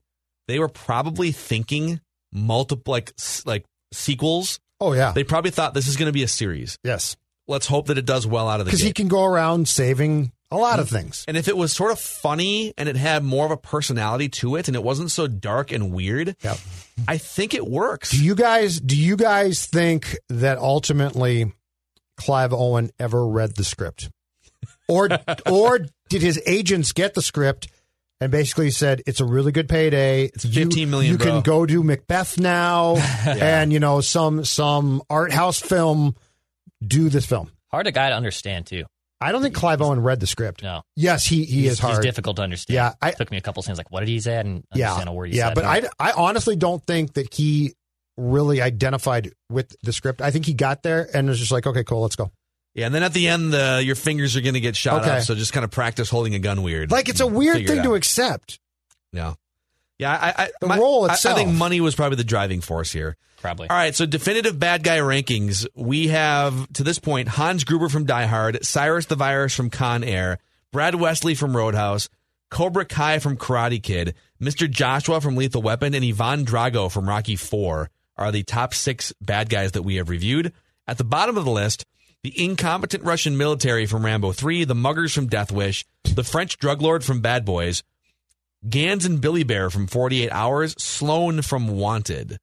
They 0.48 0.58
were 0.58 0.68
probably 0.68 1.32
thinking 1.32 2.00
multiple 2.32 2.92
like 2.92 3.12
like 3.44 3.64
sequels. 3.92 4.58
Oh 4.80 4.92
yeah, 4.92 5.12
They 5.12 5.24
probably 5.24 5.50
thought 5.50 5.72
this 5.74 5.88
is 5.88 5.96
going 5.96 6.06
to 6.08 6.12
be 6.12 6.22
a 6.22 6.28
series. 6.28 6.78
yes, 6.84 7.16
Let's 7.48 7.66
hope 7.66 7.86
that 7.86 7.96
it 7.96 8.04
does 8.04 8.26
well 8.26 8.48
out 8.48 8.58
of 8.60 8.66
the 8.66 8.70
because 8.70 8.80
he 8.82 8.92
can 8.92 9.06
go 9.08 9.24
around 9.24 9.68
saving 9.68 10.32
a 10.50 10.56
lot 10.56 10.80
of 10.80 10.88
things. 10.90 11.24
And 11.28 11.36
if 11.36 11.46
it 11.48 11.56
was 11.56 11.72
sort 11.72 11.92
of 11.92 11.98
funny 12.00 12.74
and 12.76 12.88
it 12.88 12.96
had 12.96 13.22
more 13.24 13.44
of 13.46 13.52
a 13.52 13.56
personality 13.56 14.28
to 14.30 14.56
it 14.56 14.66
and 14.68 14.76
it 14.76 14.82
wasn't 14.82 15.10
so 15.12 15.26
dark 15.28 15.70
and 15.72 15.92
weird, 15.92 16.36
Yep. 16.42 16.58
I 17.08 17.18
think 17.18 17.54
it 17.54 17.66
works. 17.66 18.10
Do 18.10 18.22
you 18.24 18.34
guys 18.34 18.80
do 18.80 18.96
you 18.96 19.16
guys 19.16 19.64
think 19.66 20.16
that 20.28 20.58
ultimately 20.58 21.52
Clive 22.16 22.52
Owen 22.52 22.90
ever 22.98 23.26
read 23.26 23.54
the 23.56 23.64
script? 23.64 24.10
Or 24.88 25.08
or 25.50 25.80
did 26.08 26.22
his 26.22 26.40
agents 26.46 26.92
get 26.92 27.14
the 27.14 27.22
script 27.22 27.68
and 28.20 28.32
basically 28.32 28.70
said 28.70 29.02
it's 29.06 29.20
a 29.20 29.24
really 29.24 29.52
good 29.52 29.68
payday. 29.68 30.24
It's 30.24 30.44
15 30.44 30.90
million, 30.90 31.12
You 31.12 31.18
bro." 31.18 31.26
can 31.26 31.40
go 31.42 31.66
do 31.66 31.82
Macbeth 31.82 32.38
now 32.38 32.96
and 33.26 33.72
you 33.72 33.80
know 33.80 34.00
some 34.00 34.44
some 34.44 35.02
art 35.10 35.32
house 35.32 35.60
film 35.60 36.14
do 36.86 37.08
this 37.08 37.26
film. 37.26 37.50
Hard 37.70 37.86
to 37.86 37.92
guy 37.92 38.10
to 38.10 38.14
understand 38.16 38.66
too. 38.66 38.84
I 39.20 39.32
don't 39.32 39.40
think 39.42 39.54
Clive 39.54 39.80
Owen 39.80 40.02
read 40.02 40.20
the 40.20 40.26
script. 40.26 40.62
No, 40.62 40.82
Yes, 40.94 41.24
he 41.24 41.44
he 41.44 41.62
he's, 41.62 41.72
is 41.72 41.78
hard. 41.78 41.96
He's 41.96 42.04
difficult 42.04 42.36
to 42.36 42.42
understand. 42.42 42.74
Yeah, 42.74 42.92
I- 43.00 43.12
took 43.12 43.30
me 43.30 43.38
a 43.38 43.40
couple 43.40 43.60
of 43.60 43.64
seconds. 43.64 43.78
Like, 43.78 43.90
what 43.90 44.00
did 44.00 44.10
he 44.10 44.20
say? 44.20 44.36
And 44.36 44.48
I 44.48 44.52
didn't 44.52 44.66
yeah, 44.74 44.88
understand 44.90 45.08
a 45.08 45.12
word 45.12 45.30
he 45.30 45.38
yeah, 45.38 45.46
said. 45.48 45.54
but 45.54 45.64
I, 45.64 45.82
I 45.98 46.12
honestly 46.12 46.54
don't 46.56 46.84
think 46.86 47.14
that 47.14 47.32
he 47.32 47.72
really 48.16 48.60
identified 48.62 49.32
with 49.50 49.74
the 49.82 49.92
script. 49.92 50.20
I 50.22 50.30
think 50.30 50.46
he 50.46 50.54
got 50.54 50.82
there 50.82 51.08
and 51.14 51.28
was 51.28 51.38
just 51.38 51.52
like, 51.52 51.66
okay, 51.66 51.84
cool, 51.84 52.02
let's 52.02 52.16
go. 52.16 52.30
Yeah, 52.74 52.86
and 52.86 52.94
then 52.94 53.02
at 53.02 53.14
the 53.14 53.28
end, 53.28 53.54
uh, 53.54 53.80
your 53.82 53.94
fingers 53.94 54.36
are 54.36 54.42
going 54.42 54.54
to 54.54 54.60
get 54.60 54.76
shot 54.76 55.02
Okay. 55.02 55.18
up. 55.18 55.22
So 55.22 55.34
just 55.34 55.52
kind 55.52 55.64
of 55.64 55.70
practice 55.70 56.10
holding 56.10 56.34
a 56.34 56.38
gun 56.38 56.62
weird. 56.62 56.90
Like 56.90 57.08
it's 57.08 57.20
a 57.20 57.26
weird 57.26 57.66
thing 57.66 57.82
to 57.82 57.94
accept. 57.94 58.58
Yeah. 59.12 59.34
Yeah, 59.98 60.12
I, 60.12 60.44
I, 60.44 60.50
The 60.60 60.66
role 60.78 61.08
I- 61.08 61.14
itself. 61.14 61.36
I 61.38 61.38
think 61.44 61.56
money 61.56 61.80
was 61.80 61.94
probably 61.94 62.16
the 62.16 62.24
driving 62.24 62.60
force 62.60 62.92
here. 62.92 63.16
probably. 63.40 63.70
All 63.70 63.76
right, 63.76 63.94
so 63.94 64.04
definitive 64.04 64.58
bad 64.58 64.82
guy 64.82 64.98
rankings. 64.98 65.66
We 65.74 66.08
have 66.08 66.70
to 66.74 66.84
this 66.84 66.98
point 66.98 67.28
Hans 67.28 67.64
Gruber 67.64 67.88
from 67.88 68.04
Die 68.04 68.26
Hard, 68.26 68.62
Cyrus 68.62 69.06
the 69.06 69.14
Virus 69.16 69.54
from 69.54 69.70
Con 69.70 70.04
Air, 70.04 70.38
Brad 70.70 70.96
Wesley 70.96 71.34
from 71.34 71.56
Roadhouse, 71.56 72.10
Cobra 72.50 72.84
Kai 72.84 73.18
from 73.20 73.38
Karate 73.38 73.82
Kid, 73.82 74.14
Mr. 74.38 74.70
Joshua 74.70 75.22
from 75.22 75.34
Lethal 75.34 75.62
Weapon, 75.62 75.94
and 75.94 76.04
Ivan 76.04 76.44
Drago 76.44 76.92
from 76.92 77.08
Rocky 77.08 77.36
4 77.36 77.88
are 78.18 78.32
the 78.32 78.42
top 78.42 78.74
six 78.74 79.12
bad 79.20 79.48
guys 79.48 79.72
that 79.72 79.82
we 79.82 79.96
have 79.96 80.08
reviewed. 80.08 80.52
At 80.88 80.98
the 80.98 81.04
bottom 81.04 81.36
of 81.36 81.44
the 81.44 81.50
list, 81.50 81.84
the 82.22 82.32
incompetent 82.42 83.04
Russian 83.04 83.36
military 83.36 83.86
from 83.86 84.04
Rambo 84.04 84.32
3, 84.32 84.64
the 84.64 84.74
muggers 84.74 85.12
from 85.12 85.26
Death 85.26 85.52
Wish, 85.52 85.84
the 86.04 86.24
French 86.24 86.58
drug 86.58 86.80
lord 86.82 87.04
from 87.04 87.20
Bad 87.20 87.44
Boys, 87.44 87.82
Ganz 88.68 89.04
and 89.04 89.20
Billy 89.20 89.42
Bear 89.44 89.70
from 89.70 89.86
48 89.86 90.30
Hours, 90.32 90.74
Sloan 90.78 91.42
from 91.42 91.68
Wanted 91.68 92.38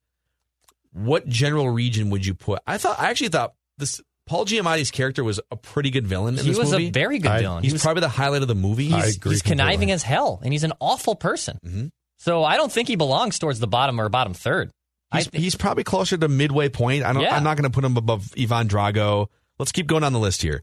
what 0.92 1.28
general 1.28 1.68
region 1.68 2.08
would 2.10 2.24
you 2.24 2.34
put? 2.34 2.60
I 2.68 2.78
thought 2.78 3.00
I 3.00 3.10
actually 3.10 3.30
thought 3.30 3.54
this 3.78 4.00
Paul 4.26 4.46
Giamatti's 4.46 4.92
character 4.92 5.24
was 5.24 5.40
a 5.50 5.56
pretty 5.56 5.90
good 5.90 6.06
villain 6.06 6.38
in 6.38 6.44
he 6.44 6.50
this 6.50 6.58
was 6.58 6.70
movie. 6.70 6.86
a 6.86 6.90
very 6.92 7.18
good 7.18 7.32
I- 7.32 7.40
villain. 7.40 7.62
he's 7.64 7.72
he 7.72 7.74
was, 7.74 7.82
probably 7.82 8.00
the 8.02 8.08
highlight 8.08 8.42
of 8.42 8.48
the 8.48 8.54
movie. 8.54 8.92
I 8.92 8.98
He's- 8.98 9.16
agree 9.16 9.32
he's 9.32 9.42
conniving 9.42 9.90
as 9.90 10.04
hell, 10.04 10.38
and 10.44 10.52
he's 10.52 10.62
an 10.62 10.72
awful 10.80 11.16
person. 11.16 11.58
Mhm. 11.66 11.90
So 12.18 12.44
I 12.44 12.56
don't 12.56 12.70
think 12.70 12.86
he 12.88 12.94
belongs 12.94 13.40
towards 13.40 13.58
the 13.58 13.66
bottom 13.66 14.00
or 14.00 14.08
bottom 14.08 14.34
third. 14.34 14.70
He's, 15.12 15.28
think 15.28 15.42
he's 15.42 15.54
probably 15.54 15.84
closer 15.84 16.16
to 16.16 16.28
midway 16.28 16.68
point. 16.68 17.04
I 17.04 17.12
don't. 17.12 17.22
Yeah. 17.22 17.36
I'm 17.36 17.44
not 17.44 17.56
going 17.56 17.70
to 17.70 17.74
put 17.74 17.84
him 17.84 17.96
above 17.96 18.32
Ivan 18.38 18.68
Drago. 18.68 19.28
Let's 19.58 19.72
keep 19.72 19.86
going 19.86 20.02
on 20.04 20.12
the 20.12 20.18
list 20.18 20.42
here. 20.42 20.62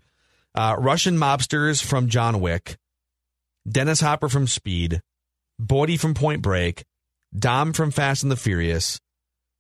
Uh, 0.54 0.75
Russian 0.77 1.17
mobsters 1.17 1.82
from 1.84 2.10
John 2.10 2.41
Wick, 2.41 2.77
Dennis 3.69 4.01
Hopper 4.01 4.27
from 4.27 4.47
Speed, 4.47 5.01
Bodhi 5.58 5.95
from 5.95 6.13
Point 6.13 6.41
Break, 6.41 6.84
Dom 7.38 7.71
from 7.71 7.91
Fast 7.91 8.23
and 8.23 8.32
the 8.32 8.36
Furious, 8.36 8.99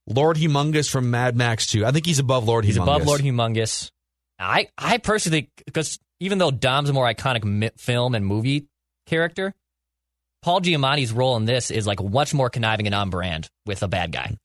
Lord 0.07 0.35
Humongous 0.37 0.89
from 0.89 1.09
Mad 1.09 1.37
Max 1.37 1.67
2. 1.67 1.85
I 1.85 1.91
think 1.91 2.05
he's 2.05 2.19
above 2.19 2.45
Lord 2.45 2.65
he's 2.65 2.77
Humongous. 2.77 2.83
above 2.83 3.05
Lord 3.05 3.21
Humongous. 3.21 3.91
I 4.37 4.67
I 4.77 4.97
personally 4.97 5.49
because 5.65 5.99
even 6.19 6.37
though 6.39 6.51
Dom's 6.51 6.89
a 6.89 6.93
more 6.93 7.11
iconic 7.11 7.43
mi- 7.43 7.69
film 7.77 8.15
and 8.15 8.25
movie 8.25 8.67
character, 9.05 9.53
Paul 10.41 10.61
Giamatti's 10.61 11.11
role 11.11 11.37
in 11.37 11.45
this 11.45 11.71
is 11.71 11.85
like 11.85 12.03
much 12.03 12.33
more 12.33 12.49
conniving 12.49 12.87
and 12.87 12.95
on 12.95 13.09
brand 13.09 13.49
with 13.65 13.83
a 13.83 13.87
bad 13.87 14.11
guy. 14.11 14.37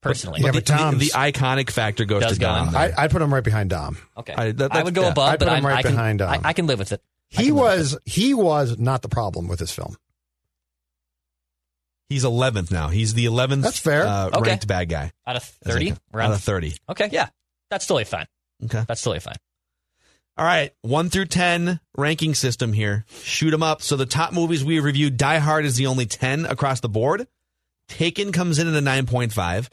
Personally, 0.00 0.40
Yeah, 0.40 0.52
the, 0.52 0.58
but 0.58 0.66
Tom's- 0.66 0.98
the, 0.98 1.06
the 1.06 1.10
iconic 1.12 1.70
factor 1.70 2.04
goes 2.04 2.24
to 2.26 2.38
go 2.38 2.46
Dom. 2.46 2.68
in 2.68 2.76
I, 2.76 2.92
I'd 2.96 3.10
put 3.10 3.20
him 3.20 3.34
right 3.34 3.42
behind 3.42 3.70
Dom. 3.70 3.98
okay, 4.16 4.32
I- 4.32 4.52
that- 4.52 4.74
I 4.74 4.82
would 4.84 4.94
go 4.94 5.02
yeah. 5.02 5.08
above, 5.10 5.28
I'd 5.30 5.38
but 5.40 5.48
him 5.48 5.54
I'm, 5.54 5.66
right 5.66 5.78
I 5.78 5.82
can 5.82 5.90
behind 5.92 6.18
Dom. 6.20 6.30
I, 6.30 6.40
I 6.44 6.52
can 6.52 6.66
live 6.68 6.78
with 6.78 6.92
it. 6.92 7.02
He 7.30 7.46
can 7.46 7.46
live 7.46 7.54
with 7.56 7.62
was 7.92 7.98
he 8.04 8.32
was 8.34 8.78
not 8.78 9.02
the 9.02 9.08
problem 9.08 9.48
with 9.48 9.58
this 9.58 9.72
film. 9.72 9.96
He's 12.08 12.24
11th 12.24 12.70
now. 12.70 12.88
He's 12.88 13.12
the 13.14 13.26
11th 13.26 13.62
That's 13.62 13.78
fair. 13.78 14.06
Uh, 14.06 14.26
Okay. 14.32 14.50
ranked 14.50 14.66
bad 14.66 14.88
guy. 14.88 15.12
out 15.26 15.36
of 15.36 15.42
thirty. 15.42 15.90
a- 15.90 15.98
Around 16.16 16.30
Out 16.30 16.36
of 16.36 16.42
30. 16.42 16.76
okay, 16.88 17.08
yeah, 17.12 17.28
that's 17.70 17.86
totally 17.86 18.04
fine. 18.04 18.26
Okay. 18.64 18.82
That's 18.88 19.02
totally 19.02 19.20
fine. 19.20 19.36
All 20.38 20.44
right. 20.44 20.72
1 20.82 21.10
through 21.10 21.26
10 21.26 21.80
ranking 21.96 22.34
system 22.34 22.72
here. 22.72 23.04
Shoot 23.24 23.52
'em 23.52 23.62
up. 23.62 23.82
So 23.82 23.96
the 23.96 24.06
top 24.06 24.32
movies 24.32 24.64
we 24.64 24.78
reviewed, 24.80 25.16
Die 25.16 25.38
Hard 25.38 25.64
is 25.64 25.74
the 25.76 25.86
only 25.86 26.06
10 26.06 26.46
across 26.46 26.78
the 26.80 26.88
board. 26.88 27.26
Taken 27.88 28.30
comes 28.32 28.58
in 28.60 28.68
at 28.68 28.74
a 28.74 28.80
9.5. 28.80 29.68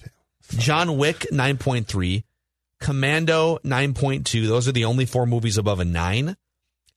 John 0.49 0.97
Wick, 0.97 1.25
9.3. 1.31 2.23
Commando, 2.79 3.57
9.2. 3.63 4.47
Those 4.47 4.67
are 4.67 4.71
the 4.73 4.85
only 4.85 5.05
four 5.05 5.25
movies 5.25 5.57
above 5.57 5.79
a 5.79 5.85
9. 5.85 6.35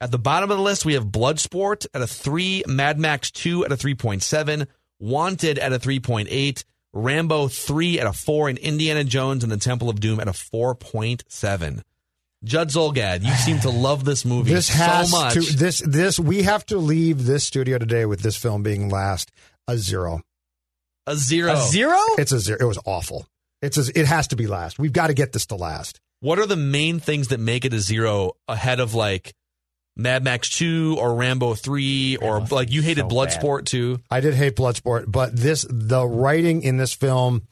At 0.01 0.11
the 0.11 0.19
bottom 0.19 0.51
of 0.51 0.57
the 0.59 0.63
list, 0.63 0.85
we 0.85 0.95
have 0.95 1.07
Bloodsport 1.07 1.87
at 1.93 2.03
a 2.03 2.07
3, 2.07 2.65
Mad 2.67 2.99
Max 2.99 3.31
2 3.31 3.65
at 3.65 3.73
a 3.73 3.77
3.7, 3.77 4.67
Wanted 5.01 5.59
at 5.59 5.73
a 5.73 5.79
3.8, 5.79 6.65
Rambo 6.93 7.49
3 7.49 8.01
at 8.01 8.07
a 8.07 8.13
4, 8.13 8.49
and 8.49 8.59
Indiana 8.59 9.05
Jones 9.05 9.43
and 9.43 9.53
the 9.53 9.57
Temple 9.57 9.89
of 9.89 10.01
Doom 10.01 10.21
at 10.21 10.29
a 10.29 10.33
4.7. 10.33 11.83
Judd 12.45 12.69
Zulgad, 12.69 13.25
you 13.25 13.33
seem 13.35 13.59
to 13.61 13.71
love 13.71 14.05
this 14.05 14.25
movie 14.25 14.53
This 14.55 14.69
has 14.69 15.11
so 15.11 15.19
much. 15.19 15.35
to 15.35 15.41
this 15.41 15.81
this 15.81 16.21
we 16.21 16.45
have 16.45 16.65
to 16.67 16.79
leave 16.79 17.27
this 17.27 17.43
studio 17.43 17.79
today 17.79 18.07
with 18.07 18.21
this 18.21 18.37
film 18.37 18.63
being 18.63 18.89
last 18.89 19.33
a 19.67 19.77
zero. 19.77 20.21
a 21.09 21.17
zero. 21.17 21.55
A 21.55 21.67
zero? 21.67 21.99
It's 22.17 22.31
a 22.31 22.39
zero. 22.39 22.59
It 22.61 22.65
was 22.65 22.79
awful. 22.85 23.27
It's 23.63 23.77
a, 23.77 23.99
it 23.99 24.07
has 24.07 24.29
to 24.29 24.37
be 24.37 24.47
last. 24.47 24.79
We've 24.79 24.93
got 24.93 25.09
to 25.09 25.15
get 25.15 25.33
this 25.33 25.47
to 25.47 25.57
last. 25.57 26.01
What 26.21 26.39
are 26.39 26.47
the 26.47 26.57
main 26.57 27.01
things 27.01 27.29
that 27.29 27.41
make 27.41 27.65
it 27.65 27.73
a 27.73 27.81
zero 27.81 28.33
ahead 28.49 28.81
of 28.81 28.95
like 28.95 29.35
Mad 29.97 30.25
Max 30.25 30.49
2 30.51 30.97
or 30.99 31.15
Rambo 31.15 31.55
3 31.55 32.17
or 32.17 32.39
Rambo 32.39 32.55
like 32.55 32.71
you 32.71 32.83
hated 32.83 33.03
so 33.03 33.09
Bloodsport 33.09 33.67
too? 33.67 34.01
I 34.11 34.21
did 34.21 34.35
hate 34.35 34.57
Bloodsport, 34.57 35.11
but 35.11 35.35
this 35.37 35.67
the 35.69 36.07
writing 36.07 36.63
in 36.63 36.77
this 36.77 36.93
film, 36.93 37.43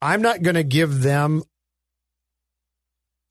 I'm 0.00 0.22
not 0.22 0.42
going 0.42 0.54
to 0.56 0.64
give 0.64 1.02
them 1.02 1.42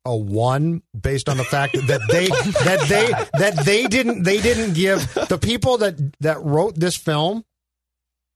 a 0.06 0.16
one 0.16 0.82
based 1.00 1.30
on 1.30 1.38
the 1.38 1.44
fact 1.44 1.74
that 1.74 2.02
they 2.10 2.28
that 2.28 2.88
they 2.88 3.08
that 3.38 3.66
they 3.66 3.86
didn't 3.88 4.24
they 4.24 4.42
didn't 4.42 4.74
give 4.74 5.14
the 5.30 5.38
people 5.38 5.78
that 5.78 5.96
that 6.20 6.42
wrote 6.42 6.76
this 6.76 6.96
film 6.96 7.44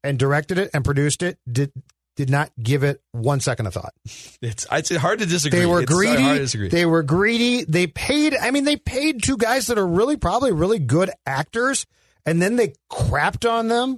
and 0.03 0.19
directed 0.19 0.57
it 0.59 0.69
and 0.73 0.85
produced 0.85 1.23
it 1.23 1.39
did 1.51 1.71
did 2.15 2.29
not 2.29 2.51
give 2.61 2.83
it 2.83 3.01
one 3.11 3.39
second 3.39 3.67
of 3.67 3.73
thought. 3.73 3.93
It's 4.41 4.65
it's 4.71 4.95
hard 4.95 5.19
to 5.19 5.25
disagree. 5.25 5.59
They 5.59 5.65
were 5.65 5.81
It's 5.81 5.91
so 5.91 5.97
hard 5.97 6.47
to 6.47 6.57
greedy. 6.57 6.69
They 6.69 6.85
were 6.85 7.03
greedy. 7.03 7.63
They 7.65 7.87
paid. 7.87 8.35
I 8.35 8.51
mean, 8.51 8.63
they 8.63 8.77
paid 8.77 9.21
two 9.21 9.37
guys 9.37 9.67
that 9.67 9.77
are 9.77 9.87
really 9.87 10.17
probably 10.17 10.51
really 10.51 10.79
good 10.79 11.11
actors, 11.25 11.85
and 12.25 12.41
then 12.41 12.55
they 12.55 12.73
crapped 12.91 13.49
on 13.49 13.67
them. 13.67 13.97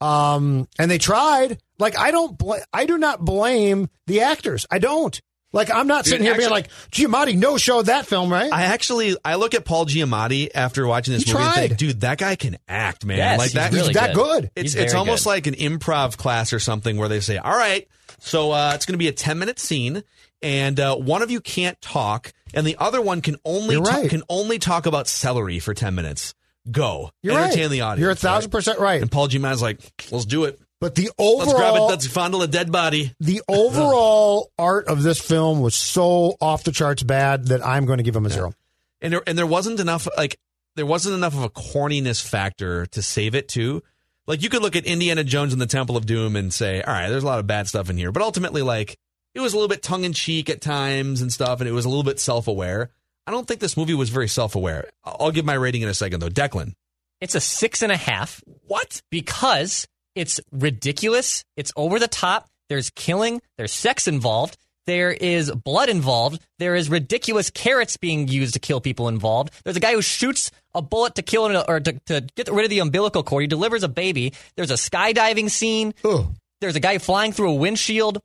Um, 0.00 0.68
and 0.78 0.90
they 0.90 0.98
tried. 0.98 1.58
Like 1.78 1.98
I 1.98 2.10
don't. 2.10 2.36
Bl- 2.36 2.54
I 2.72 2.86
do 2.86 2.98
not 2.98 3.24
blame 3.24 3.88
the 4.06 4.20
actors. 4.22 4.66
I 4.70 4.78
don't. 4.78 5.18
Like 5.54 5.70
I'm 5.70 5.86
not 5.86 6.04
sitting 6.04 6.24
here 6.26 6.36
being 6.36 6.50
like 6.50 6.68
Giamatti 6.90 7.38
no 7.38 7.56
showed 7.56 7.86
that 7.86 8.06
film, 8.06 8.30
right? 8.30 8.52
I 8.52 8.64
actually 8.64 9.16
I 9.24 9.36
look 9.36 9.54
at 9.54 9.64
Paul 9.64 9.86
Giamatti 9.86 10.50
after 10.52 10.84
watching 10.86 11.14
this 11.14 11.22
He 11.22 11.32
movie 11.32 11.44
and 11.44 11.54
think, 11.54 11.76
dude, 11.76 12.00
that 12.00 12.18
guy 12.18 12.34
can 12.34 12.58
act, 12.66 13.04
man. 13.04 13.18
Yes, 13.18 13.38
like 13.38 13.44
he's 13.46 13.52
that. 13.54 13.72
really 13.72 13.86
He's 13.86 13.94
that 13.96 14.14
good. 14.14 14.50
It's 14.56 14.72
He's 14.72 14.82
it's 14.82 14.94
almost 14.94 15.24
good. 15.24 15.30
like 15.30 15.46
an 15.46 15.54
improv 15.54 16.16
class 16.16 16.52
or 16.52 16.58
something 16.58 16.96
where 16.96 17.08
they 17.08 17.20
say, 17.20 17.38
"All 17.38 17.56
right, 17.56 17.86
so 18.18 18.50
uh, 18.50 18.72
it's 18.74 18.84
going 18.84 18.94
to 18.94 18.98
be 18.98 19.06
a 19.08 19.12
ten 19.12 19.38
minute 19.38 19.60
scene, 19.60 20.02
and 20.42 20.78
uh, 20.80 20.96
one 20.96 21.22
of 21.22 21.30
you 21.30 21.40
can't 21.40 21.80
talk, 21.80 22.32
and 22.52 22.66
the 22.66 22.76
other 22.80 23.00
one 23.00 23.20
can 23.20 23.36
only 23.44 23.76
You're 23.76 23.84
ta- 23.84 24.08
can 24.08 24.24
only 24.28 24.58
talk 24.58 24.86
about 24.86 25.06
celery 25.06 25.60
for 25.60 25.72
ten 25.72 25.94
minutes. 25.94 26.34
Go, 26.68 27.10
You're 27.22 27.38
entertain 27.38 27.64
right. 27.64 27.70
the 27.70 27.80
audience. 27.82 28.00
You're 28.00 28.10
a 28.10 28.14
thousand 28.16 28.48
right? 28.48 28.58
percent 28.58 28.78
right. 28.80 29.00
And 29.00 29.10
Paul 29.12 29.28
Giamatti's 29.28 29.62
like, 29.62 29.78
"Let's 30.10 30.24
do 30.24 30.44
it. 30.44 30.58
But 30.84 30.96
the 30.96 31.08
overall, 31.16 31.38
Let's 31.38 31.52
grab 31.54 31.62
it. 31.62 31.70
overall, 31.70 31.88
Let's 31.88 32.06
fondle 32.06 32.42
a 32.42 32.46
dead 32.46 32.70
body." 32.70 33.14
the 33.18 33.40
overall 33.48 34.50
art 34.58 34.86
of 34.86 35.02
this 35.02 35.18
film 35.18 35.60
was 35.62 35.74
so 35.74 36.36
off 36.42 36.62
the 36.64 36.72
charts 36.72 37.02
bad 37.02 37.46
that 37.48 37.64
I'm 37.66 37.86
going 37.86 37.96
to 37.96 38.02
give 38.02 38.14
him 38.14 38.26
a 38.26 38.30
zero. 38.30 38.52
and 39.00 39.14
there, 39.14 39.22
and 39.26 39.38
there 39.38 39.46
wasn't 39.46 39.80
enough 39.80 40.06
like 40.18 40.38
there 40.76 40.84
wasn't 40.84 41.14
enough 41.14 41.32
of 41.34 41.42
a 41.42 41.48
corniness 41.48 42.22
factor 42.22 42.84
to 42.84 43.00
save 43.00 43.34
it 43.34 43.48
too. 43.48 43.82
Like 44.26 44.42
you 44.42 44.50
could 44.50 44.60
look 44.60 44.76
at 44.76 44.84
Indiana 44.84 45.24
Jones 45.24 45.54
and 45.54 45.62
the 45.62 45.66
Temple 45.66 45.96
of 45.96 46.04
Doom 46.04 46.36
and 46.36 46.52
say, 46.52 46.82
all 46.82 46.92
right, 46.92 47.08
there's 47.08 47.22
a 47.22 47.26
lot 47.26 47.38
of 47.38 47.46
bad 47.46 47.66
stuff 47.66 47.88
in 47.88 47.96
here, 47.96 48.12
but 48.12 48.22
ultimately, 48.22 48.60
like 48.60 48.98
it 49.34 49.40
was 49.40 49.54
a 49.54 49.56
little 49.56 49.70
bit 49.70 49.82
tongue 49.82 50.04
in 50.04 50.12
cheek 50.12 50.50
at 50.50 50.60
times 50.60 51.22
and 51.22 51.32
stuff, 51.32 51.60
and 51.62 51.68
it 51.68 51.72
was 51.72 51.86
a 51.86 51.88
little 51.88 52.04
bit 52.04 52.20
self 52.20 52.46
aware. 52.46 52.90
I 53.26 53.30
don't 53.30 53.48
think 53.48 53.60
this 53.60 53.78
movie 53.78 53.94
was 53.94 54.10
very 54.10 54.28
self 54.28 54.54
aware. 54.54 54.90
I'll 55.02 55.30
give 55.30 55.46
my 55.46 55.54
rating 55.54 55.80
in 55.80 55.88
a 55.88 55.94
second 55.94 56.20
though. 56.20 56.28
Declan, 56.28 56.74
It's 57.22 57.34
a 57.34 57.40
six 57.40 57.80
and 57.80 57.90
a 57.90 57.96
half 57.96 58.42
what? 58.66 59.00
because 59.10 59.86
it's 60.14 60.40
ridiculous. 60.52 61.44
It's 61.56 61.72
over 61.76 61.98
the 61.98 62.08
top. 62.08 62.48
There's 62.68 62.90
killing. 62.90 63.40
There's 63.58 63.72
sex 63.72 64.08
involved. 64.08 64.56
There 64.86 65.12
is 65.12 65.50
blood 65.50 65.88
involved. 65.88 66.42
There 66.58 66.74
is 66.74 66.90
ridiculous 66.90 67.50
carrots 67.50 67.96
being 67.96 68.28
used 68.28 68.54
to 68.54 68.60
kill 68.60 68.80
people 68.80 69.08
involved. 69.08 69.52
There's 69.64 69.76
a 69.76 69.80
guy 69.80 69.94
who 69.94 70.02
shoots 70.02 70.50
a 70.74 70.82
bullet 70.82 71.14
to 71.14 71.22
kill 71.22 71.46
an, 71.46 71.64
or 71.66 71.80
to, 71.80 71.92
to 72.06 72.20
get 72.36 72.48
rid 72.48 72.64
of 72.64 72.70
the 72.70 72.80
umbilical 72.80 73.22
cord. 73.22 73.42
He 73.42 73.46
delivers 73.46 73.82
a 73.82 73.88
baby. 73.88 74.34
There's 74.56 74.70
a 74.70 74.74
skydiving 74.74 75.50
scene. 75.50 75.94
Ugh. 76.04 76.26
There's 76.60 76.76
a 76.76 76.80
guy 76.80 76.98
flying 76.98 77.32
through 77.32 77.50
a 77.50 77.54
windshield. 77.54 78.20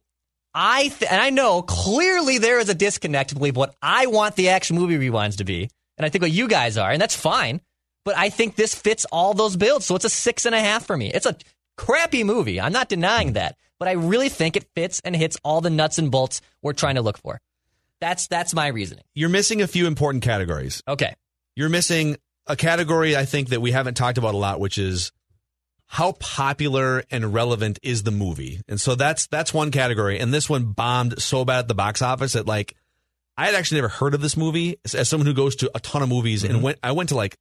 I 0.54 0.90
th- 0.90 1.12
and 1.12 1.22
I 1.22 1.30
know 1.30 1.62
clearly 1.62 2.40
there 2.40 2.60
is 2.60 2.70
a 2.70 2.76
disconnect 2.76 3.34
between 3.34 3.54
what 3.54 3.76
I 3.82 4.08
want 4.08 4.36
the 4.36 4.50
action 4.50 4.78
movie 4.78 4.98
rewinds 4.98 5.38
to 5.38 5.44
be, 5.44 5.70
and 5.98 6.06
I 6.06 6.10
think 6.10 6.24
what 6.24 6.32
you 6.32 6.48
guys 6.48 6.78
are, 6.78 6.90
and 6.92 7.02
that's 7.02 7.16
fine. 7.16 7.62
But 8.06 8.18
I 8.18 8.30
think 8.30 8.56
this 8.56 8.74
fits 8.74 9.06
all 9.12 9.34
those 9.34 9.56
builds, 9.56 9.86
so 9.86 9.96
it's 9.96 10.06
a 10.06 10.10
six 10.10 10.46
and 10.46 10.56
a 10.56 10.60
half 10.60 10.86
for 10.86 10.98
me. 10.98 11.12
It's 11.14 11.26
a 11.26 11.36
crappy 11.80 12.26
movie. 12.26 12.60
I'm 12.60 12.74
not 12.74 12.90
denying 12.90 13.34
that, 13.34 13.56
but 13.80 13.88
I 13.88 13.94
really 13.94 14.28
think 14.30 14.58
it 14.58 14.66
fits 14.76 15.02
and 15.06 15.16
hits 15.16 15.38
all 15.44 15.62
the 15.62 15.70
nuts 15.70 15.98
and 15.98 16.12
bolts 16.12 16.42
we're 16.62 16.74
trying 16.74 16.96
to 16.96 17.02
look 17.02 17.18
for. 17.18 17.40
That's 18.02 18.28
that's 18.28 18.54
my 18.54 18.68
reasoning. 18.68 19.04
You're 19.16 19.30
missing 19.30 19.62
a 19.62 19.68
few 19.68 19.88
important 19.88 20.24
categories. 20.24 20.84
Okay. 20.88 21.14
You're 21.56 21.70
missing 21.70 22.18
a 22.48 22.56
category 22.56 23.16
I 23.16 23.26
think 23.26 23.50
that 23.50 23.62
we 23.62 23.72
haven't 23.72 23.96
talked 23.96 24.18
about 24.18 24.34
a 24.34 24.38
lot, 24.38 24.60
which 24.60 24.78
is 24.78 25.12
how 25.86 26.12
popular 26.14 27.04
and 27.10 27.34
relevant 27.34 27.80
is 27.82 28.04
the 28.04 28.12
movie. 28.12 28.62
And 28.68 28.80
so 28.80 28.96
that's 28.96 29.28
that's 29.28 29.54
one 29.54 29.72
category. 29.72 30.20
And 30.20 30.34
this 30.34 30.50
one 30.50 30.74
bombed 30.74 31.22
so 31.22 31.46
bad 31.46 31.60
at 31.60 31.68
the 31.68 31.76
box 31.76 32.02
office 32.02 32.34
that 32.34 32.46
like 32.46 32.76
I 33.38 33.46
had 33.46 33.56
actually 33.56 33.78
never 33.78 33.88
heard 33.90 34.14
of 34.14 34.22
this 34.22 34.36
movie 34.36 34.78
as, 34.94 35.08
someone 35.08 35.26
who 35.28 35.34
goes 35.34 35.56
to 35.58 35.72
a 35.74 35.80
ton 35.80 36.02
of 36.02 36.10
movies 36.10 36.44
Mm-hmm. 36.44 36.54
and 36.56 36.64
went 36.64 36.80
I 36.84 36.92
went 36.92 37.10
to 37.10 37.16
like 37.16 37.38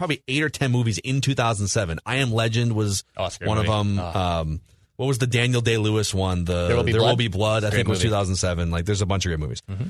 probably 0.00 0.22
eight 0.28 0.42
or 0.42 0.48
ten 0.48 0.72
movies 0.72 0.96
in 0.96 1.20
2007. 1.20 2.00
I 2.06 2.16
Am 2.16 2.32
Legend 2.32 2.72
was 2.72 3.04
great 3.14 3.42
one 3.42 3.58
movie. 3.58 3.68
of 3.68 3.86
them. 3.86 3.98
Ah. 4.00 4.40
Um, 4.40 4.62
what 4.96 5.04
was 5.04 5.18
the 5.18 5.26
Daniel 5.26 5.60
Day 5.60 5.76
Lewis 5.76 6.14
one? 6.14 6.46
The 6.46 6.68
There 6.68 6.76
Will 6.76 6.84
Be 7.16 7.28
Blood? 7.28 7.32
Blood. 7.32 7.64
I 7.64 7.70
think 7.70 7.86
it 7.86 7.88
was 7.88 7.98
movie. 7.98 8.08
2007. 8.08 8.70
Like 8.70 8.86
there's 8.86 9.02
a 9.02 9.06
bunch 9.06 9.26
of 9.26 9.28
great 9.28 9.40
movies. 9.40 9.60
Mm-hmm. 9.68 9.88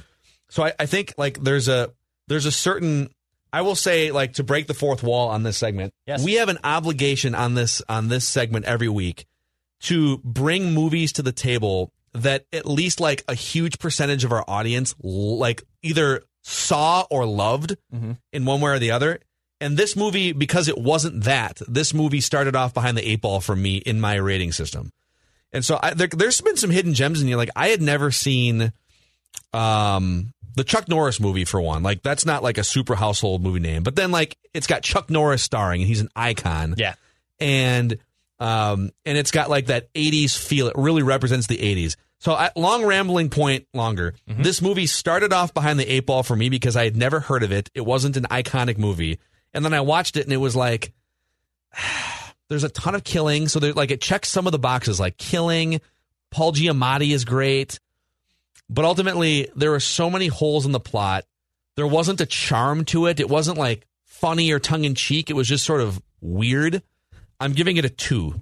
So 0.48 0.64
I, 0.64 0.72
I 0.80 0.86
think 0.86 1.14
like 1.16 1.40
there's 1.40 1.68
a 1.68 1.92
there's 2.26 2.44
a 2.44 2.50
certain 2.50 3.10
I 3.52 3.62
will 3.62 3.76
say 3.76 4.10
like 4.10 4.32
to 4.34 4.44
break 4.44 4.66
the 4.66 4.74
fourth 4.74 5.04
wall 5.04 5.28
on 5.28 5.44
this 5.44 5.56
segment. 5.56 5.94
Yes. 6.08 6.24
We 6.24 6.34
have 6.34 6.48
an 6.48 6.58
obligation 6.64 7.36
on 7.36 7.54
this 7.54 7.80
on 7.88 8.08
this 8.08 8.26
segment 8.26 8.64
every 8.64 8.88
week 8.88 9.26
to 9.82 10.18
bring 10.18 10.74
movies 10.74 11.12
to 11.12 11.22
the 11.22 11.32
table 11.32 11.92
that 12.14 12.46
at 12.52 12.66
least 12.66 12.98
like 12.98 13.22
a 13.28 13.34
huge 13.34 13.78
percentage 13.78 14.24
of 14.24 14.32
our 14.32 14.44
audience 14.48 14.92
like 15.00 15.62
either 15.82 16.24
saw 16.42 17.06
or 17.10 17.26
loved 17.26 17.76
mm-hmm. 17.94 18.12
in 18.32 18.44
one 18.44 18.60
way 18.60 18.72
or 18.72 18.80
the 18.80 18.90
other. 18.90 19.20
And 19.60 19.76
this 19.76 19.94
movie, 19.94 20.32
because 20.32 20.68
it 20.68 20.78
wasn't 20.78 21.24
that, 21.24 21.60
this 21.68 21.92
movie 21.92 22.20
started 22.20 22.56
off 22.56 22.72
behind 22.72 22.96
the 22.96 23.08
eight 23.08 23.20
ball 23.20 23.40
for 23.40 23.54
me 23.54 23.76
in 23.76 24.00
my 24.00 24.14
rating 24.14 24.52
system. 24.52 24.92
And 25.52 25.64
so 25.64 25.78
I, 25.82 25.94
there, 25.94 26.08
there's 26.08 26.40
been 26.40 26.56
some 26.56 26.70
hidden 26.70 26.94
gems 26.94 27.20
in 27.20 27.28
here. 27.28 27.36
Like 27.36 27.50
I 27.56 27.68
had 27.68 27.82
never 27.82 28.10
seen 28.10 28.72
um 29.52 30.32
the 30.56 30.64
Chuck 30.64 30.88
Norris 30.88 31.20
movie 31.20 31.44
for 31.44 31.60
one. 31.60 31.82
Like 31.82 32.02
that's 32.02 32.24
not 32.24 32.42
like 32.42 32.58
a 32.58 32.64
super 32.64 32.94
household 32.94 33.42
movie 33.42 33.60
name. 33.60 33.82
But 33.82 33.96
then 33.96 34.10
like 34.10 34.36
it's 34.54 34.66
got 34.66 34.82
Chuck 34.82 35.10
Norris 35.10 35.42
starring 35.42 35.82
and 35.82 35.88
he's 35.88 36.00
an 36.00 36.08
icon. 36.14 36.74
Yeah. 36.78 36.94
And 37.38 37.98
um 38.38 38.90
and 39.04 39.18
it's 39.18 39.30
got 39.30 39.50
like 39.50 39.66
that 39.66 39.92
80s 39.94 40.36
feel. 40.36 40.68
It 40.68 40.74
really 40.76 41.02
represents 41.02 41.46
the 41.46 41.58
80s. 41.58 41.96
So 42.18 42.34
I, 42.34 42.50
long 42.54 42.84
rambling 42.84 43.30
point 43.30 43.66
longer. 43.72 44.14
This 44.26 44.60
movie 44.60 44.86
started 44.86 45.32
off 45.32 45.54
behind 45.54 45.80
the 45.80 45.90
eight 45.90 46.04
ball 46.04 46.22
for 46.22 46.36
me 46.36 46.50
because 46.50 46.76
I 46.76 46.84
had 46.84 46.94
never 46.94 47.18
heard 47.18 47.42
of 47.42 47.50
it. 47.50 47.70
It 47.74 47.80
wasn't 47.80 48.18
an 48.18 48.24
iconic 48.24 48.76
movie. 48.76 49.18
And 49.52 49.64
then 49.64 49.74
I 49.74 49.80
watched 49.80 50.16
it 50.16 50.24
and 50.24 50.32
it 50.32 50.38
was 50.38 50.54
like 50.56 50.92
there's 52.48 52.64
a 52.64 52.68
ton 52.68 52.94
of 52.94 53.04
killing. 53.04 53.48
So 53.48 53.58
there 53.58 53.72
like 53.72 53.90
it 53.90 54.00
checks 54.00 54.28
some 54.28 54.46
of 54.46 54.52
the 54.52 54.58
boxes 54.58 55.00
like 55.00 55.16
killing. 55.16 55.80
Paul 56.30 56.52
Giamatti 56.52 57.12
is 57.12 57.24
great. 57.24 57.80
But 58.68 58.84
ultimately, 58.84 59.50
there 59.56 59.72
were 59.72 59.80
so 59.80 60.08
many 60.08 60.28
holes 60.28 60.64
in 60.64 60.70
the 60.70 60.78
plot. 60.78 61.24
There 61.74 61.88
wasn't 61.88 62.20
a 62.20 62.26
charm 62.26 62.84
to 62.86 63.06
it. 63.06 63.18
It 63.18 63.28
wasn't 63.28 63.58
like 63.58 63.86
funny 64.04 64.52
or 64.52 64.60
tongue 64.60 64.84
in 64.84 64.94
cheek. 64.94 65.28
It 65.28 65.32
was 65.32 65.48
just 65.48 65.64
sort 65.64 65.80
of 65.80 66.00
weird. 66.20 66.82
I'm 67.40 67.52
giving 67.52 67.78
it 67.78 67.84
a 67.84 67.88
two. 67.88 68.40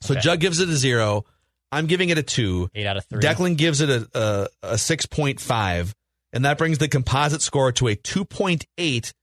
So 0.00 0.16
Judd 0.16 0.40
gives 0.40 0.58
it 0.58 0.68
a 0.68 0.74
zero. 0.76 1.24
I'm 1.70 1.86
giving 1.86 2.08
it 2.08 2.18
a 2.18 2.22
two. 2.22 2.70
Eight 2.74 2.86
out 2.86 2.96
of 2.96 3.04
three. 3.04 3.20
Declan 3.20 3.56
gives 3.56 3.80
it 3.80 3.88
a, 3.88 4.08
a, 4.14 4.48
a 4.62 4.74
6.5. 4.74 5.94
And 6.34 6.44
that 6.46 6.56
brings 6.56 6.78
the 6.78 6.88
composite 6.88 7.42
score 7.42 7.72
to 7.72 7.88
a 7.88 7.96
2.8, 7.96 8.66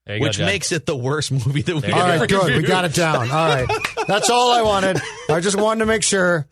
There 0.06 0.16
you 0.16 0.22
go, 0.22 0.28
which 0.28 0.38
makes 0.40 0.72
it 0.72 0.86
the 0.86 0.96
worst 0.96 1.32
movie 1.46 1.62
that 1.64 1.74
we 1.76 1.82
There 1.82 1.90
you 1.90 1.96
All 1.96 2.02
ever 2.08 2.20
right, 2.22 2.30
good. 2.30 2.56
We 2.58 2.64
got 2.64 2.86
it 2.86 2.94
down. 2.94 3.32
All 3.32 3.48
right. 3.48 3.68
That's 4.08 4.30
all 4.30 4.52
I 4.52 4.62
wanted. 4.62 5.00
I 5.30 5.40
just 5.40 5.58
wanted 5.58 5.80
to 5.80 5.86
make 5.88 6.04
sure. 6.04 6.48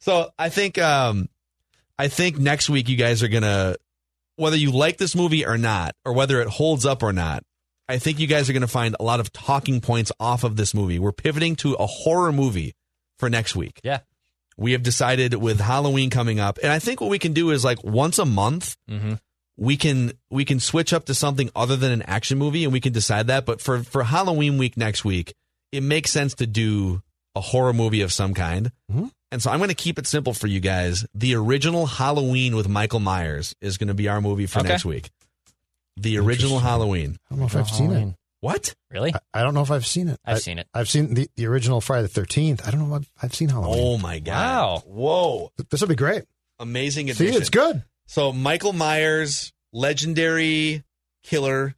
So 0.00 0.30
I 0.38 0.48
think 0.48 0.78
um 0.78 1.28
I 1.98 2.08
think 2.08 2.38
next 2.38 2.68
week 2.70 2.88
you 2.88 2.96
guys 2.96 3.22
are 3.22 3.28
gonna 3.28 3.76
whether 4.36 4.56
you 4.56 4.72
like 4.72 4.96
this 4.96 5.14
movie 5.14 5.44
or 5.46 5.58
not, 5.58 5.94
or 6.04 6.12
whether 6.14 6.40
it 6.40 6.48
holds 6.48 6.84
up 6.86 7.02
or 7.02 7.12
not, 7.12 7.44
I 7.88 7.98
think 7.98 8.18
you 8.18 8.26
guys 8.26 8.48
are 8.48 8.52
gonna 8.54 8.66
find 8.66 8.96
a 8.98 9.02
lot 9.04 9.20
of 9.20 9.32
talking 9.32 9.80
points 9.80 10.10
off 10.18 10.42
of 10.42 10.56
this 10.56 10.72
movie. 10.74 10.98
We're 10.98 11.12
pivoting 11.12 11.54
to 11.56 11.74
a 11.74 11.86
horror 11.86 12.32
movie 12.32 12.74
for 13.18 13.28
next 13.30 13.54
week. 13.54 13.80
Yeah. 13.84 14.00
We 14.56 14.72
have 14.72 14.82
decided 14.82 15.34
with 15.34 15.60
Halloween 15.60 16.10
coming 16.10 16.40
up, 16.40 16.58
and 16.62 16.70
I 16.72 16.78
think 16.78 17.00
what 17.00 17.10
we 17.10 17.18
can 17.18 17.32
do 17.32 17.50
is 17.50 17.64
like 17.64 17.82
once 17.84 18.18
a 18.18 18.24
month 18.26 18.76
Mm-hmm. 18.90 19.14
We 19.62 19.76
can 19.76 20.12
we 20.28 20.44
can 20.44 20.58
switch 20.58 20.92
up 20.92 21.04
to 21.06 21.14
something 21.14 21.48
other 21.54 21.76
than 21.76 21.92
an 21.92 22.02
action 22.02 22.36
movie 22.36 22.64
and 22.64 22.72
we 22.72 22.80
can 22.80 22.92
decide 22.92 23.28
that. 23.28 23.46
But 23.46 23.60
for 23.60 23.82
for 23.84 24.02
Halloween 24.02 24.58
week 24.58 24.76
next 24.76 25.04
week, 25.04 25.34
it 25.70 25.82
makes 25.82 26.10
sense 26.10 26.34
to 26.36 26.46
do 26.46 27.00
a 27.36 27.40
horror 27.40 27.72
movie 27.72 28.00
of 28.02 28.12
some 28.12 28.34
kind. 28.34 28.72
Mm-hmm. 28.90 29.06
And 29.30 29.40
so 29.40 29.50
I'm 29.50 29.58
going 29.58 29.68
to 29.70 29.74
keep 29.74 29.98
it 29.98 30.06
simple 30.06 30.34
for 30.34 30.46
you 30.48 30.58
guys. 30.60 31.06
The 31.14 31.34
original 31.36 31.86
Halloween 31.86 32.56
with 32.56 32.68
Michael 32.68 33.00
Myers 33.00 33.54
is 33.62 33.78
going 33.78 33.88
to 33.88 33.94
be 33.94 34.08
our 34.08 34.20
movie 34.20 34.46
for 34.46 34.58
Okay. 34.58 34.68
next 34.68 34.84
week. 34.84 35.10
The 35.96 36.18
original 36.18 36.58
Halloween. 36.58 37.16
I 37.30 37.34
don't 37.34 37.40
know 37.40 37.46
if 37.46 37.56
I've 37.56 37.70
seen 37.70 37.92
it. 37.92 38.14
What? 38.40 38.74
Really? 38.90 39.14
I, 39.14 39.20
I 39.32 39.42
don't 39.42 39.54
know 39.54 39.62
if 39.62 39.70
I've 39.70 39.86
seen 39.86 40.08
it. 40.08 40.18
I've 40.24 40.36
I- 40.36 40.40
seen 40.40 40.58
it. 40.58 40.66
I've 40.74 40.88
seen 40.90 41.14
the, 41.14 41.28
the 41.36 41.46
original 41.46 41.80
Friday 41.80 42.08
the 42.08 42.20
13th. 42.20 42.66
I 42.66 42.70
don't 42.72 42.80
know 42.88 42.96
if 42.96 43.02
I've, 43.02 43.10
I've 43.22 43.34
seen 43.34 43.48
Halloween. 43.48 43.78
Oh 43.80 43.96
my 43.98 44.18
god! 44.18 44.34
Wow. 44.34 44.82
Whoa! 44.86 45.52
This 45.70 45.80
will 45.80 45.88
be 45.88 45.94
great. 45.94 46.24
Amazing 46.58 47.12
See, 47.14 47.28
it's 47.28 47.48
good. 47.50 47.82
So 48.06 48.32
Michael 48.32 48.72
Myers, 48.72 49.52
legendary 49.72 50.84
killer, 51.22 51.74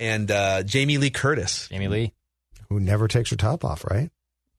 and 0.00 0.30
uh, 0.30 0.62
Jamie 0.62 0.98
Lee 0.98 1.10
Curtis. 1.10 1.68
Jamie 1.68 1.88
Lee. 1.88 2.12
Who 2.68 2.80
never 2.80 3.08
takes 3.08 3.30
her 3.30 3.36
top 3.36 3.64
off, 3.64 3.84
right? 3.84 4.10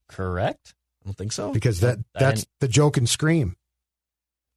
Correct. 0.08 0.74
I 1.04 1.06
don't 1.06 1.18
think 1.18 1.32
so. 1.32 1.52
Because 1.52 1.82
that 1.82 2.00
that's 2.14 2.46
the 2.60 2.68
joke 2.68 2.98
and 2.98 3.08
Scream. 3.08 3.56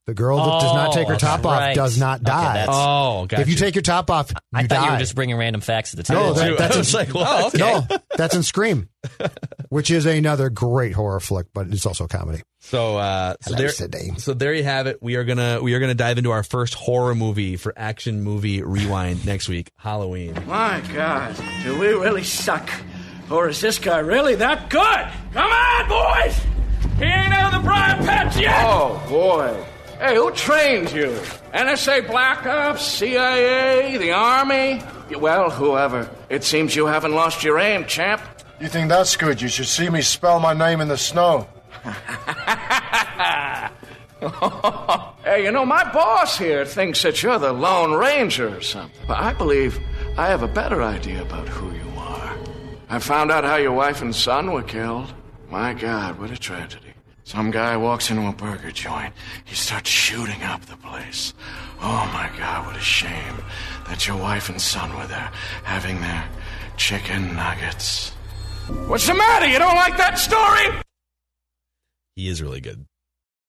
The 0.06 0.14
girl 0.14 0.36
that 0.38 0.60
does 0.60 0.74
not 0.74 0.92
take 0.94 1.06
her 1.06 1.14
Oh, 1.14 1.16
top 1.18 1.44
right. 1.44 1.70
off 1.70 1.74
does 1.76 1.96
not 1.96 2.20
Okay, 2.22 2.24
die. 2.30 2.52
that's- 2.54 2.68
Oh, 2.76 3.24
gotcha. 3.26 3.40
if 3.42 3.48
you 3.48 3.54
take 3.54 3.76
your 3.76 3.82
top 3.82 4.10
off, 4.10 4.30
you 4.30 4.36
I 4.52 4.62
thought 4.62 4.68
die. 4.80 4.84
you 4.86 4.92
were 4.92 4.98
just 4.98 5.14
bringing 5.14 5.36
random 5.36 5.60
facts 5.60 5.90
to 5.90 5.96
the 5.96 6.02
table. 6.02 6.22
No, 6.22 6.32
that- 6.34 6.58
that's 6.58 6.72
I 6.72 6.76
a- 6.76 6.78
was 6.78 6.92
like, 6.94 7.08
what? 7.14 7.28
Oh, 7.28 7.46
okay. 7.48 7.58
No, 7.58 7.86
that's 8.16 8.34
in 8.34 8.42
Scream, 8.42 8.88
which 9.68 9.92
is 9.92 10.04
another 10.04 10.50
great 10.50 10.92
horror 10.92 11.20
flick, 11.20 11.46
but 11.54 11.68
it's 11.68 11.86
also 11.86 12.04
a 12.04 12.08
comedy. 12.08 12.42
So, 12.60 12.96
uh, 12.96 13.34
so 13.42 13.50
Hello, 13.50 13.58
there, 13.58 13.68
Sidney. 13.68 14.12
so 14.18 14.34
there 14.34 14.52
you 14.54 14.64
have 14.64 14.86
it. 14.88 14.98
We 15.00 15.14
are 15.16 15.24
gonna 15.24 15.60
we 15.62 15.74
are 15.74 15.78
gonna 15.80 15.94
dive 15.94 16.18
into 16.18 16.30
our 16.32 16.42
first 16.42 16.74
horror 16.74 17.14
movie 17.14 17.56
for 17.56 17.72
action 17.76 18.22
movie 18.22 18.62
rewind 18.62 19.24
next 19.26 19.48
week, 19.48 19.70
Halloween. 19.76 20.34
My 20.46 20.80
God, 20.94 21.36
do 21.62 21.78
we 21.78 21.88
really 21.88 22.24
suck? 22.24 22.68
Or 23.30 23.48
is 23.48 23.60
this 23.60 23.78
guy 23.78 23.98
really 23.98 24.34
that 24.36 24.68
good? 24.68 25.08
Come 25.32 25.50
on, 25.50 25.88
boys! 25.88 26.40
He 26.98 27.04
ain't 27.04 27.32
out 27.32 27.54
of 27.54 27.62
the 27.62 27.66
briar 27.68 27.96
patch 27.98 28.36
yet! 28.36 28.64
Oh, 28.66 29.00
boy. 29.08 29.64
Hey, 30.02 30.16
who 30.16 30.32
trained 30.32 30.90
you? 30.90 31.10
NSA 31.54 32.08
Black 32.08 32.44
Ops, 32.44 32.84
CIA, 32.84 33.96
the 33.98 34.10
Army? 34.10 34.82
Well, 35.16 35.48
whoever. 35.48 36.10
It 36.28 36.42
seems 36.42 36.74
you 36.74 36.86
haven't 36.86 37.12
lost 37.12 37.44
your 37.44 37.60
aim, 37.60 37.84
champ. 37.84 38.20
You 38.58 38.66
think 38.66 38.88
that's 38.88 39.14
good? 39.14 39.40
You 39.40 39.46
should 39.46 39.68
see 39.68 39.88
me 39.88 40.02
spell 40.02 40.40
my 40.40 40.54
name 40.54 40.80
in 40.80 40.88
the 40.88 40.98
snow. 40.98 41.46
hey, 45.22 45.44
you 45.44 45.52
know, 45.52 45.64
my 45.64 45.88
boss 45.92 46.36
here 46.36 46.64
thinks 46.64 47.00
that 47.02 47.22
you're 47.22 47.38
the 47.38 47.52
Lone 47.52 47.92
Ranger 47.92 48.56
or 48.56 48.60
something. 48.60 49.06
But 49.06 49.18
I 49.18 49.32
believe 49.34 49.78
I 50.18 50.26
have 50.26 50.42
a 50.42 50.48
better 50.48 50.82
idea 50.82 51.22
about 51.22 51.46
who 51.46 51.70
you 51.76 51.88
are. 51.96 52.36
I 52.88 52.98
found 52.98 53.30
out 53.30 53.44
how 53.44 53.54
your 53.54 53.70
wife 53.70 54.02
and 54.02 54.12
son 54.12 54.50
were 54.50 54.64
killed. 54.64 55.14
My 55.48 55.74
God, 55.74 56.18
what 56.18 56.32
a 56.32 56.36
tragedy. 56.36 56.91
Some 57.32 57.50
guy 57.50 57.78
walks 57.78 58.10
into 58.10 58.28
a 58.28 58.32
burger 58.34 58.70
joint. 58.70 59.14
He 59.46 59.54
starts 59.54 59.88
shooting 59.88 60.42
up 60.42 60.66
the 60.66 60.76
place. 60.76 61.32
Oh 61.80 62.10
my 62.12 62.30
God, 62.38 62.66
what 62.66 62.76
a 62.76 62.80
shame 62.80 63.36
that 63.88 64.06
your 64.06 64.18
wife 64.18 64.50
and 64.50 64.60
son 64.60 64.94
were 64.94 65.06
there 65.06 65.30
having 65.64 65.98
their 66.02 66.28
chicken 66.76 67.34
nuggets. 67.34 68.10
What's 68.86 69.06
the 69.06 69.14
matter? 69.14 69.46
You 69.46 69.58
don't 69.58 69.76
like 69.76 69.96
that 69.96 70.18
story? 70.18 70.82
He 72.16 72.28
is 72.28 72.42
really 72.42 72.60
good. 72.60 72.84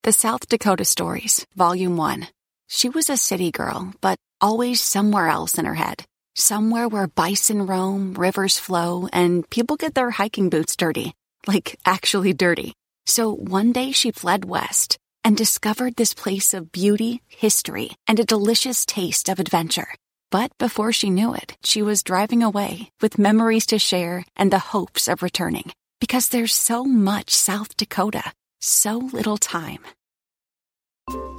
The 0.03 0.13
South 0.13 0.47
Dakota 0.47 0.85
Stories, 0.85 1.45
Volume 1.57 1.97
1. 1.97 2.27
She 2.69 2.87
was 2.87 3.09
a 3.09 3.17
city 3.17 3.51
girl, 3.51 3.93
but 3.99 4.17
always 4.39 4.79
somewhere 4.79 5.27
else 5.27 5.57
in 5.57 5.65
her 5.65 5.75
head. 5.75 6.05
Somewhere 6.35 6.87
where 6.87 7.07
bison 7.07 7.67
roam, 7.67 8.13
rivers 8.13 8.57
flow, 8.57 9.09
and 9.11 9.49
people 9.49 9.75
get 9.75 9.93
their 9.93 10.09
hiking 10.09 10.49
boots 10.49 10.77
dirty. 10.77 11.13
Like, 11.45 11.77
actually 11.85 12.31
dirty. 12.31 12.75
So 13.05 13.33
one 13.33 13.71
day 13.71 13.91
she 13.91 14.11
fled 14.11 14.45
west 14.45 14.97
and 15.23 15.37
discovered 15.37 15.95
this 15.95 16.13
place 16.13 16.53
of 16.53 16.71
beauty, 16.71 17.21
history, 17.27 17.91
and 18.07 18.19
a 18.19 18.25
delicious 18.25 18.85
taste 18.85 19.29
of 19.29 19.39
adventure. 19.39 19.93
But 20.31 20.57
before 20.57 20.91
she 20.91 21.09
knew 21.09 21.33
it, 21.33 21.57
she 21.63 21.81
was 21.81 22.03
driving 22.03 22.43
away 22.43 22.89
with 23.01 23.19
memories 23.19 23.67
to 23.67 23.79
share 23.79 24.25
and 24.35 24.51
the 24.51 24.73
hopes 24.73 25.07
of 25.07 25.21
returning. 25.21 25.71
Because 25.99 26.29
there's 26.29 26.53
so 26.53 26.83
much 26.83 27.29
South 27.29 27.77
Dakota, 27.77 28.33
so 28.59 28.97
little 28.97 29.37
time. 29.37 29.79